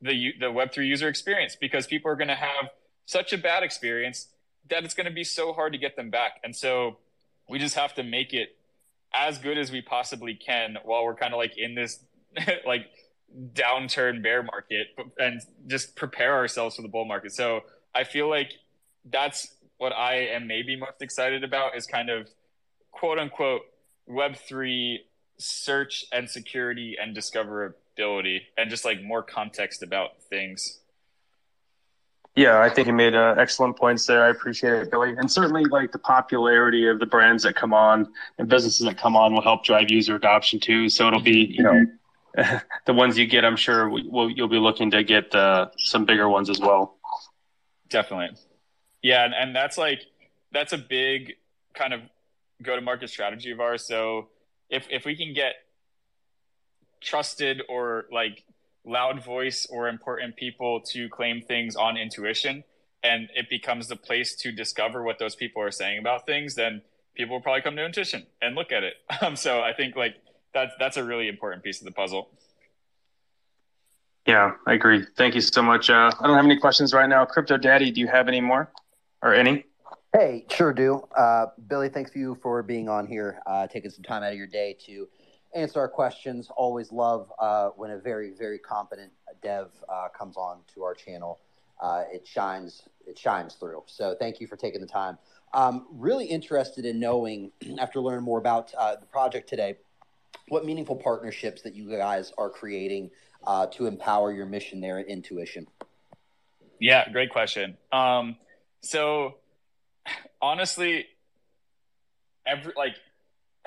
the 0.00 0.32
the 0.38 0.46
web3 0.46 0.86
user 0.86 1.08
experience 1.08 1.56
because 1.60 1.86
people 1.86 2.10
are 2.10 2.16
going 2.16 2.28
to 2.28 2.34
have 2.34 2.70
such 3.04 3.32
a 3.32 3.38
bad 3.38 3.62
experience 3.62 4.28
that 4.70 4.84
it's 4.84 4.94
going 4.94 5.06
to 5.06 5.12
be 5.12 5.24
so 5.24 5.52
hard 5.52 5.72
to 5.72 5.78
get 5.78 5.96
them 5.96 6.10
back 6.10 6.40
and 6.44 6.54
so 6.54 6.98
we 7.48 7.58
just 7.58 7.74
have 7.74 7.94
to 7.94 8.02
make 8.02 8.32
it 8.32 8.56
as 9.14 9.38
good 9.38 9.56
as 9.56 9.72
we 9.72 9.80
possibly 9.80 10.34
can 10.34 10.76
while 10.84 11.04
we're 11.04 11.14
kind 11.14 11.32
of 11.32 11.38
like 11.38 11.56
in 11.56 11.74
this 11.74 12.00
like 12.66 12.86
downturn 13.52 14.22
bear 14.22 14.42
market 14.42 14.88
and 15.18 15.40
just 15.66 15.96
prepare 15.96 16.34
ourselves 16.34 16.76
for 16.76 16.82
the 16.82 16.88
bull 16.88 17.04
market 17.04 17.32
so 17.32 17.60
i 17.94 18.04
feel 18.04 18.28
like 18.28 18.52
that's 19.10 19.54
what 19.78 19.92
i 19.92 20.14
am 20.14 20.46
maybe 20.46 20.76
most 20.76 21.00
excited 21.00 21.44
about 21.44 21.76
is 21.76 21.86
kind 21.86 22.10
of 22.10 22.28
quote 22.90 23.18
unquote 23.18 23.62
Web3 24.08 24.98
search 25.38 26.04
and 26.12 26.28
security 26.28 26.96
and 27.00 27.16
discoverability 27.16 28.40
and 28.56 28.70
just 28.70 28.84
like 28.84 29.02
more 29.02 29.22
context 29.22 29.82
about 29.82 30.22
things. 30.28 30.80
Yeah, 32.38 32.60
I 32.60 32.70
think 32.70 32.86
you 32.86 32.92
made 32.92 33.16
uh, 33.16 33.34
excellent 33.36 33.76
points 33.76 34.06
there. 34.06 34.22
I 34.22 34.28
appreciate 34.28 34.72
it, 34.74 34.92
Billy. 34.92 35.12
And 35.18 35.28
certainly, 35.28 35.64
like 35.64 35.90
the 35.90 35.98
popularity 35.98 36.86
of 36.86 37.00
the 37.00 37.06
brands 37.06 37.42
that 37.42 37.56
come 37.56 37.74
on 37.74 38.06
and 38.38 38.48
businesses 38.48 38.86
that 38.86 38.96
come 38.96 39.16
on 39.16 39.34
will 39.34 39.42
help 39.42 39.64
drive 39.64 39.90
user 39.90 40.14
adoption 40.14 40.60
too. 40.60 40.88
So 40.88 41.08
it'll 41.08 41.20
be, 41.20 41.46
you 41.50 41.64
know, 41.64 41.84
the 42.86 42.94
ones 42.94 43.18
you 43.18 43.26
get. 43.26 43.44
I'm 43.44 43.56
sure 43.56 43.88
we'll, 43.88 44.30
you'll 44.30 44.46
be 44.46 44.60
looking 44.60 44.88
to 44.92 45.02
get 45.02 45.34
uh, 45.34 45.70
some 45.78 46.04
bigger 46.04 46.28
ones 46.28 46.48
as 46.48 46.60
well. 46.60 46.98
Definitely, 47.88 48.38
yeah, 49.02 49.24
and, 49.24 49.34
and 49.34 49.56
that's 49.56 49.76
like 49.76 50.06
that's 50.52 50.72
a 50.72 50.78
big 50.78 51.32
kind 51.74 51.92
of 51.92 52.02
go 52.62 52.76
to 52.76 52.80
market 52.80 53.10
strategy 53.10 53.50
of 53.50 53.58
ours. 53.58 53.84
So 53.84 54.28
if 54.70 54.86
if 54.90 55.04
we 55.04 55.16
can 55.16 55.34
get 55.34 55.54
trusted 57.00 57.62
or 57.68 58.06
like 58.12 58.44
loud 58.88 59.22
voice 59.22 59.66
or 59.70 59.88
important 59.88 60.36
people 60.36 60.80
to 60.80 61.08
claim 61.08 61.42
things 61.42 61.76
on 61.76 61.96
intuition 61.96 62.64
and 63.04 63.28
it 63.34 63.48
becomes 63.48 63.88
the 63.88 63.96
place 63.96 64.34
to 64.34 64.50
discover 64.50 65.02
what 65.02 65.18
those 65.18 65.36
people 65.36 65.62
are 65.62 65.70
saying 65.70 65.98
about 65.98 66.26
things 66.26 66.54
then 66.54 66.82
people 67.14 67.36
will 67.36 67.42
probably 67.42 67.60
come 67.60 67.76
to 67.76 67.84
intuition 67.84 68.26
and 68.40 68.54
look 68.54 68.72
at 68.72 68.82
it. 68.82 68.94
Um, 69.20 69.36
so 69.36 69.60
i 69.60 69.72
think 69.72 69.96
like 69.96 70.14
that's 70.54 70.72
that's 70.78 70.96
a 70.96 71.04
really 71.04 71.28
important 71.28 71.62
piece 71.62 71.80
of 71.80 71.84
the 71.84 71.92
puzzle. 71.92 72.30
Yeah 74.26 74.52
i 74.66 74.74
agree. 74.74 75.04
Thank 75.16 75.34
you 75.34 75.40
so 75.40 75.62
much. 75.62 75.90
Uh, 75.90 76.10
i 76.20 76.26
don't 76.26 76.36
have 76.36 76.44
any 76.44 76.58
questions 76.58 76.94
right 76.94 77.08
now. 77.08 77.24
Crypto 77.24 77.56
daddy 77.56 77.90
do 77.90 78.00
you 78.00 78.08
have 78.08 78.28
any 78.28 78.40
more? 78.40 78.70
Or 79.22 79.34
any? 79.34 79.64
Hey, 80.14 80.46
sure 80.48 80.72
do. 80.72 81.02
Uh, 81.14 81.46
Billy, 81.66 81.90
thanks 81.90 82.14
you 82.14 82.38
for 82.42 82.62
being 82.62 82.88
on 82.88 83.06
here, 83.06 83.40
uh, 83.46 83.66
taking 83.66 83.90
some 83.90 84.04
time 84.04 84.22
out 84.22 84.32
of 84.32 84.38
your 84.38 84.46
day 84.46 84.74
to 84.86 85.06
answer 85.54 85.80
our 85.80 85.88
questions. 85.88 86.50
Always 86.56 86.92
love 86.92 87.32
uh, 87.38 87.70
when 87.76 87.90
a 87.90 87.98
very, 87.98 88.32
very 88.32 88.58
competent 88.58 89.12
dev 89.42 89.70
uh, 89.88 90.08
comes 90.08 90.36
on 90.36 90.60
to 90.74 90.82
our 90.82 90.94
channel. 90.94 91.40
Uh, 91.80 92.04
it 92.12 92.26
shines, 92.26 92.82
it 93.06 93.18
shines 93.18 93.54
through. 93.54 93.82
So 93.86 94.16
thank 94.18 94.40
you 94.40 94.46
for 94.46 94.56
taking 94.56 94.80
the 94.80 94.86
time. 94.86 95.18
Um, 95.54 95.86
really 95.90 96.26
interested 96.26 96.84
in 96.84 96.98
knowing, 96.98 97.52
after 97.78 98.00
learning 98.00 98.24
more 98.24 98.38
about 98.38 98.72
uh, 98.76 98.96
the 98.96 99.06
project 99.06 99.48
today, 99.48 99.76
what 100.48 100.64
meaningful 100.64 100.96
partnerships 100.96 101.62
that 101.62 101.74
you 101.74 101.90
guys 101.90 102.32
are 102.38 102.50
creating 102.50 103.10
to 103.70 103.86
empower 103.86 104.30
your 104.30 104.44
mission 104.44 104.78
there 104.80 104.98
at 104.98 105.06
Intuition. 105.06 105.66
Yeah, 106.80 107.10
great 107.10 107.30
question. 107.30 107.76
Um, 107.92 108.36
so 108.82 109.36
honestly, 110.42 111.06
every 112.46 112.72
like 112.76 112.96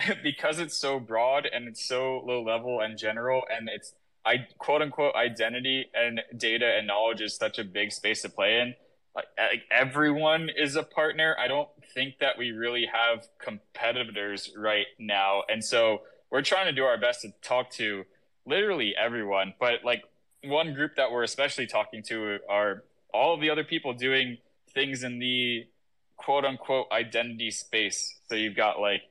because 0.23 0.59
it's 0.59 0.77
so 0.77 0.99
broad 0.99 1.45
and 1.45 1.67
it's 1.67 1.83
so 1.83 2.23
low 2.25 2.43
level 2.43 2.79
and 2.81 2.97
general, 2.97 3.43
and 3.49 3.69
it's 3.69 3.93
I 4.25 4.47
quote 4.57 4.81
unquote 4.81 5.15
identity 5.15 5.85
and 5.93 6.21
data 6.37 6.75
and 6.77 6.87
knowledge 6.87 7.21
is 7.21 7.35
such 7.35 7.59
a 7.59 7.63
big 7.63 7.91
space 7.91 8.21
to 8.21 8.29
play 8.29 8.59
in. 8.59 8.75
Like, 9.13 9.25
everyone 9.69 10.49
is 10.55 10.77
a 10.77 10.83
partner. 10.83 11.35
I 11.37 11.49
don't 11.49 11.67
think 11.93 12.19
that 12.19 12.37
we 12.37 12.51
really 12.51 12.85
have 12.85 13.27
competitors 13.39 14.51
right 14.55 14.85
now, 14.99 15.43
and 15.49 15.63
so 15.63 16.03
we're 16.29 16.41
trying 16.41 16.67
to 16.67 16.71
do 16.71 16.83
our 16.83 16.97
best 16.97 17.21
to 17.21 17.33
talk 17.41 17.71
to 17.71 18.05
literally 18.45 18.95
everyone. 18.95 19.53
But 19.59 19.83
like 19.83 20.03
one 20.43 20.73
group 20.73 20.95
that 20.95 21.11
we're 21.11 21.23
especially 21.23 21.67
talking 21.67 22.03
to 22.03 22.39
are 22.49 22.83
all 23.13 23.33
of 23.33 23.41
the 23.41 23.49
other 23.49 23.63
people 23.63 23.93
doing 23.93 24.37
things 24.73 25.03
in 25.03 25.19
the 25.19 25.65
quote 26.17 26.45
unquote 26.45 26.87
identity 26.91 27.51
space. 27.51 28.15
So 28.29 28.35
you've 28.35 28.55
got 28.55 28.79
like, 28.79 29.01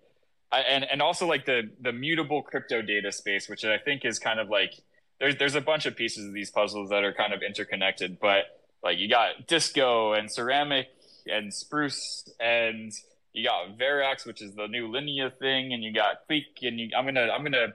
and 0.59 0.85
and 0.85 1.03
also 1.03 1.27
like 1.27 1.47
the 1.47 1.71
the 1.81 1.93
mutable 1.93 2.43
crypto 2.43 2.83
data 2.83 3.13
space, 3.13 3.49
which 3.49 3.65
I 3.65 3.79
think 3.79 4.05
is 4.05 4.19
kind 4.19 4.41
of 4.41 4.49
like 4.49 4.73
there's 5.21 5.37
there's 5.37 5.55
a 5.55 5.61
bunch 5.61 5.87
of 5.87 5.97
pieces 5.97 6.27
of 6.27 6.33
these 6.33 6.51
puzzles 6.51 6.91
that 6.91 7.05
are 7.05 7.13
kind 7.13 7.33
of 7.33 7.43
interconnected. 7.43 8.19
But 8.21 8.45
like 8.83 8.99
you 8.99 9.09
got 9.09 9.47
Disco 9.47 10.13
and 10.13 10.31
Ceramic 10.31 10.87
and 11.27 11.53
Spruce 11.53 12.29
and 12.40 12.92
you 13.33 13.44
got 13.44 13.79
Verax, 13.79 14.27
which 14.27 14.42
is 14.42 14.55
the 14.55 14.67
new 14.67 14.90
Linea 14.90 15.31
thing, 15.31 15.73
and 15.73 15.85
you 15.85 15.92
got 15.92 16.29
Qwik, 16.29 16.63
and 16.63 16.81
you, 16.81 16.90
I'm 16.96 17.05
gonna 17.05 17.29
I'm 17.31 17.44
gonna 17.44 17.75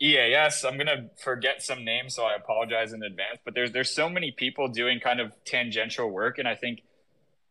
EAS. 0.00 0.64
I'm 0.64 0.76
gonna 0.76 1.10
forget 1.22 1.62
some 1.62 1.84
names, 1.84 2.14
so 2.14 2.24
I 2.24 2.34
apologize 2.34 2.92
in 2.92 3.02
advance. 3.02 3.38
But 3.44 3.54
there's 3.54 3.72
there's 3.72 3.90
so 3.90 4.08
many 4.08 4.32
people 4.32 4.68
doing 4.68 5.00
kind 5.00 5.20
of 5.20 5.32
tangential 5.44 6.10
work, 6.10 6.38
and 6.38 6.46
I 6.46 6.54
think 6.54 6.82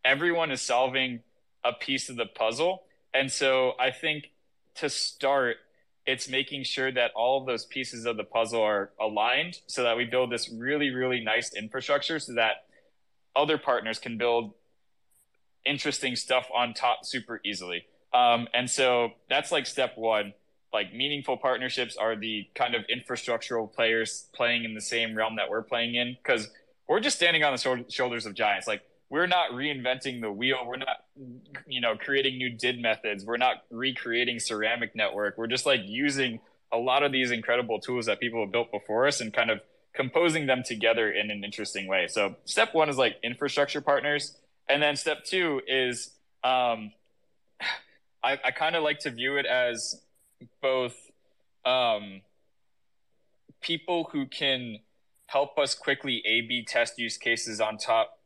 everyone 0.06 0.52
is 0.52 0.62
solving 0.62 1.22
a 1.64 1.74
piece 1.74 2.10
of 2.10 2.16
the 2.16 2.26
puzzle. 2.26 2.84
And 3.14 3.32
so 3.32 3.74
I 3.80 3.92
think 3.92 4.32
to 4.76 4.90
start, 4.90 5.58
it's 6.06 6.30
making 6.30 6.64
sure 6.64 6.92
that 6.92 7.12
all 7.16 7.40
of 7.40 7.46
those 7.48 7.66
pieces 7.66 8.06
of 8.06 8.18
the 8.18 8.24
puzzle 8.24 8.62
are 8.62 8.92
aligned 9.00 9.60
so 9.68 9.84
that 9.84 9.98
we 9.98 10.06
build 10.06 10.32
this 10.32 10.50
really, 10.50 10.90
really 10.90 11.22
nice 11.22 11.54
infrastructure 11.54 12.20
so 12.20 12.34
that 12.34 12.66
other 13.36 13.58
partners 13.58 14.00
can 14.00 14.18
build 14.18 14.54
interesting 15.66 16.16
stuff 16.16 16.48
on 16.56 16.74
top 16.74 17.06
super 17.06 17.42
easily. 17.44 17.86
Um, 18.14 18.48
and 18.54 18.70
so 18.70 19.10
that's 19.30 19.52
like 19.52 19.66
step 19.68 19.98
one. 19.98 20.34
like 20.74 20.94
meaningful 20.94 21.38
partnerships 21.38 21.96
are 21.98 22.16
the 22.16 22.48
kind 22.56 22.76
of 22.76 22.84
infrastructural 22.94 23.72
players 23.72 24.30
playing 24.34 24.64
in 24.64 24.74
the 24.74 24.82
same 24.82 25.16
realm 25.16 25.36
that 25.38 25.50
we're 25.50 25.64
playing 25.64 25.96
in 25.96 26.16
because 26.22 26.50
we're 26.88 27.00
just 27.00 27.18
standing 27.18 27.44
on 27.44 27.56
the 27.56 27.86
shoulders 27.90 28.26
of 28.26 28.34
giants 28.34 28.68
like 28.68 28.82
we're 29.10 29.28
not 29.28 29.52
reinventing 29.52 30.22
the 30.22 30.32
wheel. 30.32 30.58
We're 30.66 30.78
not 30.78 31.06
you 31.68 31.82
know 31.82 31.96
creating 31.96 32.38
new 32.38 32.50
did 32.50 32.82
methods. 32.82 33.26
We're 33.26 33.38
not 33.38 33.64
recreating 33.70 34.40
ceramic 34.40 34.96
network. 34.96 35.38
We're 35.38 35.48
just 35.48 35.66
like 35.66 35.82
using 35.86 36.40
a 36.72 36.78
lot 36.78 37.02
of 37.04 37.12
these 37.12 37.32
incredible 37.32 37.80
tools 37.80 38.06
that 38.06 38.20
people 38.20 38.42
have 38.42 38.52
built 38.52 38.72
before 38.72 39.08
us 39.08 39.22
and 39.22 39.34
kind 39.34 39.50
of 39.50 39.60
composing 39.96 40.46
them 40.46 40.62
together 40.64 41.12
in 41.12 41.32
an 41.32 41.44
interesting 41.44 41.88
way. 41.88 42.08
So 42.08 42.36
step 42.46 42.76
one 42.76 42.90
is 42.90 42.98
like 42.98 43.18
infrastructure 43.24 43.82
partners. 43.82 44.38
And 44.68 44.82
then 44.82 44.96
step 44.96 45.26
two 45.26 45.62
is 45.68 46.12
um, 46.44 46.92
I, 48.24 48.38
I 48.46 48.52
kind 48.52 48.76
of 48.76 48.84
like 48.84 49.00
to 49.00 49.10
view 49.10 49.38
it 49.38 49.48
as 49.48 50.00
both 50.62 50.96
um, 51.66 52.22
people 53.62 54.10
who 54.12 54.28
can 54.28 54.78
help 55.26 55.58
us 55.58 55.74
quickly 55.74 56.22
A 56.26 56.42
B 56.42 56.64
test 56.64 57.00
use 57.00 57.18
cases 57.18 57.60
on 57.60 57.78
top, 57.78 58.19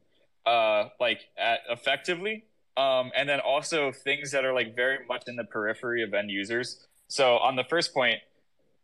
uh, 0.45 0.89
like 0.99 1.21
at, 1.37 1.59
effectively. 1.69 2.45
Um, 2.75 3.11
and 3.15 3.29
then 3.29 3.39
also 3.39 3.91
things 3.91 4.31
that 4.31 4.45
are 4.45 4.53
like 4.53 4.75
very 4.75 5.05
much 5.07 5.23
in 5.27 5.35
the 5.35 5.43
periphery 5.43 6.03
of 6.03 6.13
end 6.13 6.31
users. 6.31 6.87
So 7.07 7.37
on 7.37 7.55
the 7.55 7.63
first 7.63 7.93
point, 7.93 8.19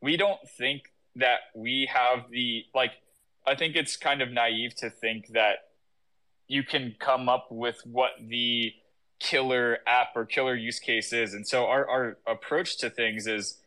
we 0.02 0.16
don't 0.16 0.40
think 0.58 0.84
that 1.16 1.40
we 1.56 1.90
have 1.92 2.30
the 2.30 2.66
like. 2.76 2.92
I 3.48 3.56
think 3.56 3.76
it's 3.76 3.98
kind 3.98 4.22
of 4.22 4.32
naive 4.32 4.76
to 4.76 4.92
think 4.92 5.30
that 5.30 5.56
you 6.48 6.64
can 6.64 6.96
come 7.00 7.28
up 7.30 7.48
with 7.50 7.82
what 7.86 8.12
the 8.22 8.74
killer 9.20 9.80
app 9.88 10.10
or 10.16 10.26
killer 10.26 10.56
use 10.56 10.80
case 10.80 11.12
is. 11.12 11.34
And 11.34 11.48
so 11.48 11.66
our, 11.66 11.90
our 11.90 12.18
approach 12.28 12.78
to 12.78 12.90
things 12.90 13.28
is 13.28 13.58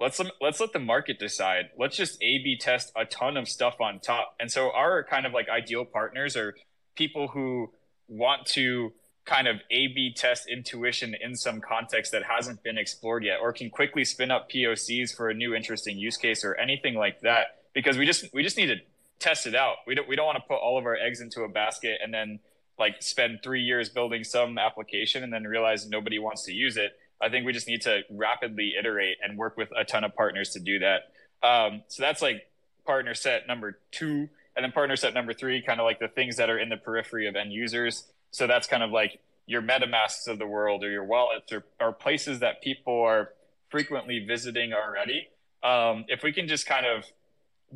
let's 0.00 0.20
let's 0.40 0.60
let 0.60 0.72
the 0.72 0.78
market 0.78 1.18
decide. 1.18 1.70
Let's 1.76 1.96
just 1.96 2.22
A 2.22 2.38
B 2.38 2.56
test 2.56 2.92
a 2.96 3.04
ton 3.04 3.36
of 3.36 3.48
stuff 3.48 3.80
on 3.80 3.98
top. 3.98 4.36
And 4.38 4.50
so 4.50 4.70
our 4.70 5.02
kind 5.02 5.26
of 5.26 5.32
like 5.32 5.48
ideal 5.48 5.84
partners 5.84 6.36
are 6.36 6.54
people 6.94 7.28
who 7.28 7.70
want 8.08 8.46
to 8.46 8.92
kind 9.24 9.48
of 9.48 9.56
A 9.70 9.86
B 9.88 10.12
test 10.14 10.48
intuition 10.48 11.14
in 11.20 11.34
some 11.36 11.60
context 11.60 12.12
that 12.12 12.24
hasn't 12.24 12.62
been 12.62 12.76
explored 12.78 13.24
yet, 13.24 13.38
or 13.40 13.52
can 13.52 13.70
quickly 13.70 14.04
spin 14.04 14.30
up 14.30 14.50
POCs 14.50 15.14
for 15.14 15.30
a 15.30 15.34
new 15.34 15.54
interesting 15.54 15.98
use 15.98 16.16
case 16.16 16.44
or 16.44 16.54
anything 16.56 16.94
like 16.94 17.20
that. 17.22 17.58
Because 17.72 17.96
we 17.96 18.06
just 18.06 18.32
we 18.32 18.42
just 18.42 18.56
need 18.56 18.66
to 18.66 18.76
test 19.18 19.46
it 19.46 19.54
out. 19.54 19.76
We 19.86 19.94
don't 19.94 20.08
we 20.08 20.16
don't 20.16 20.26
want 20.26 20.36
to 20.36 20.44
put 20.46 20.56
all 20.56 20.78
of 20.78 20.84
our 20.84 20.96
eggs 20.96 21.20
into 21.20 21.42
a 21.42 21.48
basket 21.48 22.00
and 22.02 22.12
then 22.12 22.40
like 22.78 23.02
spend 23.02 23.40
three 23.42 23.62
years 23.62 23.88
building 23.88 24.24
some 24.24 24.58
application 24.58 25.22
and 25.22 25.32
then 25.32 25.44
realize 25.44 25.88
nobody 25.88 26.18
wants 26.18 26.44
to 26.44 26.52
use 26.52 26.76
it. 26.76 26.92
I 27.20 27.28
think 27.28 27.46
we 27.46 27.52
just 27.52 27.68
need 27.68 27.82
to 27.82 28.02
rapidly 28.10 28.74
iterate 28.78 29.18
and 29.22 29.38
work 29.38 29.56
with 29.56 29.68
a 29.76 29.84
ton 29.84 30.04
of 30.04 30.14
partners 30.14 30.50
to 30.50 30.60
do 30.60 30.80
that. 30.80 31.12
Um, 31.42 31.82
so 31.88 32.02
that's 32.02 32.20
like 32.20 32.48
partner 32.84 33.14
set 33.14 33.46
number 33.46 33.78
two. 33.92 34.28
And 34.56 34.64
then 34.64 34.72
partner 34.72 34.96
set 34.96 35.14
number 35.14 35.32
three, 35.32 35.62
kind 35.62 35.80
of 35.80 35.84
like 35.84 35.98
the 35.98 36.08
things 36.08 36.36
that 36.36 36.48
are 36.48 36.58
in 36.58 36.68
the 36.68 36.76
periphery 36.76 37.26
of 37.26 37.34
end 37.34 37.52
users. 37.52 38.04
So 38.30 38.46
that's 38.46 38.66
kind 38.66 38.82
of 38.82 38.90
like 38.90 39.20
your 39.46 39.62
MetaMasks 39.62 40.28
of 40.28 40.38
the 40.38 40.46
world 40.46 40.84
or 40.84 40.90
your 40.90 41.04
wallets 41.04 41.52
or, 41.52 41.64
or 41.80 41.92
places 41.92 42.40
that 42.40 42.62
people 42.62 43.02
are 43.02 43.30
frequently 43.68 44.24
visiting 44.26 44.72
already. 44.72 45.28
Um, 45.62 46.04
if 46.08 46.22
we 46.22 46.32
can 46.32 46.46
just 46.46 46.66
kind 46.66 46.86
of 46.86 47.04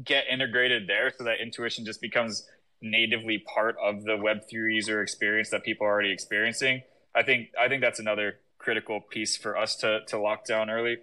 get 0.05 0.25
integrated 0.31 0.87
there 0.87 1.13
so 1.17 1.25
that 1.25 1.41
intuition 1.41 1.85
just 1.85 2.01
becomes 2.01 2.47
natively 2.81 3.39
part 3.39 3.77
of 3.83 4.05
the 4.05 4.13
Web3 4.13 4.75
user 4.75 5.03
experience 5.03 5.51
that 5.51 5.65
people 5.65 5.87
are 5.87 5.91
already 5.91 6.13
experiencing. 6.13 6.83
I 7.15 7.23
think 7.23 7.49
I 7.59 7.69
think 7.69 7.83
that's 7.83 7.99
another 7.99 8.39
critical 8.59 9.01
piece 9.01 9.37
for 9.37 9.57
us 9.57 9.75
to 9.77 10.01
to 10.07 10.19
lock 10.19 10.45
down 10.45 10.71
early. 10.71 10.99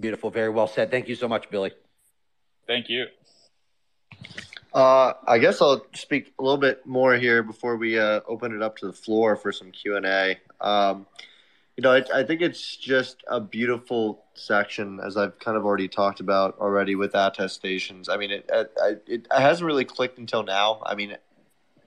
Beautiful, 0.00 0.30
very 0.30 0.48
well 0.48 0.68
said. 0.68 0.90
Thank 0.90 1.08
you 1.08 1.16
so 1.16 1.28
much, 1.28 1.50
Billy. 1.50 1.72
Thank 2.68 2.88
you. 2.88 3.06
Uh, 4.72 5.14
I 5.26 5.38
guess 5.38 5.62
I'll 5.62 5.84
speak 5.94 6.34
a 6.38 6.42
little 6.42 6.58
bit 6.58 6.86
more 6.86 7.14
here 7.14 7.42
before 7.42 7.76
we 7.76 7.98
uh, 7.98 8.20
open 8.28 8.54
it 8.54 8.62
up 8.62 8.76
to 8.78 8.86
the 8.86 8.92
floor 8.92 9.34
for 9.34 9.50
some 9.50 9.72
Q 9.72 9.96
and 9.96 10.04
A. 10.04 10.38
Um, 10.60 11.06
you 11.76 11.82
know, 11.82 11.92
I, 11.92 12.02
I, 12.12 12.24
think 12.24 12.42
it's 12.42 12.76
just 12.76 13.22
a 13.28 13.40
beautiful 13.40 14.24
section, 14.34 15.00
as 15.00 15.16
I've 15.16 15.38
kind 15.38 15.56
of 15.56 15.64
already 15.64 15.88
talked 15.88 16.20
about 16.20 16.58
already 16.58 16.96
with 16.96 17.14
attestations. 17.14 18.08
I 18.08 18.16
mean, 18.16 18.32
it, 18.32 18.50
it, 18.52 19.02
it 19.06 19.26
hasn't 19.30 19.64
really 19.64 19.84
clicked 19.84 20.18
until 20.18 20.42
now. 20.42 20.82
I 20.84 20.94
mean, 20.94 21.16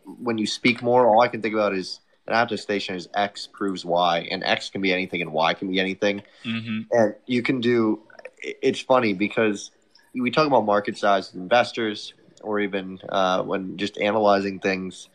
when 0.05 0.37
you 0.37 0.47
speak 0.47 0.81
more, 0.81 1.05
all 1.05 1.21
I 1.21 1.27
can 1.27 1.41
think 1.41 1.53
about 1.53 1.75
is 1.75 1.99
an 2.25 2.33
attestation 2.33 2.95
is 2.95 3.09
X 3.13 3.47
proves 3.51 3.85
Y, 3.85 4.27
and 4.31 4.43
X 4.43 4.69
can 4.69 4.81
be 4.81 4.93
anything, 4.93 5.21
and 5.21 5.33
Y 5.33 5.53
can 5.53 5.69
be 5.69 5.79
anything. 5.79 6.23
Mm-hmm. 6.43 6.79
And 6.91 7.15
you 7.27 7.43
can 7.43 7.59
do. 7.61 8.01
It's 8.41 8.79
funny 8.79 9.13
because 9.13 9.71
we 10.13 10.31
talk 10.31 10.47
about 10.47 10.65
market 10.65 10.97
size 10.97 11.33
investors, 11.33 12.13
or 12.41 12.59
even 12.59 12.99
uh, 13.09 13.43
when 13.43 13.77
just 13.77 13.97
analyzing 13.97 14.59
things. 14.59 15.09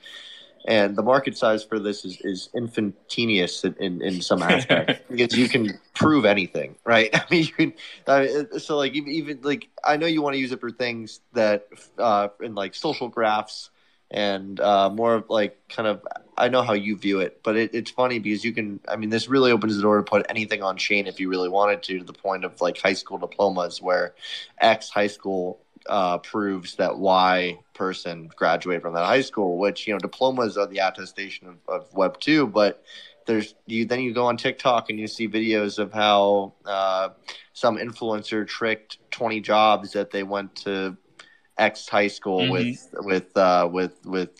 And 0.69 0.97
the 0.97 1.03
market 1.03 1.39
size 1.39 1.63
for 1.63 1.79
this 1.79 2.05
is, 2.05 2.21
is 2.23 2.49
in, 3.63 3.75
in, 3.79 4.03
in 4.03 4.21
some 4.21 4.43
aspects 4.43 5.01
because 5.11 5.39
you 5.39 5.49
can 5.49 5.79
prove 5.95 6.25
anything 6.25 6.75
right? 6.85 7.09
I 7.15 7.25
mean 7.31 7.45
you 7.45 7.53
can 7.53 7.73
uh, 8.07 8.59
so 8.59 8.77
like 8.77 8.95
even, 8.95 9.13
even, 9.13 9.41
like 9.43 9.69
i 9.85 9.97
know 9.97 10.07
you 10.07 10.23
want 10.23 10.35
to 10.35 10.41
use 10.41 10.53
it 10.53 10.61
for 10.61 10.71
things 10.71 11.21
that 11.35 11.69
uh 11.99 12.29
in 12.43 12.55
like 12.55 12.75
social 12.75 13.09
graphs 13.09 13.71
and 14.11 14.59
uh 14.61 14.91
more 14.91 15.15
of 15.15 15.25
like 15.29 15.57
kind 15.69 15.87
of 15.89 16.03
i 16.39 16.49
know 16.49 16.63
how 16.63 16.73
you 16.73 16.97
view 16.97 17.21
it 17.21 17.41
but 17.43 17.57
it, 17.57 17.75
it's 17.75 17.91
funny 17.91 18.19
because 18.19 18.45
you 18.45 18.53
can 18.53 18.81
i 18.89 18.97
mean 18.97 19.11
this 19.11 19.29
really 19.29 19.53
opens 19.53 19.77
the 19.77 19.83
door 19.83 19.97
to 19.99 20.03
put 20.03 20.27
anything 20.29 20.63
on 20.63 20.77
chain 20.77 21.07
if 21.07 21.21
you 21.21 21.29
really 21.29 21.49
wanted 21.49 21.83
to 21.83 21.99
to 21.99 22.05
the 22.05 22.13
point 22.13 22.45
of 22.45 22.61
like 22.61 22.79
high 22.79 22.93
school 22.93 23.19
diplomas 23.19 23.81
where 23.81 24.15
x 24.61 24.89
high 24.89 25.07
school 25.07 25.61
uh, 25.89 26.19
proves 26.19 26.75
that 26.77 26.99
Y 26.99 27.59
person 27.73 28.29
graduated 28.35 28.83
from 28.83 28.95
that 28.95 29.05
high 29.05 29.21
school, 29.21 29.57
which, 29.57 29.87
you 29.87 29.93
know, 29.93 29.99
diplomas 30.01 30.57
are 30.57 30.67
the 30.67 30.79
attestation 30.79 31.47
of, 31.47 31.57
of 31.69 31.95
Web 31.95 32.19
2, 32.19 32.49
but 32.49 32.83
there's 33.27 33.55
you 33.67 33.85
then 33.85 34.01
you 34.01 34.15
go 34.15 34.27
on 34.27 34.37
TikTok 34.37 34.89
and 34.89 34.99
you 34.99 35.07
see 35.07 35.29
videos 35.29 35.79
of 35.79 35.93
how 35.93 36.55
uh, 36.65 37.11
some 37.53 37.77
influencer 37.77 38.47
tricked 38.47 38.99
20 39.11 39.41
jobs 39.41 39.93
that 39.93 40.11
they 40.11 40.23
went 40.23 40.55
to 40.55 40.97
X 41.59 41.89
high 41.89 42.07
school 42.07 42.43
mm-hmm. 42.43 42.53
with 42.53 42.95
with 42.99 43.37
uh, 43.37 43.69
with 43.71 44.05
with 44.07 44.31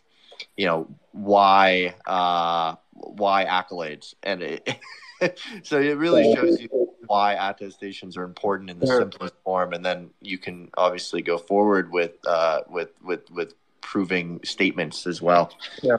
you 0.57 0.67
know 0.67 0.89
Y 1.17 1.95
uh, 2.07 2.77
Y 2.95 3.45
accolades 3.45 4.15
and 4.23 4.43
it, 4.43 4.79
so 5.63 5.81
it 5.81 5.97
really 5.97 6.35
shows 6.35 6.61
you 6.61 6.69
why 7.07 7.35
attestations 7.35 8.17
are 8.17 8.25
important 8.25 8.71
in 8.71 8.79
the 8.79 8.87
sure. 8.87 9.01
simplest 9.01 9.35
form, 9.45 9.73
and 9.73 9.85
then 9.85 10.11
you 10.21 10.39
can 10.39 10.71
obviously 10.77 11.23
go 11.23 11.39
forward 11.39 11.91
with 11.91 12.13
uh, 12.27 12.61
with 12.69 12.91
with 13.03 13.31
with 13.31 13.55
proving 13.81 14.41
statements 14.45 15.07
as 15.07 15.23
well. 15.23 15.53
Yeah. 15.83 15.99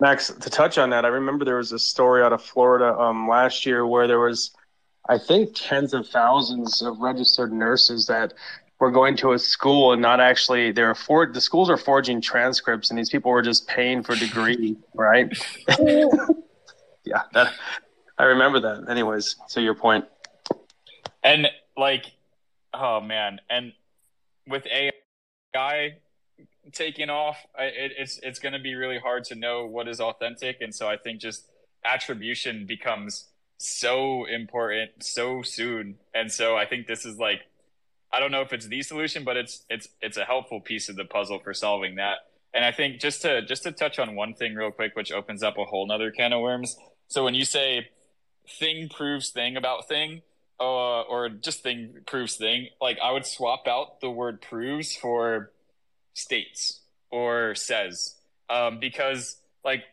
Max, 0.00 0.28
to 0.28 0.50
touch 0.50 0.78
on 0.78 0.90
that, 0.90 1.04
I 1.04 1.08
remember 1.08 1.44
there 1.44 1.58
was 1.58 1.72
a 1.72 1.78
story 1.78 2.22
out 2.22 2.32
of 2.32 2.42
Florida 2.42 2.98
um, 2.98 3.28
last 3.28 3.64
year 3.64 3.86
where 3.86 4.08
there 4.08 4.18
was, 4.18 4.50
I 5.08 5.16
think, 5.16 5.50
tens 5.54 5.94
of 5.94 6.08
thousands 6.08 6.82
of 6.82 6.98
registered 6.98 7.52
nurses 7.52 8.06
that 8.06 8.34
were 8.82 8.90
going 8.90 9.16
to 9.16 9.30
a 9.30 9.38
school 9.38 9.92
and 9.92 10.02
not 10.02 10.18
actually 10.18 10.72
they're 10.72 10.92
for 10.92 11.24
the 11.24 11.40
schools 11.40 11.70
are 11.70 11.76
forging 11.76 12.20
transcripts 12.20 12.90
and 12.90 12.98
these 12.98 13.10
people 13.10 13.30
were 13.30 13.40
just 13.40 13.68
paying 13.68 14.02
for 14.02 14.16
degree, 14.16 14.76
right? 14.94 15.32
yeah, 17.04 17.22
that 17.32 17.54
I 18.18 18.24
remember 18.24 18.58
that. 18.58 18.90
Anyways, 18.90 19.36
so 19.46 19.60
your 19.60 19.76
point. 19.76 20.04
And 21.22 21.46
like, 21.76 22.06
oh 22.74 23.00
man, 23.00 23.40
and 23.48 23.72
with 24.48 24.66
AI 24.66 25.92
taking 26.72 27.08
off, 27.08 27.36
it, 27.56 27.92
it's 27.96 28.18
it's 28.20 28.40
going 28.40 28.52
to 28.52 28.58
be 28.58 28.74
really 28.74 28.98
hard 28.98 29.22
to 29.26 29.36
know 29.36 29.64
what 29.64 29.86
is 29.86 30.00
authentic, 30.00 30.56
and 30.60 30.74
so 30.74 30.88
I 30.88 30.96
think 30.96 31.20
just 31.20 31.46
attribution 31.84 32.66
becomes 32.66 33.28
so 33.58 34.24
important 34.24 35.04
so 35.04 35.42
soon, 35.42 35.98
and 36.12 36.32
so 36.32 36.56
I 36.56 36.66
think 36.66 36.88
this 36.88 37.06
is 37.06 37.18
like, 37.18 37.42
I 38.12 38.20
don't 38.20 38.30
know 38.30 38.42
if 38.42 38.52
it's 38.52 38.66
the 38.66 38.82
solution, 38.82 39.24
but 39.24 39.36
it's 39.36 39.64
it's 39.70 39.88
it's 40.00 40.16
a 40.16 40.24
helpful 40.24 40.60
piece 40.60 40.88
of 40.88 40.96
the 40.96 41.04
puzzle 41.04 41.38
for 41.38 41.54
solving 41.54 41.96
that. 41.96 42.18
And 42.54 42.64
I 42.64 42.72
think 42.72 43.00
just 43.00 43.22
to 43.22 43.42
just 43.42 43.62
to 43.62 43.72
touch 43.72 43.98
on 43.98 44.14
one 44.14 44.34
thing 44.34 44.54
real 44.54 44.70
quick, 44.70 44.94
which 44.94 45.10
opens 45.10 45.42
up 45.42 45.56
a 45.56 45.64
whole 45.64 45.86
nother 45.86 46.10
can 46.10 46.32
of 46.32 46.40
worms. 46.40 46.76
So 47.08 47.24
when 47.24 47.34
you 47.34 47.44
say 47.44 47.88
thing 48.58 48.88
proves 48.88 49.30
thing 49.30 49.56
about 49.56 49.88
thing, 49.88 50.22
uh, 50.60 51.02
or 51.02 51.28
just 51.30 51.62
thing 51.62 51.96
proves 52.06 52.36
thing, 52.36 52.68
like 52.80 52.98
I 53.02 53.12
would 53.12 53.26
swap 53.26 53.66
out 53.66 54.00
the 54.00 54.10
word 54.10 54.42
proves 54.42 54.94
for 54.94 55.50
states 56.14 56.80
or 57.10 57.54
says, 57.54 58.16
um, 58.50 58.78
because 58.78 59.36
like 59.64 59.84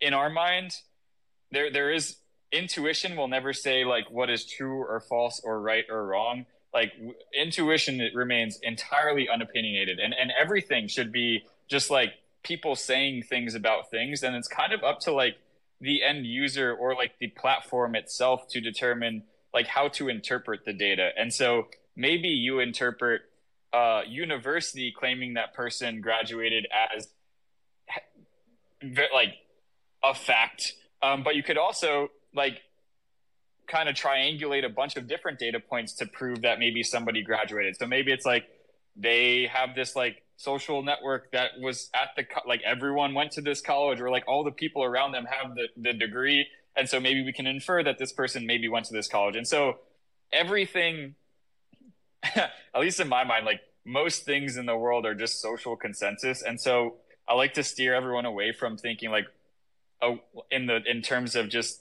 in 0.00 0.12
our 0.12 0.30
mind, 0.30 0.72
there 1.52 1.70
there 1.70 1.92
is 1.92 2.16
intuition 2.50 3.16
will 3.16 3.28
never 3.28 3.52
say 3.52 3.84
like 3.84 4.10
what 4.10 4.30
is 4.30 4.44
true 4.44 4.78
or 4.78 5.00
false 5.08 5.40
or 5.44 5.60
right 5.60 5.84
or 5.88 6.06
wrong. 6.06 6.46
Like 6.74 6.92
w- 6.94 7.14
intuition 7.38 8.00
it 8.00 8.14
remains 8.14 8.58
entirely 8.62 9.28
unopinionated, 9.32 9.98
and 9.98 10.12
and 10.12 10.32
everything 10.38 10.88
should 10.88 11.12
be 11.12 11.44
just 11.68 11.90
like 11.90 12.14
people 12.42 12.74
saying 12.74 13.22
things 13.22 13.54
about 13.54 13.90
things, 13.90 14.22
and 14.22 14.34
it's 14.36 14.48
kind 14.48 14.72
of 14.72 14.82
up 14.82 15.00
to 15.00 15.12
like 15.12 15.36
the 15.80 16.02
end 16.02 16.26
user 16.26 16.74
or 16.74 16.94
like 16.94 17.12
the 17.20 17.28
platform 17.28 17.94
itself 17.94 18.48
to 18.48 18.60
determine 18.60 19.22
like 19.52 19.66
how 19.68 19.88
to 19.88 20.08
interpret 20.08 20.64
the 20.64 20.72
data. 20.72 21.10
And 21.16 21.32
so 21.32 21.68
maybe 21.94 22.28
you 22.28 22.58
interpret 22.58 23.22
uh, 23.72 24.02
university 24.08 24.92
claiming 24.96 25.34
that 25.34 25.54
person 25.54 26.00
graduated 26.00 26.66
as 26.96 27.08
like 29.12 29.34
a 30.02 30.14
fact, 30.14 30.74
um, 31.02 31.22
but 31.22 31.34
you 31.36 31.42
could 31.42 31.58
also 31.58 32.08
like 32.34 32.60
kind 33.66 33.88
of 33.88 33.94
triangulate 33.94 34.64
a 34.64 34.68
bunch 34.68 34.96
of 34.96 35.06
different 35.06 35.38
data 35.38 35.60
points 35.60 35.94
to 35.94 36.06
prove 36.06 36.42
that 36.42 36.58
maybe 36.58 36.82
somebody 36.82 37.22
graduated. 37.22 37.76
So 37.76 37.86
maybe 37.86 38.12
it's 38.12 38.26
like 38.26 38.46
they 38.96 39.48
have 39.52 39.74
this 39.74 39.96
like 39.96 40.22
social 40.36 40.82
network 40.82 41.32
that 41.32 41.52
was 41.60 41.90
at 41.94 42.10
the 42.16 42.24
like 42.46 42.60
everyone 42.64 43.14
went 43.14 43.32
to 43.32 43.40
this 43.40 43.60
college 43.60 44.00
or 44.00 44.10
like 44.10 44.24
all 44.26 44.44
the 44.44 44.50
people 44.50 44.82
around 44.82 45.12
them 45.12 45.26
have 45.26 45.54
the, 45.54 45.68
the 45.76 45.92
degree. 45.92 46.46
And 46.76 46.88
so 46.88 46.98
maybe 46.98 47.24
we 47.24 47.32
can 47.32 47.46
infer 47.46 47.82
that 47.84 47.98
this 47.98 48.12
person 48.12 48.46
maybe 48.46 48.68
went 48.68 48.86
to 48.86 48.92
this 48.92 49.08
college. 49.08 49.36
And 49.36 49.46
so 49.46 49.78
everything 50.32 51.14
at 52.22 52.80
least 52.80 53.00
in 53.00 53.08
my 53.08 53.22
mind 53.24 53.44
like 53.44 53.60
most 53.84 54.24
things 54.24 54.56
in 54.56 54.66
the 54.66 54.76
world 54.76 55.04
are 55.04 55.14
just 55.14 55.40
social 55.40 55.76
consensus. 55.76 56.42
And 56.42 56.60
so 56.60 56.96
i 57.26 57.34
like 57.34 57.54
to 57.54 57.62
steer 57.62 57.94
everyone 57.94 58.26
away 58.26 58.52
from 58.52 58.76
thinking 58.76 59.10
like 59.10 59.24
oh 60.02 60.18
in 60.50 60.66
the 60.66 60.80
in 60.86 61.00
terms 61.00 61.34
of 61.34 61.48
just 61.48 61.80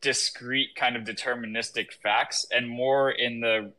discrete 0.00 0.74
kind 0.76 0.96
of 0.96 1.04
deterministic 1.04 1.92
facts 1.92 2.46
and 2.50 2.68
more 2.68 3.10
in 3.10 3.40
the 3.40 3.72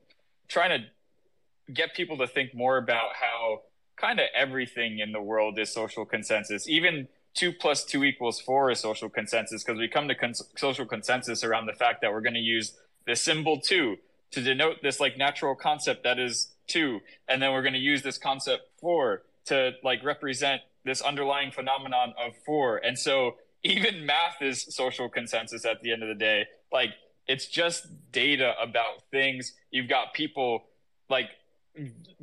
trying 0.47 0.69
to 0.69 1.73
get 1.73 1.93
people 1.95 2.17
to 2.17 2.27
think 2.27 2.53
more 2.53 2.77
about 2.77 3.09
how 3.19 3.61
kind 3.95 4.19
of 4.19 4.25
everything 4.35 4.99
in 4.99 5.11
the 5.11 5.21
world 5.21 5.57
is 5.59 5.71
social 5.71 6.05
consensus. 6.05 6.67
Even 6.67 7.07
two 7.33 7.51
plus 7.51 7.83
two 7.85 8.03
equals 8.03 8.41
four 8.41 8.71
is 8.71 8.79
social 8.79 9.09
consensus 9.09 9.63
because 9.63 9.79
we 9.79 9.87
come 9.87 10.07
to 10.07 10.15
cons- 10.15 10.43
social 10.57 10.85
consensus 10.85 11.43
around 11.43 11.65
the 11.65 11.73
fact 11.73 12.01
that 12.01 12.11
we're 12.11 12.21
going 12.21 12.33
to 12.33 12.39
use 12.39 12.77
the 13.05 13.15
symbol 13.15 13.59
two 13.59 13.97
to 14.31 14.41
denote 14.41 14.77
this 14.81 14.99
like 14.99 15.17
natural 15.17 15.55
concept 15.55 16.03
that 16.03 16.19
is 16.19 16.53
two, 16.67 17.01
and 17.27 17.41
then 17.41 17.51
we're 17.51 17.61
going 17.61 17.73
to 17.73 17.79
use 17.79 18.01
this 18.01 18.17
concept 18.17 18.63
four 18.79 19.23
to 19.45 19.71
like 19.83 20.03
represent 20.03 20.61
this 20.83 21.01
underlying 21.01 21.51
phenomenon 21.51 22.13
of 22.17 22.33
four. 22.45 22.77
And 22.77 22.97
so 22.97 23.35
even 23.63 24.05
math 24.05 24.41
is 24.41 24.65
social 24.73 25.09
consensus 25.09 25.65
at 25.65 25.81
the 25.81 25.91
end 25.91 26.03
of 26.03 26.09
the 26.09 26.15
day. 26.15 26.45
Like 26.71 26.91
it's 27.27 27.47
just 27.47 27.87
data 28.11 28.53
about 28.61 29.03
things. 29.11 29.53
You've 29.69 29.89
got 29.89 30.13
people 30.13 30.63
like 31.09 31.29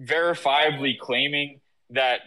verifiably 0.00 0.98
claiming 0.98 1.60
that 1.90 2.20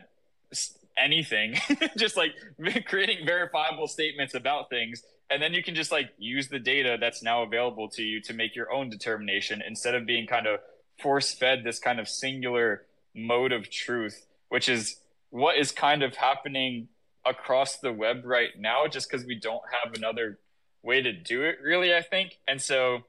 anything, 0.98 1.56
just 1.98 2.18
like 2.18 2.34
creating 2.86 3.26
verifiable 3.26 3.88
statements 3.88 4.34
about 4.34 4.70
things. 4.70 5.04
And 5.30 5.42
then 5.42 5.54
you 5.54 5.64
can 5.64 5.76
just 5.76 5.92
like 5.92 6.10
use 6.18 6.50
the 6.50 6.60
data 6.60 6.98
that's 7.00 7.24
now 7.24 7.44
available 7.44 7.90
to 7.90 8.04
you 8.04 8.22
to 8.22 8.34
make 8.34 8.56
your 8.56 8.72
own 8.72 8.90
determination 8.90 9.62
instead 9.66 9.96
of 9.96 10.06
being 10.06 10.28
kind 10.28 10.46
of 10.46 10.60
force 11.02 11.34
fed 11.34 11.64
this 11.64 11.80
kind 11.80 12.00
of 12.00 12.08
singular 12.08 12.84
mode 13.16 13.52
of 13.52 13.70
truth, 13.70 14.26
which 14.50 14.68
is 14.68 14.98
what 15.30 15.58
is 15.58 15.72
kind 15.72 16.04
of 16.04 16.16
happening 16.16 16.90
across 17.26 17.78
the 17.78 17.94
web 17.94 18.24
right 18.26 18.50
now, 18.58 18.88
just 18.88 19.10
because 19.10 19.26
we 19.26 19.36
don't 19.36 19.64
have 19.84 19.94
another 19.94 20.40
way 20.84 21.02
to 21.02 21.12
do 21.12 21.44
it, 21.44 21.58
really, 21.64 21.94
I 21.94 22.02
think. 22.02 22.40
And 22.48 22.62
so, 22.62 23.04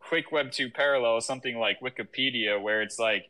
Quick 0.00 0.30
Web 0.30 0.52
2 0.52 0.70
parallel 0.70 1.18
is 1.18 1.24
something 1.24 1.58
like 1.58 1.80
Wikipedia, 1.80 2.60
where 2.60 2.80
it's 2.82 2.98
like, 2.98 3.28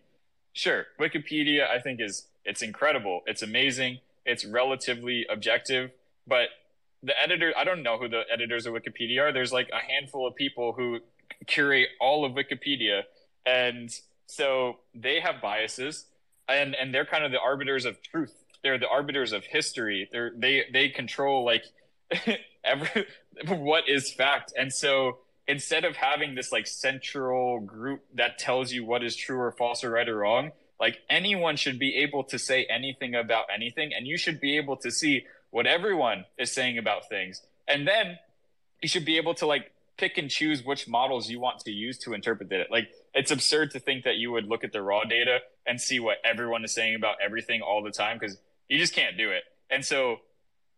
sure, 0.53 0.87
Wikipedia, 1.01 1.69
I 1.69 1.81
think, 1.81 2.01
is 2.01 2.27
it's 2.45 2.63
incredible. 2.63 3.23
It's 3.27 3.43
amazing. 3.43 3.99
It's 4.25 4.45
relatively 4.45 5.27
objective, 5.29 5.91
but 6.27 6.49
the 7.03 7.21
editor, 7.21 7.53
I 7.57 7.65
don't 7.65 7.83
know 7.83 7.99
who 7.99 8.09
the 8.09 8.23
editors 8.33 8.67
of 8.67 8.75
Wikipedia 8.75 9.21
are. 9.21 9.33
There's 9.33 9.53
like 9.53 9.71
a 9.71 9.79
handful 9.79 10.27
of 10.27 10.35
people 10.35 10.73
who 10.73 11.01
curate 11.47 11.89
all 12.01 12.25
of 12.25 12.33
Wikipedia. 12.33 13.03
And 13.45 13.91
so 14.27 14.79
they 14.95 15.21
have 15.21 15.41
biases 15.41 16.07
and, 16.49 16.75
and 16.75 16.93
they're 16.93 17.05
kind 17.05 17.25
of 17.25 17.31
the 17.31 17.41
arbiters 17.41 17.85
of 17.85 18.03
truth. 18.03 18.35
They're 18.67 18.79
the 18.79 18.89
arbiters 18.89 19.31
of 19.31 19.45
history. 19.45 20.09
They're, 20.11 20.33
they, 20.37 20.64
they 20.73 20.89
control 20.89 21.45
like 21.45 21.62
every, 22.64 23.07
what 23.47 23.89
is 23.89 24.12
fact. 24.12 24.53
And 24.59 24.73
so 24.73 25.19
instead 25.47 25.85
of 25.85 25.95
having 25.95 26.35
this 26.35 26.51
like 26.51 26.67
central 26.67 27.61
group 27.61 28.03
that 28.14 28.41
tells 28.41 28.73
you 28.73 28.85
what 28.85 29.05
is 29.05 29.14
true 29.14 29.39
or 29.39 29.53
false 29.53 29.85
or 29.85 29.91
right 29.91 30.09
or 30.09 30.17
wrong, 30.17 30.51
like 30.81 30.99
anyone 31.09 31.55
should 31.55 31.79
be 31.79 31.95
able 31.99 32.25
to 32.25 32.41
say 32.41 32.67
anything 32.69 33.14
about 33.14 33.45
anything, 33.55 33.93
and 33.97 34.05
you 34.05 34.19
should 34.19 34.41
be 34.41 34.57
able 34.57 34.77
to 34.79 34.91
see 34.91 35.25
what 35.51 35.64
everyone 35.64 36.25
is 36.37 36.51
saying 36.51 36.77
about 36.77 37.09
things. 37.09 37.41
And 37.69 37.87
then 37.87 38.19
you 38.83 38.89
should 38.89 39.05
be 39.05 39.17
able 39.17 39.35
to 39.35 39.47
like 39.47 39.71
pick 39.97 40.19
and 40.19 40.29
choose 40.29 40.64
which 40.64 40.89
models 40.89 41.31
you 41.31 41.39
want 41.39 41.61
to 41.61 41.71
use 41.71 41.99
to 41.99 42.14
interpret 42.14 42.51
it. 42.51 42.67
Like 42.69 42.89
it's 43.14 43.31
absurd 43.31 43.71
to 43.71 43.79
think 43.79 44.05
that 44.05 44.17
you 44.17 44.33
would 44.33 44.49
look 44.49 44.64
at 44.64 44.73
the 44.73 44.83
raw 44.83 45.05
data 45.05 45.39
and 45.67 45.81
see 45.81 46.01
what 46.01 46.19
everyone 46.25 46.64
is 46.64 46.75
saying 46.75 46.95
about 46.97 47.17
everything 47.25 47.62
all 47.62 47.83
the 47.83 47.91
time 47.91 48.19
because 48.19 48.37
you 48.69 48.79
just 48.79 48.95
can't 48.95 49.17
do 49.17 49.31
it. 49.31 49.45
And 49.71 49.85
so 49.85 50.17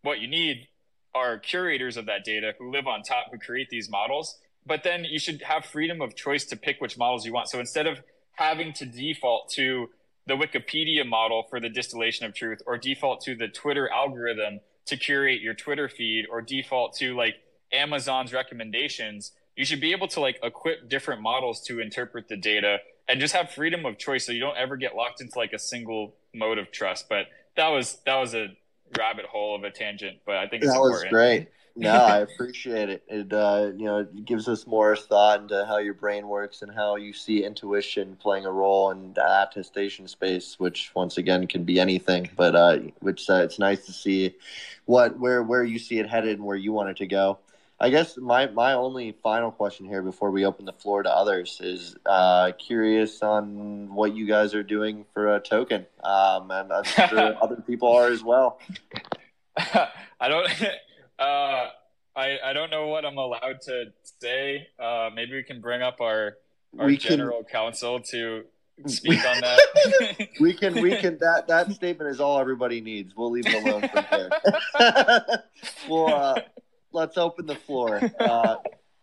what 0.03 0.21
you 0.21 0.29
need 0.29 0.69
are 1.15 1.39
curators 1.39 1.97
of 1.97 2.07
that 2.07 2.25
data 2.25 2.53
who 2.59 2.71
live 2.71 2.87
on 2.87 3.03
top 3.03 3.27
who 3.31 3.39
create 3.39 3.69
these 3.71 3.91
models. 3.91 4.39
But 4.67 4.83
then 4.83 5.05
you 5.05 5.19
should 5.19 5.43
have 5.43 5.65
freedom 5.65 6.01
of 6.01 6.15
choice 6.15 6.45
to 6.47 6.57
pick 6.57 6.81
which 6.81 6.99
models 6.99 7.25
you 7.25 7.33
want. 7.33 7.49
So 7.49 7.59
instead 7.59 7.87
of 7.87 8.01
having 8.33 8.73
to 8.75 8.87
default 8.87 9.51
to 9.51 9.89
the 10.27 10.35
Wikipedia 10.35 11.07
model 11.07 11.47
for 11.49 11.59
the 11.59 11.71
distillation 11.71 12.27
of 12.27 12.35
truth 12.35 12.61
or 12.67 12.77
default 12.77 13.23
to 13.23 13.35
the 13.35 13.49
Twitter 13.49 13.89
algorithm 13.89 14.61
to 14.87 14.97
curate 14.97 15.41
your 15.41 15.55
Twitter 15.55 15.89
feed 15.89 16.27
or 16.31 16.43
default 16.43 16.95
to 16.97 17.17
like 17.17 17.37
Amazon's 17.73 18.33
recommendations, 18.33 19.33
you 19.57 19.65
should 19.65 19.81
be 19.81 19.93
able 19.93 20.07
to 20.09 20.21
like 20.21 20.39
equip 20.43 20.89
different 20.89 21.23
models 21.23 21.63
to 21.63 21.81
interpret 21.81 22.29
the 22.29 22.37
data 22.37 22.79
and 23.09 23.21
just 23.21 23.35
have 23.35 23.51
freedom 23.51 23.87
of 23.87 23.99
choice 23.99 24.27
so 24.27 24.33
you 24.33 24.41
don't 24.41 24.57
ever 24.57 24.77
get 24.77 24.95
locked 24.95 25.21
into 25.21 25.39
like 25.39 25.53
a 25.53 25.59
single 25.59 26.15
mode 26.35 26.59
of 26.59 26.71
trust. 26.71 27.09
But 27.09 27.27
that 27.59 27.69
was 27.69 27.99
that 28.07 28.17
was 28.17 28.35
a 28.35 28.49
rabbit 28.97 29.27
hole 29.27 29.55
of 29.55 29.65
a 29.65 29.71
tangent, 29.71 30.21
but 30.25 30.37
I 30.37 30.49
think 30.49 30.65
that 30.65 30.79
was 30.79 31.05
great 31.11 31.49
no, 31.79 31.93
I 31.93 32.19
appreciate 32.19 32.89
it. 32.89 33.05
It 33.07 33.33
uh, 33.33 33.71
you 33.77 33.85
know 33.85 33.99
it 33.99 34.25
gives 34.25 34.49
us 34.49 34.67
more 34.67 34.97
thought 34.97 35.43
into 35.43 35.65
how 35.65 35.79
your 35.79 35.95
brain 35.95 36.27
works 36.27 36.63
and 36.63 36.75
how 36.75 36.97
you 36.97 37.13
see 37.13 37.45
intuition 37.45 38.17
playing 38.17 38.47
a 38.47 38.51
role 38.51 38.91
in 38.91 39.13
the 39.13 39.43
attestation 39.43 40.09
space, 40.09 40.59
which 40.59 40.91
once 40.95 41.19
again 41.19 41.47
can 41.47 41.63
be 41.63 41.79
anything. 41.79 42.29
But 42.37 42.57
uh, 42.57 42.79
which 42.99 43.31
uh, 43.31 43.43
it's 43.45 43.61
nice 43.61 43.87
to 43.87 43.93
see 43.93 44.35
what 44.87 45.19
where 45.21 45.43
where 45.45 45.63
you 45.63 45.79
see 45.79 46.01
it 46.01 46.09
headed 46.09 46.39
and 46.39 46.47
where 46.47 46.57
you 46.57 46.73
want 46.73 46.91
it 46.91 46.97
to 46.97 47.07
go. 47.07 47.39
I 47.81 47.91
guess 47.91 48.17
my 48.17 48.47
my 48.47 48.73
only 48.73 49.13
final 49.23 49.53
question 49.53 49.87
here 49.87 50.03
before 50.03 50.33
we 50.33 50.45
open 50.45 50.65
the 50.65 50.73
floor 50.73 51.05
to 51.05 51.11
others 51.11 51.61
is 51.63 51.95
uh, 52.07 52.51
curious 52.59 53.23
on 53.23 53.95
what 53.95 54.17
you 54.17 54.27
guys 54.27 54.53
are 54.55 54.65
doing 54.65 55.05
for 55.15 55.37
a 55.37 55.41
token, 55.41 55.87
um, 56.03 56.51
and 56.51 56.73
I'm 56.73 56.83
sure 56.83 57.37
other 57.43 57.63
people 57.67 57.89
are 57.93 58.09
as 58.09 58.23
well. 58.23 58.59
I 59.57 60.29
don't. 60.29 60.49
Uh, 61.21 61.71
I 62.15 62.39
I 62.45 62.53
don't 62.53 62.71
know 62.71 62.87
what 62.87 63.05
I'm 63.05 63.19
allowed 63.19 63.61
to 63.63 63.87
say. 64.21 64.69
Uh, 64.79 65.11
maybe 65.13 65.33
we 65.33 65.43
can 65.43 65.61
bring 65.61 65.83
up 65.83 66.01
our 66.01 66.37
our 66.79 66.87
we 66.87 66.97
general 66.97 67.43
can, 67.43 67.51
counsel 67.51 67.99
to 67.99 68.45
speak 68.87 69.27
on 69.27 69.41
that. 69.41 70.29
we 70.39 70.55
can 70.55 70.81
we 70.81 70.95
can 70.95 71.19
that 71.19 71.49
that 71.49 71.73
statement 71.73 72.09
is 72.09 72.21
all 72.21 72.39
everybody 72.39 72.81
needs. 72.81 73.17
We'll 73.17 73.33
leave 73.33 73.49
it 73.49 73.65
alone 73.65 73.89
from 73.89 74.07
there. 74.13 74.31
well, 75.89 76.15
uh, 76.15 76.41
let's 76.93 77.17
open 77.17 77.47
the 77.47 77.55
floor. 77.55 78.01
Uh, 78.21 78.57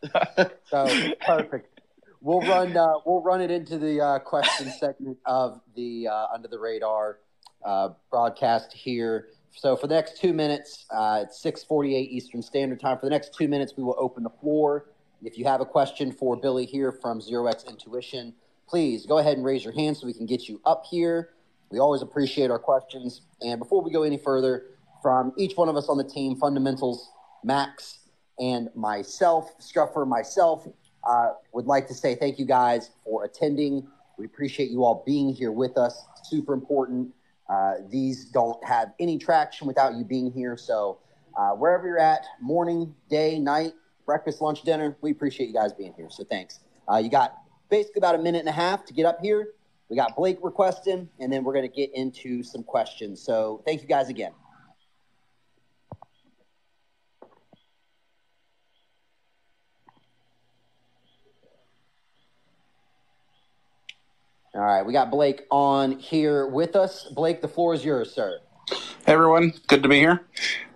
so 0.70 1.14
perfect. 1.26 1.80
We'll 2.22 2.42
run 2.42 2.78
uh, 2.78 2.94
we'll 3.06 3.22
run 3.22 3.42
it 3.42 3.50
into 3.50 3.80
the 3.80 4.02
uh, 4.02 4.20
question 4.20 4.72
segment 4.80 5.18
of 5.26 5.62
the 5.76 6.08
uh, 6.08 6.28
under 6.34 6.48
the 6.48 6.60
radar 6.60 7.20
uh, 7.64 7.90
broadcast 8.12 8.72
here. 8.72 9.30
So 9.52 9.76
for 9.76 9.88
the 9.88 9.96
next 9.96 10.18
two 10.18 10.34
minutes, 10.34 10.86
uh, 10.92 11.24
it's 11.24 11.42
6:48 11.44 12.10
Eastern 12.10 12.44
Standard 12.44 12.80
Time. 12.80 13.00
For 13.00 13.06
the 13.06 13.12
next 13.12 13.34
two 13.34 13.48
minutes, 13.48 13.74
we 13.76 13.84
will 13.84 13.96
open 13.98 14.22
the 14.22 14.30
floor. 14.30 14.90
If 15.24 15.40
you 15.40 15.46
have 15.46 15.62
a 15.62 15.66
question 15.66 16.12
for 16.12 16.36
Billy 16.36 16.66
here 16.66 16.92
from 16.92 17.20
Zero 17.20 17.48
X 17.48 17.64
Intuition, 17.64 18.34
please 18.68 19.06
go 19.08 19.18
ahead 19.18 19.38
and 19.38 19.46
raise 19.46 19.64
your 19.64 19.74
hand 19.74 19.98
so 19.98 20.06
we 20.06 20.14
can 20.14 20.28
get 20.28 20.48
you 20.48 20.62
up 20.66 20.84
here. 20.90 21.30
We 21.72 21.80
always 21.80 22.02
appreciate 22.04 22.52
our 22.52 22.60
questions. 22.60 23.22
And 23.42 23.58
before 23.60 23.82
we 23.82 23.92
go 23.92 24.04
any 24.04 24.18
further, 24.18 24.66
from 25.02 25.34
each 25.38 25.56
one 25.56 25.70
of 25.70 25.76
us 25.76 25.88
on 25.90 25.98
the 25.98 26.04
team, 26.04 26.36
Fundamentals, 26.36 27.12
Max, 27.46 28.00
and 28.40 28.70
myself, 28.76 29.52
Struffer, 29.60 30.08
myself, 30.08 30.68
uh, 31.08 31.34
would 31.54 31.66
like 31.66 31.88
to 31.88 31.94
say 31.94 32.16
thank 32.16 32.40
you 32.40 32.46
guys 32.46 32.90
for 33.04 33.24
attending. 33.24 33.88
We 34.18 34.26
appreciate 34.26 34.72
you 34.72 34.84
all 34.84 35.04
being 35.06 35.34
here 35.34 35.52
with 35.52 35.78
us. 35.78 36.06
Super 36.24 36.54
important. 36.54 37.14
Uh, 37.50 37.76
these 37.90 38.26
don't 38.26 38.64
have 38.66 38.94
any 39.00 39.18
traction 39.18 39.68
without 39.68 39.96
you 39.96 40.04
being 40.04 40.32
here. 40.32 40.58
So, 40.58 41.00
uh, 41.38 41.52
wherever 41.52 41.86
you're 41.86 42.00
at, 42.00 42.26
morning, 42.42 42.96
day, 43.10 43.38
night, 43.38 43.74
breakfast, 44.06 44.42
lunch, 44.42 44.64
dinner, 44.64 44.98
we 45.02 45.12
appreciate 45.12 45.48
you 45.48 45.54
guys 45.54 45.74
being 45.74 45.94
here. 45.96 46.08
So, 46.10 46.24
thanks. 46.24 46.62
Uh, 46.92 46.98
you 46.98 47.10
got 47.10 47.36
basically 47.70 48.00
about 48.00 48.16
a 48.16 48.20
minute 48.20 48.40
and 48.40 48.50
a 48.50 48.54
half 48.54 48.86
to 48.86 48.94
get 48.94 49.06
up 49.06 49.20
here. 49.22 49.50
We 49.90 49.96
got 49.96 50.16
Blake 50.16 50.40
requesting, 50.42 51.08
and 51.20 51.32
then 51.32 51.44
we're 51.44 51.54
going 51.54 51.70
to 51.70 51.76
get 51.76 51.94
into 51.94 52.42
some 52.42 52.64
questions. 52.64 53.22
So, 53.22 53.62
thank 53.66 53.82
you 53.84 53.88
guys 53.88 54.10
again. 54.10 54.32
All 64.56 64.62
right, 64.62 64.86
we 64.86 64.94
got 64.94 65.12
Blake 65.12 65.46
on 65.52 66.00
here 66.00 66.48
with 66.48 66.78
us. 66.78 67.10
Blake, 67.12 67.42
the 67.42 67.48
floor 67.50 67.74
is 67.74 67.84
yours, 67.84 68.14
sir. 68.14 68.40
Hey 69.06 69.12
everyone, 69.12 69.52
good 69.68 69.84
to 69.84 69.90
be 69.90 70.00
here. 70.00 70.22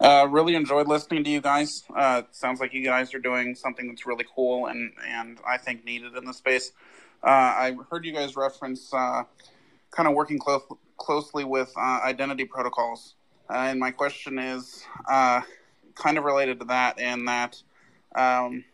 Uh, 0.01 0.27
really 0.29 0.55
enjoyed 0.55 0.89
listening 0.89 1.23
to 1.23 1.29
you 1.29 1.39
guys. 1.39 1.85
Uh, 1.95 2.23
sounds 2.31 2.59
like 2.59 2.73
you 2.73 2.83
guys 2.83 3.13
are 3.13 3.19
doing 3.19 3.55
something 3.55 3.87
that's 3.87 4.05
really 4.05 4.25
cool 4.35 4.65
and, 4.65 4.91
and 5.07 5.39
I 5.47 5.57
think 5.57 5.85
needed 5.85 6.17
in 6.17 6.25
the 6.25 6.33
space. 6.33 6.73
Uh, 7.23 7.27
I 7.29 7.77
heard 7.89 8.03
you 8.03 8.11
guys 8.11 8.35
reference 8.35 8.93
uh, 8.93 9.23
kind 9.91 10.09
of 10.09 10.13
working 10.13 10.39
close, 10.39 10.63
closely 10.97 11.45
with 11.45 11.71
uh, 11.77 12.01
identity 12.03 12.43
protocols. 12.43 13.15
Uh, 13.49 13.59
and 13.59 13.79
my 13.79 13.91
question 13.91 14.39
is 14.39 14.85
kind 15.07 16.17
of 16.17 16.25
related 16.25 16.59
to 16.59 16.65
that, 16.65 16.99
in 16.99 17.23
that 17.23 17.63
um, 18.13 18.65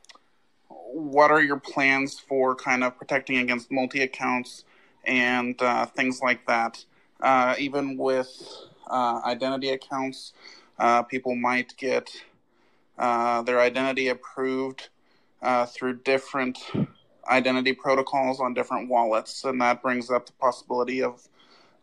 what 0.67 1.29
are 1.29 1.43
your 1.43 1.59
plans 1.59 2.17
for 2.19 2.55
kind 2.55 2.83
of 2.83 2.97
protecting 2.97 3.37
against 3.37 3.71
multi 3.71 4.01
accounts 4.01 4.63
and 5.05 5.57
things 5.95 6.21
like 6.21 6.45
that? 6.47 6.83
even 7.57 7.97
with 7.97 8.29
uh, 8.87 9.21
identity 9.25 9.69
accounts. 9.69 10.33
Uh, 10.77 11.03
people 11.03 11.35
might 11.35 11.75
get 11.77 12.09
uh, 12.97 13.41
their 13.43 13.59
identity 13.59 14.09
approved 14.09 14.89
uh, 15.41 15.65
through 15.65 15.97
different 15.99 16.57
identity 17.29 17.73
protocols 17.73 18.39
on 18.39 18.53
different 18.53 18.89
wallets, 18.89 19.43
and 19.43 19.59
that 19.61 19.81
brings 19.81 20.11
up 20.11 20.25
the 20.25 20.33
possibility 20.33 21.01
of 21.01 21.27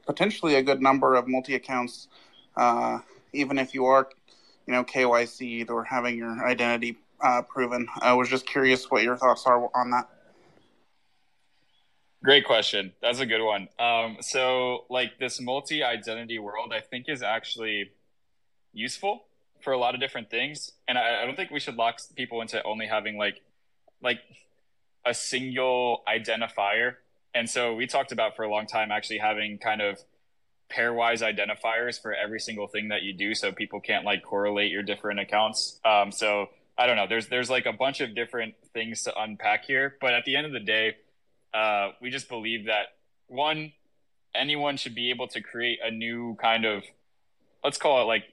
potentially 0.06 0.56
a 0.56 0.62
good 0.62 0.80
number 0.80 1.14
of 1.14 1.26
multi 1.26 1.54
accounts, 1.54 2.08
uh, 2.56 2.98
even 3.32 3.58
if 3.58 3.74
you 3.74 3.86
are, 3.86 4.08
you 4.66 4.72
know, 4.72 4.84
KYC'd 4.84 5.70
or 5.70 5.84
having 5.84 6.16
your 6.16 6.46
identity 6.46 6.98
uh, 7.20 7.42
proven. 7.42 7.88
I 8.00 8.12
was 8.12 8.28
just 8.28 8.46
curious 8.46 8.90
what 8.90 9.02
your 9.02 9.16
thoughts 9.16 9.44
are 9.46 9.70
on 9.74 9.90
that. 9.90 10.08
Great 12.22 12.44
question. 12.44 12.92
That's 13.02 13.18
a 13.18 13.26
good 13.26 13.42
one. 13.42 13.68
Um, 13.80 14.18
so, 14.20 14.84
like 14.88 15.18
this 15.18 15.40
multi 15.40 15.82
identity 15.82 16.38
world, 16.38 16.72
I 16.72 16.80
think 16.80 17.08
is 17.08 17.20
actually 17.20 17.90
useful 18.72 19.24
for 19.60 19.72
a 19.72 19.78
lot 19.78 19.94
of 19.94 20.00
different 20.00 20.30
things, 20.30 20.70
and 20.86 20.96
I, 20.96 21.22
I, 21.22 21.26
don't 21.26 21.34
think 21.34 21.50
we 21.50 21.58
should 21.58 21.74
lock 21.74 21.98
people 22.16 22.40
into 22.40 22.62
only 22.62 22.86
having 22.86 23.18
like 23.18 23.40
like 24.02 24.20
a 25.04 25.14
single 25.14 26.04
identifier. 26.08 26.94
And 27.34 27.50
so, 27.50 27.74
we 27.74 27.88
talked 27.88 28.12
about 28.12 28.36
for 28.36 28.44
a 28.44 28.50
long 28.50 28.66
time 28.66 28.92
actually 28.92 29.18
having 29.18 29.58
kind 29.58 29.82
of 29.82 29.98
pairwise 30.72 31.22
identifiers 31.22 32.00
for 32.00 32.14
every 32.14 32.38
single 32.38 32.68
thing 32.68 32.88
that 32.90 33.02
you 33.02 33.12
do, 33.14 33.34
so 33.34 33.50
people 33.50 33.80
can't 33.80 34.04
like 34.04 34.22
correlate 34.22 34.70
your 34.70 34.84
different 34.84 35.18
accounts. 35.18 35.80
Um, 35.84 36.12
so, 36.12 36.50
I 36.78 36.86
don't 36.86 36.94
know. 36.94 37.08
There's 37.08 37.26
there's 37.26 37.50
like 37.50 37.66
a 37.66 37.72
bunch 37.72 38.00
of 38.00 38.14
different 38.14 38.54
things 38.72 39.02
to 39.02 39.20
unpack 39.20 39.64
here, 39.64 39.96
but 40.00 40.14
at 40.14 40.24
the 40.24 40.36
end 40.36 40.46
of 40.46 40.52
the 40.52 40.60
day 40.60 40.94
uh, 41.54 41.90
we 42.00 42.10
just 42.10 42.28
believe 42.28 42.66
that 42.66 42.86
one, 43.28 43.72
anyone 44.34 44.76
should 44.76 44.94
be 44.94 45.10
able 45.10 45.28
to 45.28 45.40
create 45.40 45.78
a 45.82 45.90
new 45.90 46.36
kind 46.40 46.64
of, 46.64 46.84
let's 47.62 47.78
call 47.78 48.02
it 48.02 48.04
like 48.04 48.24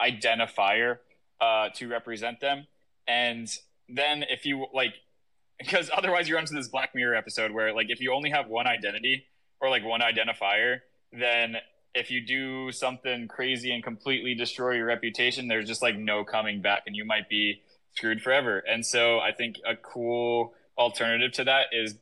identifier 0.00 0.98
uh, 1.40 1.68
to 1.74 1.88
represent 1.88 2.40
them. 2.40 2.66
And 3.06 3.48
then 3.88 4.24
if 4.28 4.46
you 4.46 4.66
like, 4.72 4.94
because 5.58 5.90
otherwise 5.96 6.28
you 6.28 6.34
run 6.34 6.44
into 6.44 6.54
this 6.54 6.68
Black 6.68 6.94
Mirror 6.94 7.14
episode 7.14 7.52
where 7.52 7.72
like 7.74 7.90
if 7.90 8.00
you 8.00 8.12
only 8.12 8.30
have 8.30 8.48
one 8.48 8.66
identity 8.66 9.26
or 9.60 9.70
like 9.70 9.84
one 9.84 10.00
identifier, 10.00 10.80
then 11.12 11.56
if 11.94 12.10
you 12.10 12.20
do 12.20 12.72
something 12.72 13.28
crazy 13.28 13.72
and 13.72 13.82
completely 13.82 14.34
destroy 14.34 14.72
your 14.72 14.86
reputation, 14.86 15.46
there's 15.46 15.68
just 15.68 15.80
like 15.80 15.96
no 15.96 16.24
coming 16.24 16.60
back 16.60 16.82
and 16.86 16.96
you 16.96 17.04
might 17.04 17.28
be 17.28 17.62
screwed 17.94 18.20
forever. 18.20 18.58
And 18.58 18.84
so 18.84 19.20
I 19.20 19.32
think 19.32 19.60
a 19.64 19.76
cool 19.76 20.54
alternative 20.76 21.32
to 21.32 21.44
that 21.44 21.66
is 21.72 21.94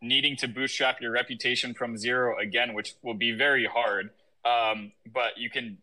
needing 0.00 0.36
to 0.36 0.48
bootstrap 0.48 1.00
your 1.00 1.10
reputation 1.10 1.74
from 1.74 1.96
zero 1.96 2.38
again, 2.38 2.74
which 2.74 2.94
will 3.02 3.14
be 3.14 3.32
very 3.32 3.66
hard. 3.66 4.10
Um, 4.44 4.92
but 5.12 5.36
you 5.36 5.50
can, 5.50 5.78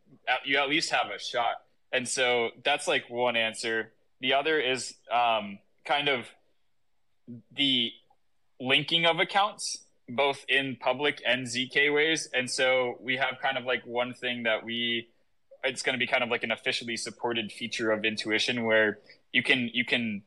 you 0.45 0.57
at 0.57 0.69
least 0.69 0.89
have 0.91 1.07
a 1.13 1.19
shot. 1.19 1.55
And 1.91 2.07
so 2.07 2.49
that's 2.63 2.87
like 2.87 3.09
one 3.09 3.35
answer. 3.35 3.91
The 4.21 4.33
other 4.33 4.59
is 4.59 4.95
um, 5.11 5.59
kind 5.85 6.09
of 6.09 6.25
the 7.55 7.91
linking 8.59 9.05
of 9.05 9.19
accounts, 9.19 9.77
both 10.09 10.45
in 10.47 10.77
public 10.79 11.21
and 11.25 11.45
ZK 11.45 11.93
ways. 11.93 12.29
And 12.33 12.49
so 12.49 12.97
we 13.01 13.17
have 13.17 13.35
kind 13.41 13.57
of 13.57 13.65
like 13.65 13.85
one 13.85 14.13
thing 14.13 14.43
that 14.43 14.63
we, 14.63 15.09
it's 15.63 15.81
going 15.81 15.93
to 15.93 15.99
be 15.99 16.07
kind 16.07 16.23
of 16.23 16.29
like 16.29 16.43
an 16.43 16.51
officially 16.51 16.97
supported 16.97 17.51
feature 17.51 17.91
of 17.91 18.05
Intuition 18.05 18.63
where 18.63 18.99
you 19.33 19.43
can, 19.43 19.69
you 19.73 19.83
can, 19.83 20.23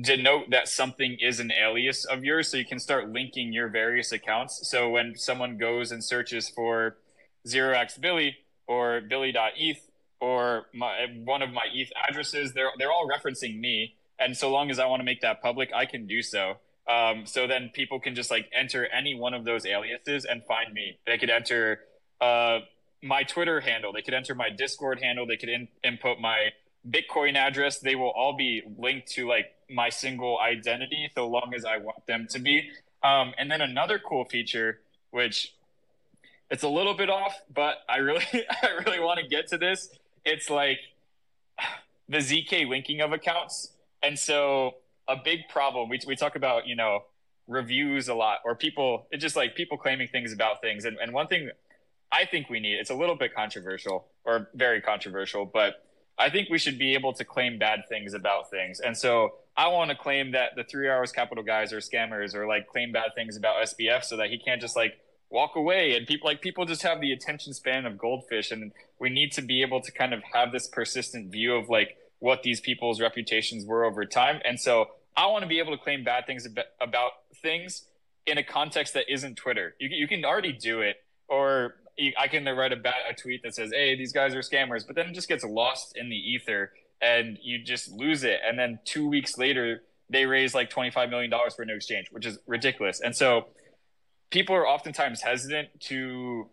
denote 0.00 0.50
that 0.50 0.68
something 0.68 1.18
is 1.20 1.38
an 1.38 1.52
alias 1.52 2.04
of 2.06 2.24
yours 2.24 2.48
so 2.48 2.56
you 2.56 2.64
can 2.64 2.78
start 2.78 3.10
linking 3.10 3.52
your 3.52 3.68
various 3.68 4.10
accounts. 4.10 4.66
So 4.68 4.88
when 4.88 5.14
someone 5.16 5.58
goes 5.58 5.92
and 5.92 6.02
searches 6.02 6.48
for 6.48 6.96
0xbilly 7.46 8.34
or 8.66 9.02
billy.eth 9.02 9.90
or 10.20 10.66
my, 10.72 11.06
one 11.24 11.42
of 11.42 11.52
my 11.52 11.66
eth 11.74 11.90
addresses 12.08 12.52
they're, 12.54 12.70
they're 12.78 12.92
all 12.92 13.08
referencing 13.08 13.60
me. 13.60 13.96
And 14.18 14.36
so 14.36 14.50
long 14.50 14.70
as 14.70 14.78
i 14.78 14.86
want 14.86 15.00
to 15.00 15.04
make 15.04 15.20
that 15.20 15.42
public 15.42 15.70
i 15.74 15.84
can 15.84 16.06
do 16.06 16.22
so. 16.22 16.54
Um, 16.88 17.26
so 17.26 17.46
then 17.46 17.70
people 17.72 18.00
can 18.00 18.14
just 18.14 18.30
like 18.30 18.48
enter 18.52 18.86
any 18.86 19.14
one 19.14 19.34
of 19.34 19.44
those 19.44 19.66
aliases 19.66 20.24
and 20.24 20.42
find 20.44 20.72
me. 20.72 20.98
They 21.06 21.18
could 21.18 21.30
enter 21.30 21.80
uh, 22.20 22.60
my 23.02 23.24
twitter 23.24 23.60
handle. 23.60 23.92
They 23.92 24.02
could 24.02 24.14
enter 24.14 24.34
my 24.34 24.48
discord 24.48 25.00
handle. 25.02 25.26
They 25.26 25.36
could 25.36 25.48
in, 25.50 25.68
input 25.84 26.18
my 26.18 26.50
bitcoin 26.88 27.36
address 27.36 27.78
they 27.78 27.94
will 27.94 28.10
all 28.10 28.36
be 28.36 28.62
linked 28.78 29.08
to 29.12 29.28
like 29.28 29.54
my 29.70 29.88
single 29.88 30.38
identity 30.40 31.10
so 31.14 31.28
long 31.28 31.52
as 31.54 31.64
I 31.64 31.78
want 31.78 32.06
them 32.06 32.26
to 32.30 32.38
be. 32.38 32.70
Um, 33.02 33.32
and 33.38 33.50
then 33.50 33.60
another 33.60 33.98
cool 33.98 34.24
feature, 34.24 34.80
which 35.10 35.54
it's 36.50 36.62
a 36.62 36.68
little 36.68 36.94
bit 36.94 37.08
off, 37.08 37.34
but 37.52 37.78
I 37.88 37.98
really, 37.98 38.26
I 38.62 38.82
really 38.84 39.00
want 39.00 39.20
to 39.20 39.26
get 39.26 39.48
to 39.48 39.58
this. 39.58 39.88
It's 40.24 40.50
like 40.50 40.78
the 42.08 42.18
ZK 42.18 42.68
linking 42.68 43.00
of 43.00 43.12
accounts. 43.12 43.72
And 44.02 44.18
so 44.18 44.76
a 45.08 45.16
big 45.16 45.48
problem, 45.48 45.88
we, 45.88 46.00
we 46.06 46.16
talk 46.16 46.36
about, 46.36 46.66
you 46.66 46.76
know, 46.76 47.04
reviews 47.48 48.08
a 48.08 48.14
lot 48.14 48.38
or 48.44 48.54
people, 48.54 49.06
it's 49.10 49.22
just 49.22 49.36
like 49.36 49.54
people 49.54 49.76
claiming 49.76 50.08
things 50.08 50.32
about 50.32 50.60
things. 50.60 50.84
And, 50.84 50.96
and 51.02 51.12
one 51.12 51.26
thing 51.26 51.50
I 52.12 52.26
think 52.26 52.50
we 52.50 52.60
need, 52.60 52.74
it's 52.74 52.90
a 52.90 52.94
little 52.94 53.16
bit 53.16 53.34
controversial 53.34 54.06
or 54.24 54.48
very 54.54 54.80
controversial, 54.80 55.46
but 55.46 55.84
I 56.22 56.30
think 56.30 56.48
we 56.50 56.58
should 56.58 56.78
be 56.78 56.94
able 56.94 57.12
to 57.14 57.24
claim 57.24 57.58
bad 57.58 57.80
things 57.88 58.14
about 58.14 58.48
things. 58.48 58.78
And 58.78 58.96
so 58.96 59.34
I 59.56 59.68
want 59.68 59.90
to 59.90 59.96
claim 59.96 60.32
that 60.32 60.50
the 60.54 60.62
Three 60.62 60.86
Arrows 60.86 61.10
Capital 61.10 61.42
guys 61.42 61.72
are 61.72 61.78
scammers 61.78 62.34
or 62.34 62.46
like 62.46 62.68
claim 62.68 62.92
bad 62.92 63.14
things 63.16 63.36
about 63.36 63.56
SBF 63.64 64.04
so 64.04 64.16
that 64.16 64.30
he 64.30 64.38
can't 64.38 64.60
just 64.60 64.76
like 64.76 64.94
walk 65.30 65.56
away. 65.56 65.96
And 65.96 66.06
people 66.06 66.28
like 66.28 66.40
people 66.40 66.64
just 66.64 66.82
have 66.82 67.00
the 67.00 67.12
attention 67.12 67.52
span 67.54 67.86
of 67.86 67.98
goldfish 67.98 68.52
and 68.52 68.70
we 69.00 69.10
need 69.10 69.32
to 69.32 69.42
be 69.42 69.62
able 69.62 69.80
to 69.80 69.90
kind 69.90 70.14
of 70.14 70.22
have 70.32 70.52
this 70.52 70.68
persistent 70.68 71.32
view 71.32 71.56
of 71.56 71.68
like 71.68 71.96
what 72.20 72.44
these 72.44 72.60
people's 72.60 73.00
reputations 73.00 73.66
were 73.66 73.84
over 73.84 74.04
time. 74.04 74.40
And 74.44 74.60
so 74.60 74.90
i 75.16 75.26
want 75.26 75.42
to 75.42 75.48
be 75.48 75.58
able 75.58 75.76
to 75.76 75.82
claim 75.82 76.04
bad 76.04 76.26
things 76.26 76.46
about 76.80 77.12
things 77.42 77.84
in 78.26 78.38
a 78.38 78.42
context 78.42 78.94
that 78.94 79.04
isn't 79.12 79.36
twitter. 79.36 79.74
You, 79.78 79.88
you 79.90 80.08
can 80.08 80.24
already 80.24 80.52
do 80.52 80.80
it 80.80 80.96
or 81.28 81.74
i 82.18 82.26
can 82.26 82.44
write 82.44 82.72
a, 82.72 82.76
bad, 82.76 82.94
a 83.10 83.14
tweet 83.14 83.42
that 83.42 83.54
says 83.54 83.70
hey 83.72 83.96
these 83.96 84.12
guys 84.12 84.34
are 84.34 84.40
scammers 84.40 84.86
but 84.86 84.96
then 84.96 85.06
it 85.06 85.14
just 85.14 85.28
gets 85.28 85.44
lost 85.44 85.96
in 85.96 86.08
the 86.08 86.16
ether 86.16 86.72
and 87.02 87.36
you 87.42 87.58
just 87.58 87.90
lose 87.90 88.22
it. 88.22 88.40
And 88.46 88.58
then 88.58 88.78
two 88.84 89.08
weeks 89.08 89.36
later, 89.36 89.82
they 90.08 90.24
raise 90.24 90.54
like 90.54 90.70
$25 90.70 91.10
million 91.10 91.30
for 91.54 91.62
a 91.62 91.66
new 91.66 91.74
exchange, 91.74 92.06
which 92.12 92.24
is 92.24 92.38
ridiculous. 92.46 93.00
And 93.00 93.14
so 93.14 93.48
people 94.30 94.54
are 94.54 94.66
oftentimes 94.66 95.20
hesitant 95.20 95.68
to 95.80 96.48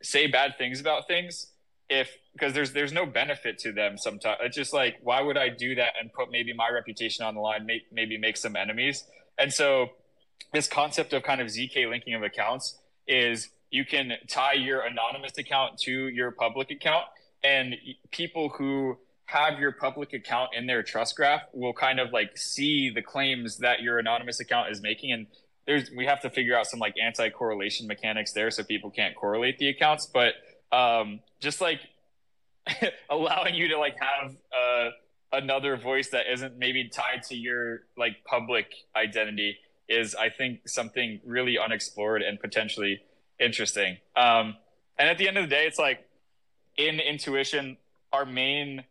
say 0.00 0.28
bad 0.28 0.56
things 0.56 0.80
about 0.80 1.08
things 1.08 1.48
if 1.90 2.16
because 2.32 2.54
there's 2.54 2.72
there's 2.72 2.92
no 2.92 3.04
benefit 3.04 3.58
to 3.58 3.72
them 3.72 3.98
sometimes 3.98 4.38
it's 4.40 4.56
just 4.56 4.72
like 4.72 4.96
why 5.02 5.20
would 5.20 5.36
i 5.36 5.48
do 5.50 5.74
that 5.74 5.92
and 6.00 6.10
put 6.12 6.30
maybe 6.30 6.54
my 6.54 6.70
reputation 6.70 7.22
on 7.22 7.34
the 7.34 7.40
line 7.40 7.66
may, 7.66 7.82
maybe 7.92 8.16
make 8.16 8.36
some 8.36 8.56
enemies 8.56 9.04
and 9.38 9.52
so 9.52 9.90
this 10.54 10.66
concept 10.66 11.12
of 11.12 11.22
kind 11.22 11.40
of 11.42 11.48
zk 11.48 11.86
linking 11.90 12.14
of 12.14 12.22
accounts 12.22 12.78
is 13.06 13.50
you 13.70 13.84
can 13.84 14.12
tie 14.28 14.54
your 14.54 14.80
anonymous 14.80 15.38
account 15.38 15.78
to 15.78 16.08
your 16.08 16.30
public 16.30 16.70
account 16.70 17.04
and 17.42 17.76
people 18.10 18.48
who 18.50 18.98
have 19.26 19.60
your 19.60 19.72
public 19.72 20.12
account 20.12 20.50
in 20.56 20.66
their 20.66 20.82
trust 20.82 21.16
graph 21.16 21.42
will 21.52 21.72
kind 21.72 22.00
of 22.00 22.12
like 22.12 22.36
see 22.36 22.90
the 22.90 23.02
claims 23.02 23.58
that 23.58 23.80
your 23.80 23.98
anonymous 23.98 24.40
account 24.40 24.70
is 24.70 24.82
making 24.82 25.12
and 25.12 25.26
there's 25.66 25.90
we 25.96 26.04
have 26.04 26.20
to 26.20 26.28
figure 26.28 26.56
out 26.56 26.66
some 26.66 26.80
like 26.80 26.94
anti-correlation 27.00 27.86
mechanics 27.86 28.32
there 28.32 28.50
so 28.50 28.64
people 28.64 28.90
can't 28.90 29.14
correlate 29.14 29.56
the 29.58 29.68
accounts 29.68 30.06
but 30.06 30.34
um 30.72 31.20
just 31.38 31.60
like 31.60 31.80
allowing 33.10 33.54
you 33.54 33.68
to 33.68 33.78
like 33.78 33.94
have 34.00 34.34
uh 34.56 34.90
another 35.32 35.76
voice 35.76 36.08
that 36.08 36.24
isn't 36.32 36.58
maybe 36.58 36.88
tied 36.88 37.22
to 37.22 37.36
your 37.36 37.82
like 37.96 38.24
public 38.24 38.66
identity 38.96 39.56
is 39.88 40.16
i 40.16 40.28
think 40.28 40.68
something 40.68 41.20
really 41.24 41.56
unexplored 41.56 42.20
and 42.20 42.40
potentially 42.40 43.00
interesting 43.40 43.96
um 44.16 44.54
and 44.98 45.08
at 45.08 45.18
the 45.18 45.26
end 45.26 45.36
of 45.36 45.44
the 45.44 45.50
day 45.50 45.66
it's 45.66 45.78
like 45.78 46.06
in 46.76 47.00
intuition 47.00 47.76
our 48.12 48.24
main 48.24 48.84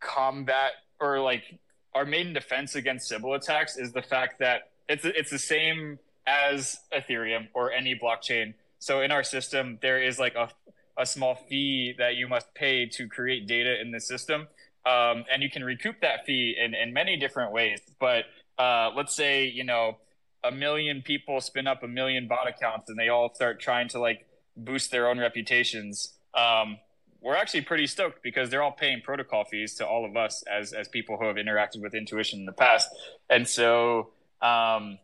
combat 0.00 0.72
or 1.00 1.20
like 1.20 1.58
our 1.94 2.04
main 2.04 2.32
defense 2.32 2.74
against 2.74 3.08
Sybil 3.08 3.34
attacks 3.34 3.76
is 3.76 3.92
the 3.92 4.02
fact 4.02 4.38
that 4.40 4.70
it's 4.88 5.04
it's 5.04 5.30
the 5.30 5.38
same 5.38 5.98
as 6.26 6.78
Ethereum 6.92 7.48
or 7.54 7.72
any 7.72 7.94
blockchain. 7.94 8.54
So 8.78 9.00
in 9.00 9.10
our 9.10 9.22
system, 9.22 9.78
there 9.82 10.02
is 10.02 10.18
like 10.18 10.34
a, 10.34 10.48
a 10.96 11.06
small 11.06 11.34
fee 11.34 11.94
that 11.98 12.16
you 12.16 12.28
must 12.28 12.52
pay 12.54 12.86
to 12.86 13.08
create 13.08 13.46
data 13.46 13.80
in 13.80 13.90
the 13.92 14.00
system. 14.00 14.48
Um, 14.84 15.24
and 15.32 15.42
you 15.42 15.50
can 15.50 15.62
recoup 15.62 16.00
that 16.00 16.26
fee 16.26 16.56
in, 16.58 16.74
in 16.74 16.92
many 16.92 17.16
different 17.16 17.52
ways. 17.52 17.80
But 18.00 18.24
uh, 18.58 18.90
let's 18.96 19.14
say, 19.14 19.46
you 19.46 19.62
know, 19.62 19.98
a 20.44 20.50
million 20.50 21.02
people 21.02 21.40
spin 21.40 21.66
up 21.66 21.82
a 21.82 21.88
million 21.88 22.26
bot 22.28 22.48
accounts 22.48 22.88
and 22.88 22.98
they 22.98 23.08
all 23.08 23.32
start 23.34 23.60
trying 23.60 23.88
to 23.88 24.00
like 24.00 24.26
boost 24.56 24.90
their 24.90 25.08
own 25.08 25.18
reputations. 25.18 26.14
Um, 26.34 26.78
we're 27.20 27.36
actually 27.36 27.60
pretty 27.60 27.86
stoked 27.86 28.22
because 28.22 28.50
they're 28.50 28.62
all 28.62 28.72
paying 28.72 29.00
protocol 29.00 29.44
fees 29.44 29.74
to 29.76 29.86
all 29.86 30.04
of 30.04 30.16
us 30.16 30.42
as 30.50 30.72
as 30.72 30.88
people 30.88 31.16
who 31.16 31.26
have 31.26 31.36
interacted 31.36 31.80
with 31.80 31.94
intuition 31.94 32.40
in 32.40 32.46
the 32.46 32.52
past. 32.52 32.88
And 33.30 33.46
so 33.46 34.10
um, 34.40 34.98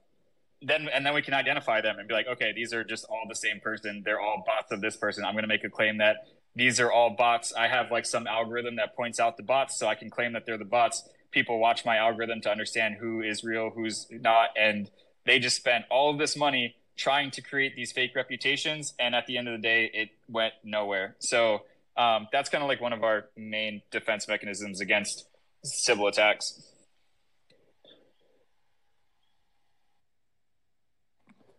then 0.61 0.89
and 0.93 1.07
then 1.07 1.15
we 1.15 1.23
can 1.23 1.35
identify 1.35 1.81
them 1.81 1.99
and 1.99 2.09
be 2.09 2.15
like 2.15 2.27
okay 2.27 2.53
these 2.53 2.73
are 2.75 2.83
just 2.83 3.05
all 3.05 3.23
the 3.29 3.37
same 3.37 3.61
person. 3.61 4.03
They're 4.05 4.21
all 4.21 4.43
bots 4.45 4.73
of 4.73 4.81
this 4.81 4.97
person. 4.97 5.25
I'm 5.25 5.35
going 5.35 5.45
to 5.45 5.49
make 5.49 5.65
a 5.65 5.71
claim 5.71 5.99
that 5.99 6.27
these 6.57 6.81
are 6.81 6.91
all 6.91 7.11
bots. 7.11 7.53
I 7.55 7.69
have 7.69 7.93
like 7.93 8.05
some 8.05 8.27
algorithm 8.27 8.77
that 8.77 8.97
points 8.97 9.21
out 9.21 9.37
the 9.37 9.45
bots 9.45 9.79
so 9.79 9.87
i 9.87 9.95
can 9.95 10.11
claim 10.11 10.33
that 10.33 10.45
they're 10.45 10.59
the 10.59 10.65
bots. 10.65 11.09
People 11.31 11.61
watch 11.61 11.85
my 11.85 11.99
algorithm 11.99 12.41
to 12.41 12.51
understand 12.51 12.97
who 12.99 13.23
is 13.23 13.45
real 13.45 13.71
who's 13.71 14.09
not 14.11 14.49
and 14.59 14.91
they 15.29 15.39
just 15.39 15.57
spent 15.57 15.85
all 15.91 16.11
of 16.11 16.19
this 16.19 16.37
money 16.37 16.75
trying 16.97 17.31
to 17.31 17.41
create 17.41 17.77
these 17.77 17.93
fake 17.93 18.13
reputations 18.17 18.95
and 18.99 19.15
at 19.15 19.27
the 19.27 19.39
end 19.39 19.47
of 19.49 19.53
the 19.53 19.63
day 19.63 19.91
it 19.95 20.11
went 20.29 20.53
nowhere 20.65 21.15
so 21.21 21.63
um, 21.99 22.29
that's 22.31 22.49
kind 22.49 22.63
of 22.63 22.69
like 22.69 22.81
one 22.81 22.93
of 22.93 23.03
our 23.03 23.29
main 23.37 23.83
defense 23.91 24.29
mechanisms 24.29 24.81
against 24.81 25.27
Sybil 25.65 26.07
attacks. 26.07 26.63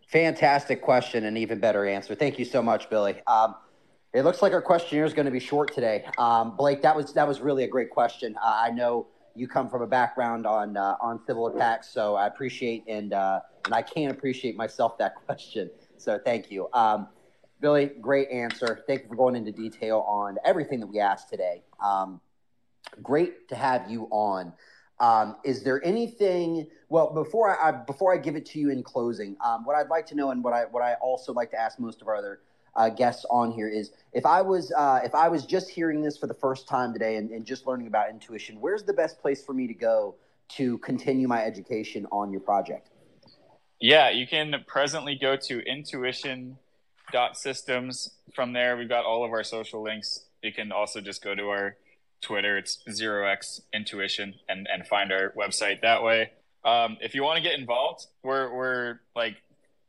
Fantastic 0.08 0.82
question 0.82 1.26
and 1.26 1.38
even 1.38 1.60
better 1.60 1.86
answer. 1.86 2.16
Thank 2.16 2.40
you 2.40 2.46
so 2.46 2.64
much, 2.64 2.90
Billy. 2.90 3.22
Um, 3.28 3.56
it 4.14 4.24
looks 4.24 4.42
like 4.42 4.54
our 4.54 4.62
questionnaire 4.62 5.06
is 5.06 5.14
going 5.14 5.26
to 5.26 5.32
be 5.32 5.42
short 5.42 5.74
today. 5.74 6.06
Um, 6.18 6.56
Blake, 6.56 6.82
that 6.82 6.96
was 6.96 7.14
that 7.14 7.28
was 7.28 7.42
really 7.42 7.66
a 7.66 7.68
great 7.68 7.92
question. 7.92 8.36
Uh, 8.42 8.62
I 8.64 8.72
know 8.72 9.08
you 9.36 9.48
come 9.48 9.70
from 9.70 9.82
a 9.82 9.88
background 9.88 10.46
on 10.46 10.78
uh, 10.78 10.96
on 11.02 11.20
Sybil 11.26 11.48
attacks, 11.48 11.90
so 11.90 12.16
I 12.16 12.28
appreciate 12.28 12.84
and 12.88 13.14
uh, 13.14 13.40
and 13.66 13.74
I 13.74 13.82
can't 13.82 14.12
appreciate 14.12 14.56
myself 14.56 14.98
that 14.98 15.16
question. 15.26 15.70
So 15.98 16.20
thank 16.24 16.52
you. 16.52 16.68
Um, 16.74 17.08
Billy, 17.62 17.92
great 18.00 18.30
answer. 18.30 18.84
Thank 18.88 19.04
you 19.04 19.10
for 19.10 19.16
going 19.16 19.36
into 19.36 19.52
detail 19.52 20.00
on 20.08 20.38
everything 20.46 20.80
that 20.80 20.88
we 20.88 21.00
asked 21.00 21.30
today. 21.30 21.64
Um, 21.84 22.22
great 23.04 23.50
to 23.50 23.56
have 23.56 23.90
you 23.92 24.08
on. 24.12 24.54
Um, 25.00 25.38
is 25.44 25.64
there 25.64 25.84
anything? 25.86 26.68
Well, 26.90 27.14
before 27.14 27.50
I, 27.50 27.70
I, 27.70 27.72
before 27.72 28.14
I 28.14 28.18
give 28.18 28.36
it 28.36 28.46
to 28.48 28.60
you 28.60 28.70
in 28.70 28.84
closing, 28.84 29.36
um, 29.44 29.66
what 29.66 29.76
I'd 29.76 29.90
like 29.90 30.06
to 30.08 30.16
know, 30.16 30.32
and 30.32 30.44
what 30.44 30.54
I 30.54 30.66
what 30.66 30.84
I 30.84 30.96
also 30.96 31.34
like 31.34 31.52
to 31.52 31.60
ask 31.60 31.80
most 31.80 32.02
of 32.02 32.08
our 32.08 32.16
other 32.16 32.40
uh, 32.76 32.90
guests 32.90 33.26
on 33.30 33.52
here 33.52 33.68
is, 33.68 33.92
if 34.14 34.26
I 34.26 34.42
was 34.42 34.72
uh, 34.76 35.00
if 35.04 35.14
I 35.14 35.30
was 35.30 35.46
just 35.46 35.70
hearing 35.70 36.02
this 36.02 36.18
for 36.18 36.28
the 36.28 36.34
first 36.34 36.68
time 36.68 36.94
today 36.94 37.18
and, 37.18 37.30
and 37.32 37.46
just 37.46 37.68
learning 37.68 37.88
about 37.88 38.10
intuition, 38.10 38.60
where's 38.60 38.84
the 38.84 38.94
best 38.94 39.22
place 39.22 39.44
for 39.44 39.54
me 39.54 39.68
to 39.68 39.74
go 39.74 40.16
to 40.50 40.78
continue 40.80 41.28
my 41.28 41.44
education 41.44 42.08
on 42.12 42.32
your 42.32 42.42
project? 42.42 42.90
Yeah, 43.80 44.10
you 44.10 44.28
can 44.28 44.54
presently 44.68 45.16
go 45.16 45.36
to 45.36 45.60
intuition 45.60 46.58
dot 47.12 47.38
systems. 47.38 48.12
From 48.34 48.54
there, 48.54 48.78
we've 48.78 48.90
got 48.90 49.06
all 49.06 49.24
of 49.24 49.32
our 49.32 49.44
social 49.44 49.82
links. 49.84 50.26
You 50.44 50.52
can 50.52 50.72
also 50.72 51.02
just 51.02 51.24
go 51.24 51.36
to 51.36 51.50
our 51.50 51.78
Twitter. 52.22 52.58
It's 52.58 52.80
zero 52.92 53.30
x 53.30 53.62
intuition 53.74 54.36
and 54.48 54.68
and 54.72 54.86
find 54.86 55.12
our 55.12 55.34
website 55.38 55.82
that 55.82 56.04
way. 56.04 56.32
Um, 56.66 56.98
if 57.02 57.16
you 57.16 57.24
want 57.24 57.38
to 57.38 57.44
get 57.44 57.58
involved, 57.58 58.08
we're 58.24 58.54
we're 58.54 59.00
like, 59.16 59.38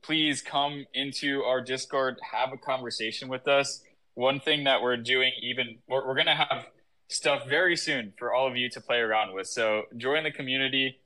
please 0.02 0.42
come 0.42 0.86
into 0.94 1.42
our 1.42 1.60
Discord, 1.60 2.18
have 2.32 2.52
a 2.52 2.56
conversation 2.56 3.28
with 3.28 3.46
us. 3.48 3.82
One 4.14 4.40
thing 4.40 4.64
that 4.64 4.82
we're 4.82 4.96
doing, 4.96 5.32
even 5.42 5.78
we're, 5.88 6.06
we're 6.06 6.16
gonna 6.16 6.34
have 6.34 6.66
stuff 7.08 7.48
very 7.48 7.76
soon 7.76 8.12
for 8.18 8.32
all 8.32 8.46
of 8.46 8.56
you 8.56 8.70
to 8.70 8.80
play 8.80 8.98
around 8.98 9.34
with. 9.34 9.46
So 9.46 9.82
join 9.96 10.24
the 10.24 10.30
community, 10.30 10.98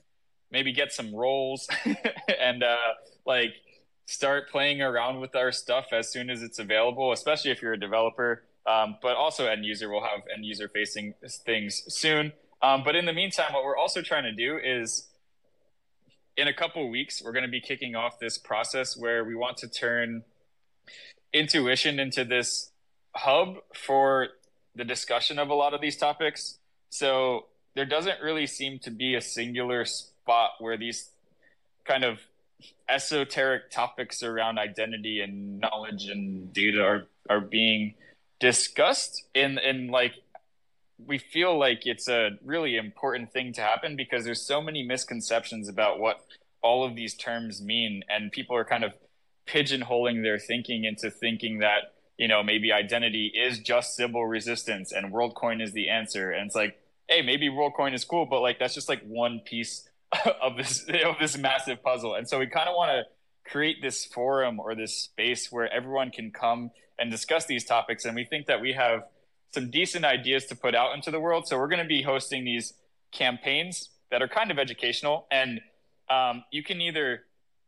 maybe 0.51 0.73
get 0.73 0.93
some 0.93 1.15
roles, 1.15 1.69
and 2.41 2.63
uh, 2.63 2.77
like 3.27 3.55
start 4.07 4.51
playing 4.51 4.83
around 4.83 5.21
with 5.21 5.35
our 5.35 5.51
stuff 5.51 5.87
as 5.93 6.11
soon 6.13 6.29
as 6.31 6.43
it's 6.43 6.59
available, 6.59 7.13
especially 7.13 7.51
if 7.51 7.63
you're 7.63 7.73
a 7.73 7.81
developer. 7.81 8.45
Um, 8.67 8.97
but 9.03 9.17
also 9.17 9.47
end 9.47 9.65
user 9.65 9.91
will 9.91 10.03
have 10.03 10.23
end 10.35 10.45
user 10.45 10.69
facing 10.69 11.15
things 11.45 11.83
soon. 11.89 12.33
Um, 12.63 12.83
but 12.83 12.97
in 12.97 13.05
the 13.05 13.13
meantime, 13.13 13.53
what 13.53 13.65
we're 13.65 13.77
also 13.77 14.01
trying 14.01 14.25
to 14.25 14.33
do 14.33 14.59
is 14.63 15.09
in 16.37 16.49
a 16.49 16.53
couple 16.53 16.89
weeks, 16.89 17.23
we're 17.23 17.33
going 17.33 17.45
to 17.45 17.51
be 17.51 17.61
kicking 17.61 17.95
off 17.95 18.19
this 18.19 18.39
process 18.39 18.97
where 18.97 19.25
we 19.25 19.35
want 19.35 19.57
to 19.59 19.69
turn 19.69 20.25
intuition 21.33 21.99
into 21.99 22.25
this 22.25 22.71
hub 23.15 23.57
for 23.75 24.29
the 24.75 24.85
discussion 24.85 25.39
of 25.39 25.49
a 25.49 25.55
lot 25.55 25.75
of 25.75 25.81
these 25.81 25.97
topics. 25.97 26.59
So 26.91 27.47
there 27.75 27.85
doesn't 27.85 28.21
really 28.21 28.47
seem 28.47 28.79
to 28.81 28.91
be 28.91 29.15
a 29.15 29.21
singular 29.21 29.85
spot 29.85 30.53
where 30.59 30.77
these 30.77 31.11
kind 31.85 32.05
of 32.05 32.21
esoteric 32.89 33.71
topics 33.71 34.23
around 34.23 34.59
identity 34.59 35.21
and 35.21 35.61
knowledge 35.61 36.07
and 36.07 36.53
data 36.53 36.83
are 36.83 37.07
are 37.29 37.41
being 37.41 37.95
discussed 38.41 39.25
in 39.35 39.59
in 39.59 39.89
like 39.89 40.15
we 40.99 41.19
feel 41.19 41.59
like 41.59 41.87
it's 41.87 42.09
a 42.09 42.31
really 42.45 42.77
important 42.77 43.33
thing 43.33 43.53
to 43.55 43.61
happen 43.61 43.97
because 43.97 44.25
there's 44.25 44.43
so 44.43 44.63
many 44.63 44.83
misconceptions 44.83 45.69
about 45.69 45.99
what 45.99 46.25
all 46.63 46.85
of 46.85 46.95
these 46.95 47.15
terms 47.15 47.61
mean 47.61 48.03
and 48.09 48.33
people 48.33 48.57
are 48.57 48.65
kind 48.65 48.85
of 48.85 48.93
pigeonholing 49.47 50.23
their 50.23 50.39
thinking 50.39 50.85
into 50.85 51.11
thinking 51.11 51.59
that 51.59 51.95
you 52.17 52.29
know 52.29 52.43
maybe 52.43 52.73
identity 52.73 53.31
is 53.35 53.59
just 53.59 53.97
Sybil 53.97 54.25
resistance 54.25 54.93
and 54.93 55.13
worldcoin 55.13 55.63
is 55.63 55.73
the 55.73 55.91
answer 55.91 56.31
and 56.31 56.47
it's 56.47 56.55
like 56.55 56.79
hey 57.09 57.21
maybe 57.21 57.49
worldcoin 57.49 57.93
is 57.93 58.05
cool 58.05 58.25
but 58.25 58.41
like 58.41 58.59
that's 58.59 58.75
just 58.75 58.89
like 58.89 59.03
one 59.03 59.41
piece 59.45 59.89
of 60.43 60.57
this 60.57 60.85
of 61.05 61.17
this 61.21 61.37
massive 61.37 61.83
puzzle. 61.83 62.15
And 62.15 62.29
so 62.29 62.39
we 62.39 62.47
kind 62.47 62.69
of 62.69 62.75
want 62.77 62.91
to 62.91 63.51
create 63.51 63.83
this 63.83 64.05
forum 64.05 64.61
or 64.61 64.75
this 64.75 64.95
space 64.95 65.51
where 65.51 65.73
everyone 65.73 66.11
can 66.11 66.31
come 66.31 66.71
and 66.99 67.11
discuss 67.11 67.47
these 67.47 67.65
topics. 67.65 68.05
And 68.05 68.15
we 68.15 68.25
think 68.25 68.47
that 68.47 68.61
we 68.61 68.73
have 68.73 69.05
some 69.55 69.71
decent 69.71 70.05
ideas 70.05 70.47
to 70.47 70.57
put 70.57 70.75
out 70.75 70.95
into 70.95 71.11
the 71.11 71.21
world. 71.21 71.49
So 71.49 71.59
we're 71.59 71.69
going 71.69 71.83
to 71.83 71.89
be 71.89 72.03
hosting 72.03 72.45
these 72.45 72.75
campaigns 73.13 73.89
that 74.11 74.21
are 74.23 74.29
kind 74.29 74.51
of 74.51 74.59
educational, 74.59 75.27
and 75.31 75.61
um, 76.11 76.45
you 76.51 76.63
can 76.63 76.81
either 76.81 77.25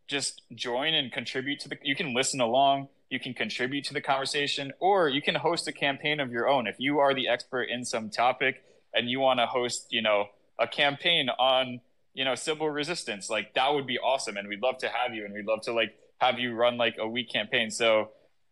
just 0.08 0.42
join 0.54 0.94
and 0.94 1.10
contribute 1.10 1.60
to 1.60 1.68
the. 1.68 1.78
You 1.82 1.96
can 1.96 2.14
listen 2.14 2.40
along. 2.40 2.88
You 3.10 3.20
can 3.20 3.34
contribute 3.34 3.84
to 3.84 3.94
the 3.94 4.00
conversation, 4.00 4.72
or 4.80 5.08
you 5.08 5.22
can 5.22 5.36
host 5.36 5.68
a 5.68 5.72
campaign 5.72 6.20
of 6.20 6.30
your 6.32 6.48
own. 6.48 6.66
If 6.66 6.76
you 6.78 6.98
are 6.98 7.14
the 7.14 7.28
expert 7.28 7.64
in 7.64 7.84
some 7.84 8.10
topic 8.10 8.62
and 8.92 9.08
you 9.08 9.20
want 9.20 9.38
to 9.38 9.46
host, 9.46 9.86
you 9.90 10.02
know, 10.02 10.26
a 10.58 10.66
campaign 10.66 11.28
on 11.38 11.80
you 12.16 12.24
know, 12.24 12.34
Sybil 12.34 12.70
resistance, 12.70 13.28
like 13.28 13.52
that 13.54 13.74
would 13.74 13.86
be 13.86 13.98
awesome. 13.98 14.38
And 14.38 14.48
we'd 14.48 14.62
love 14.62 14.78
to 14.78 14.88
have 14.88 15.14
you 15.14 15.26
and 15.26 15.34
we'd 15.34 15.44
love 15.44 15.60
to 15.62 15.72
like 15.72 15.94
have 16.18 16.38
you 16.38 16.54
run 16.54 16.78
like 16.78 16.96
a 16.98 17.06
week 17.06 17.30
campaign. 17.30 17.70
So 17.70 18.08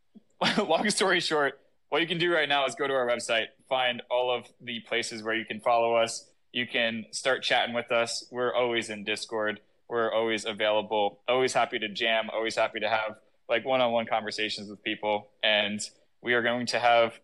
long 0.59 0.89
story 0.91 1.20
short, 1.20 1.59
what 1.95 2.01
you 2.01 2.09
can 2.09 2.18
do 2.18 2.34
right 2.34 2.49
now 2.49 2.66
is 2.66 2.74
go 2.74 2.88
to 2.88 2.92
our 2.92 3.07
website, 3.07 3.47
find 3.68 4.03
all 4.11 4.28
of 4.28 4.49
the 4.61 4.80
places 4.80 5.22
where 5.22 5.36
you 5.36 5.45
can 5.45 5.61
follow 5.61 5.95
us. 5.95 6.28
You 6.51 6.66
can 6.66 7.05
start 7.12 7.45
chatting 7.45 7.72
with 7.72 7.92
us. 7.92 8.26
We're 8.32 8.53
always 8.53 8.90
in 8.90 9.05
Discord. 9.05 9.61
We're 9.88 10.12
always 10.12 10.45
available, 10.45 11.20
always 11.28 11.53
happy 11.53 11.78
to 11.78 11.88
jam, 11.88 12.30
always 12.32 12.57
happy 12.57 12.80
to 12.80 12.88
have 12.88 13.18
like 13.49 13.64
one-on-one 13.64 14.07
conversations 14.07 14.68
with 14.68 14.82
people. 14.82 15.28
And 15.45 15.80
we 16.20 16.34
are 16.34 16.42
going 16.42 16.66
to 16.66 16.80
have 16.80 17.20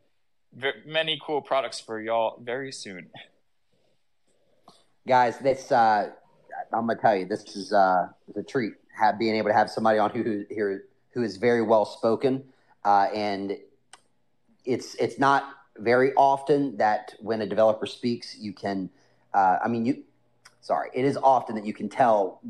many 0.86 1.20
cool 1.26 1.42
products 1.42 1.80
for 1.80 2.00
y'all 2.00 2.40
very 2.40 2.70
soon. 2.70 3.08
Guys, 5.04 5.36
this 5.40 5.72
uh, 5.72 6.10
I'm 6.72 6.86
gonna 6.86 6.94
tell 6.94 7.16
you, 7.16 7.26
this 7.26 7.56
is 7.56 7.72
uh, 7.72 8.06
a 8.36 8.42
treat. 8.44 8.74
Have 8.96 9.18
being 9.18 9.34
able 9.34 9.48
to 9.48 9.54
have 9.54 9.68
somebody 9.68 9.98
on 9.98 10.10
who 10.10 10.44
here 10.48 10.84
who 11.12 11.24
is 11.24 11.38
very 11.38 11.62
well 11.62 11.84
spoken, 11.84 12.44
uh, 12.84 13.08
and 13.12 13.58
it's 14.64 14.94
it's 14.96 15.18
not 15.18 15.44
very 15.78 16.12
often 16.14 16.76
that 16.76 17.14
when 17.20 17.40
a 17.40 17.46
developer 17.46 17.86
speaks, 17.86 18.36
you 18.38 18.52
can. 18.52 18.90
Uh, 19.32 19.58
I 19.64 19.68
mean, 19.68 19.86
you. 19.86 20.04
Sorry, 20.60 20.90
it 20.92 21.04
is 21.04 21.16
often 21.16 21.54
that 21.54 21.64
you 21.64 21.72
can 21.72 21.88
tell 21.88 22.40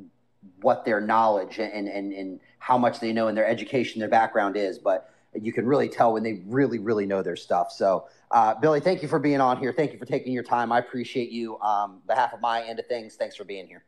what 0.62 0.84
their 0.84 1.00
knowledge 1.00 1.58
and, 1.58 1.88
and, 1.88 2.12
and 2.12 2.40
how 2.58 2.78
much 2.78 3.00
they 3.00 3.12
know 3.12 3.28
and 3.28 3.36
their 3.36 3.46
education, 3.46 4.00
their 4.00 4.08
background 4.08 4.56
is, 4.56 4.78
but 4.78 5.10
you 5.34 5.52
can 5.52 5.66
really 5.66 5.88
tell 5.88 6.12
when 6.12 6.22
they 6.22 6.42
really, 6.46 6.78
really 6.78 7.06
know 7.06 7.22
their 7.22 7.36
stuff. 7.36 7.70
So, 7.70 8.08
uh, 8.30 8.54
Billy, 8.54 8.80
thank 8.80 9.02
you 9.02 9.08
for 9.08 9.18
being 9.18 9.40
on 9.40 9.58
here. 9.58 9.72
Thank 9.72 9.92
you 9.92 9.98
for 9.98 10.06
taking 10.06 10.32
your 10.32 10.42
time. 10.42 10.72
I 10.72 10.78
appreciate 10.78 11.30
you. 11.30 11.58
Um, 11.60 12.00
behalf 12.06 12.32
of 12.32 12.40
my 12.40 12.62
end 12.62 12.78
of 12.78 12.86
things, 12.86 13.16
thanks 13.16 13.36
for 13.36 13.44
being 13.44 13.66
here. 13.66 13.84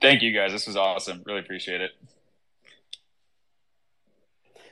Thank 0.00 0.22
you 0.22 0.32
guys. 0.32 0.52
This 0.52 0.66
was 0.66 0.76
awesome. 0.76 1.22
Really 1.26 1.40
appreciate 1.40 1.80
it. 1.80 1.92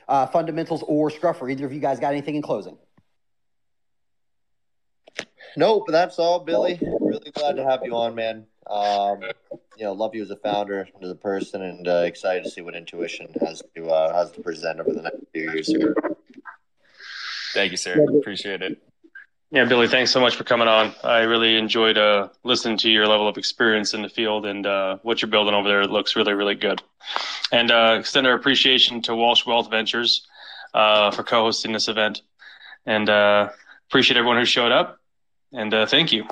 Uh, 0.07 0.25
fundamentals 0.25 0.83
or 0.87 1.09
Scruffer, 1.09 1.51
either 1.51 1.65
of 1.65 1.73
you 1.73 1.79
guys 1.79 1.99
got 1.99 2.13
anything 2.13 2.35
in 2.35 2.41
closing? 2.41 2.77
Nope, 5.57 5.85
that's 5.87 6.19
all, 6.19 6.39
Billy. 6.39 6.79
Really 6.81 7.31
glad 7.31 7.55
to 7.55 7.63
have 7.63 7.81
you 7.83 7.95
on, 7.95 8.15
man. 8.15 8.45
Um, 8.67 9.21
you 9.77 9.83
know, 9.83 9.93
love 9.93 10.13
you 10.13 10.21
as 10.21 10.29
a 10.29 10.35
founder, 10.35 10.87
as 11.01 11.09
a 11.09 11.15
person, 11.15 11.61
and 11.61 11.87
uh, 11.87 12.03
excited 12.05 12.43
to 12.43 12.49
see 12.49 12.61
what 12.61 12.75
Intuition 12.75 13.27
has 13.41 13.63
to 13.75 13.89
uh, 13.89 14.13
has 14.13 14.31
to 14.31 14.41
present 14.41 14.79
over 14.79 14.93
the 14.93 15.01
next 15.01 15.19
few 15.33 15.51
years. 15.51 15.67
Here. 15.67 15.95
Thank 17.53 17.71
you, 17.71 17.77
sir. 17.77 18.05
Appreciate 18.19 18.61
it. 18.61 18.81
Yeah, 19.49 19.63
Billy, 19.63 19.87
thanks 19.87 20.11
so 20.11 20.19
much 20.19 20.35
for 20.35 20.43
coming 20.43 20.67
on. 20.67 20.93
I 21.05 21.19
really 21.19 21.57
enjoyed 21.57 21.97
uh, 21.97 22.27
listening 22.43 22.77
to 22.79 22.89
your 22.89 23.07
level 23.07 23.29
of 23.29 23.37
experience 23.37 23.93
in 23.93 24.01
the 24.01 24.09
field 24.09 24.45
and 24.45 24.65
uh, 24.65 24.97
what 25.03 25.21
you're 25.21 25.31
building 25.31 25.53
over 25.53 25.69
there. 25.69 25.81
It 25.81 25.89
looks 25.89 26.17
really, 26.17 26.33
really 26.33 26.55
good. 26.55 26.81
And 27.53 27.71
uh, 27.71 27.95
extend 27.97 28.27
our 28.27 28.33
appreciation 28.33 29.01
to 29.03 29.15
Walsh 29.15 29.45
Wealth 29.45 29.69
Ventures 29.69 30.27
uh, 30.73 31.11
for 31.11 31.23
co-hosting 31.23 31.71
this 31.71 31.87
event. 31.87 32.23
And 32.85 33.09
uh, 33.09 33.49
appreciate 33.87 34.17
everyone 34.17 34.37
who 34.37 34.43
showed 34.43 34.73
up. 34.73 34.99
And 35.53 35.73
uh, 35.73 35.85
thank 35.85 36.11
you. 36.11 36.25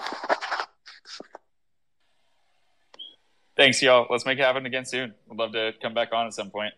Thanks, 3.55 3.81
y'all. 3.81 4.07
Let's 4.09 4.25
make 4.25 4.39
it 4.39 4.41
happen 4.41 4.65
again 4.65 4.85
soon. 4.85 5.13
We'd 5.29 5.39
love 5.39 5.53
to 5.53 5.71
come 5.81 5.93
back 5.93 6.11
on 6.11 6.27
at 6.27 6.33
some 6.33 6.49
point. 6.49 6.73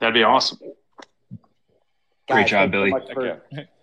That'd 0.00 0.14
be 0.14 0.22
awesome. 0.22 0.60
Great 2.28 2.46
job, 2.46 2.70
Billy. 2.70 2.92
so 2.92 3.36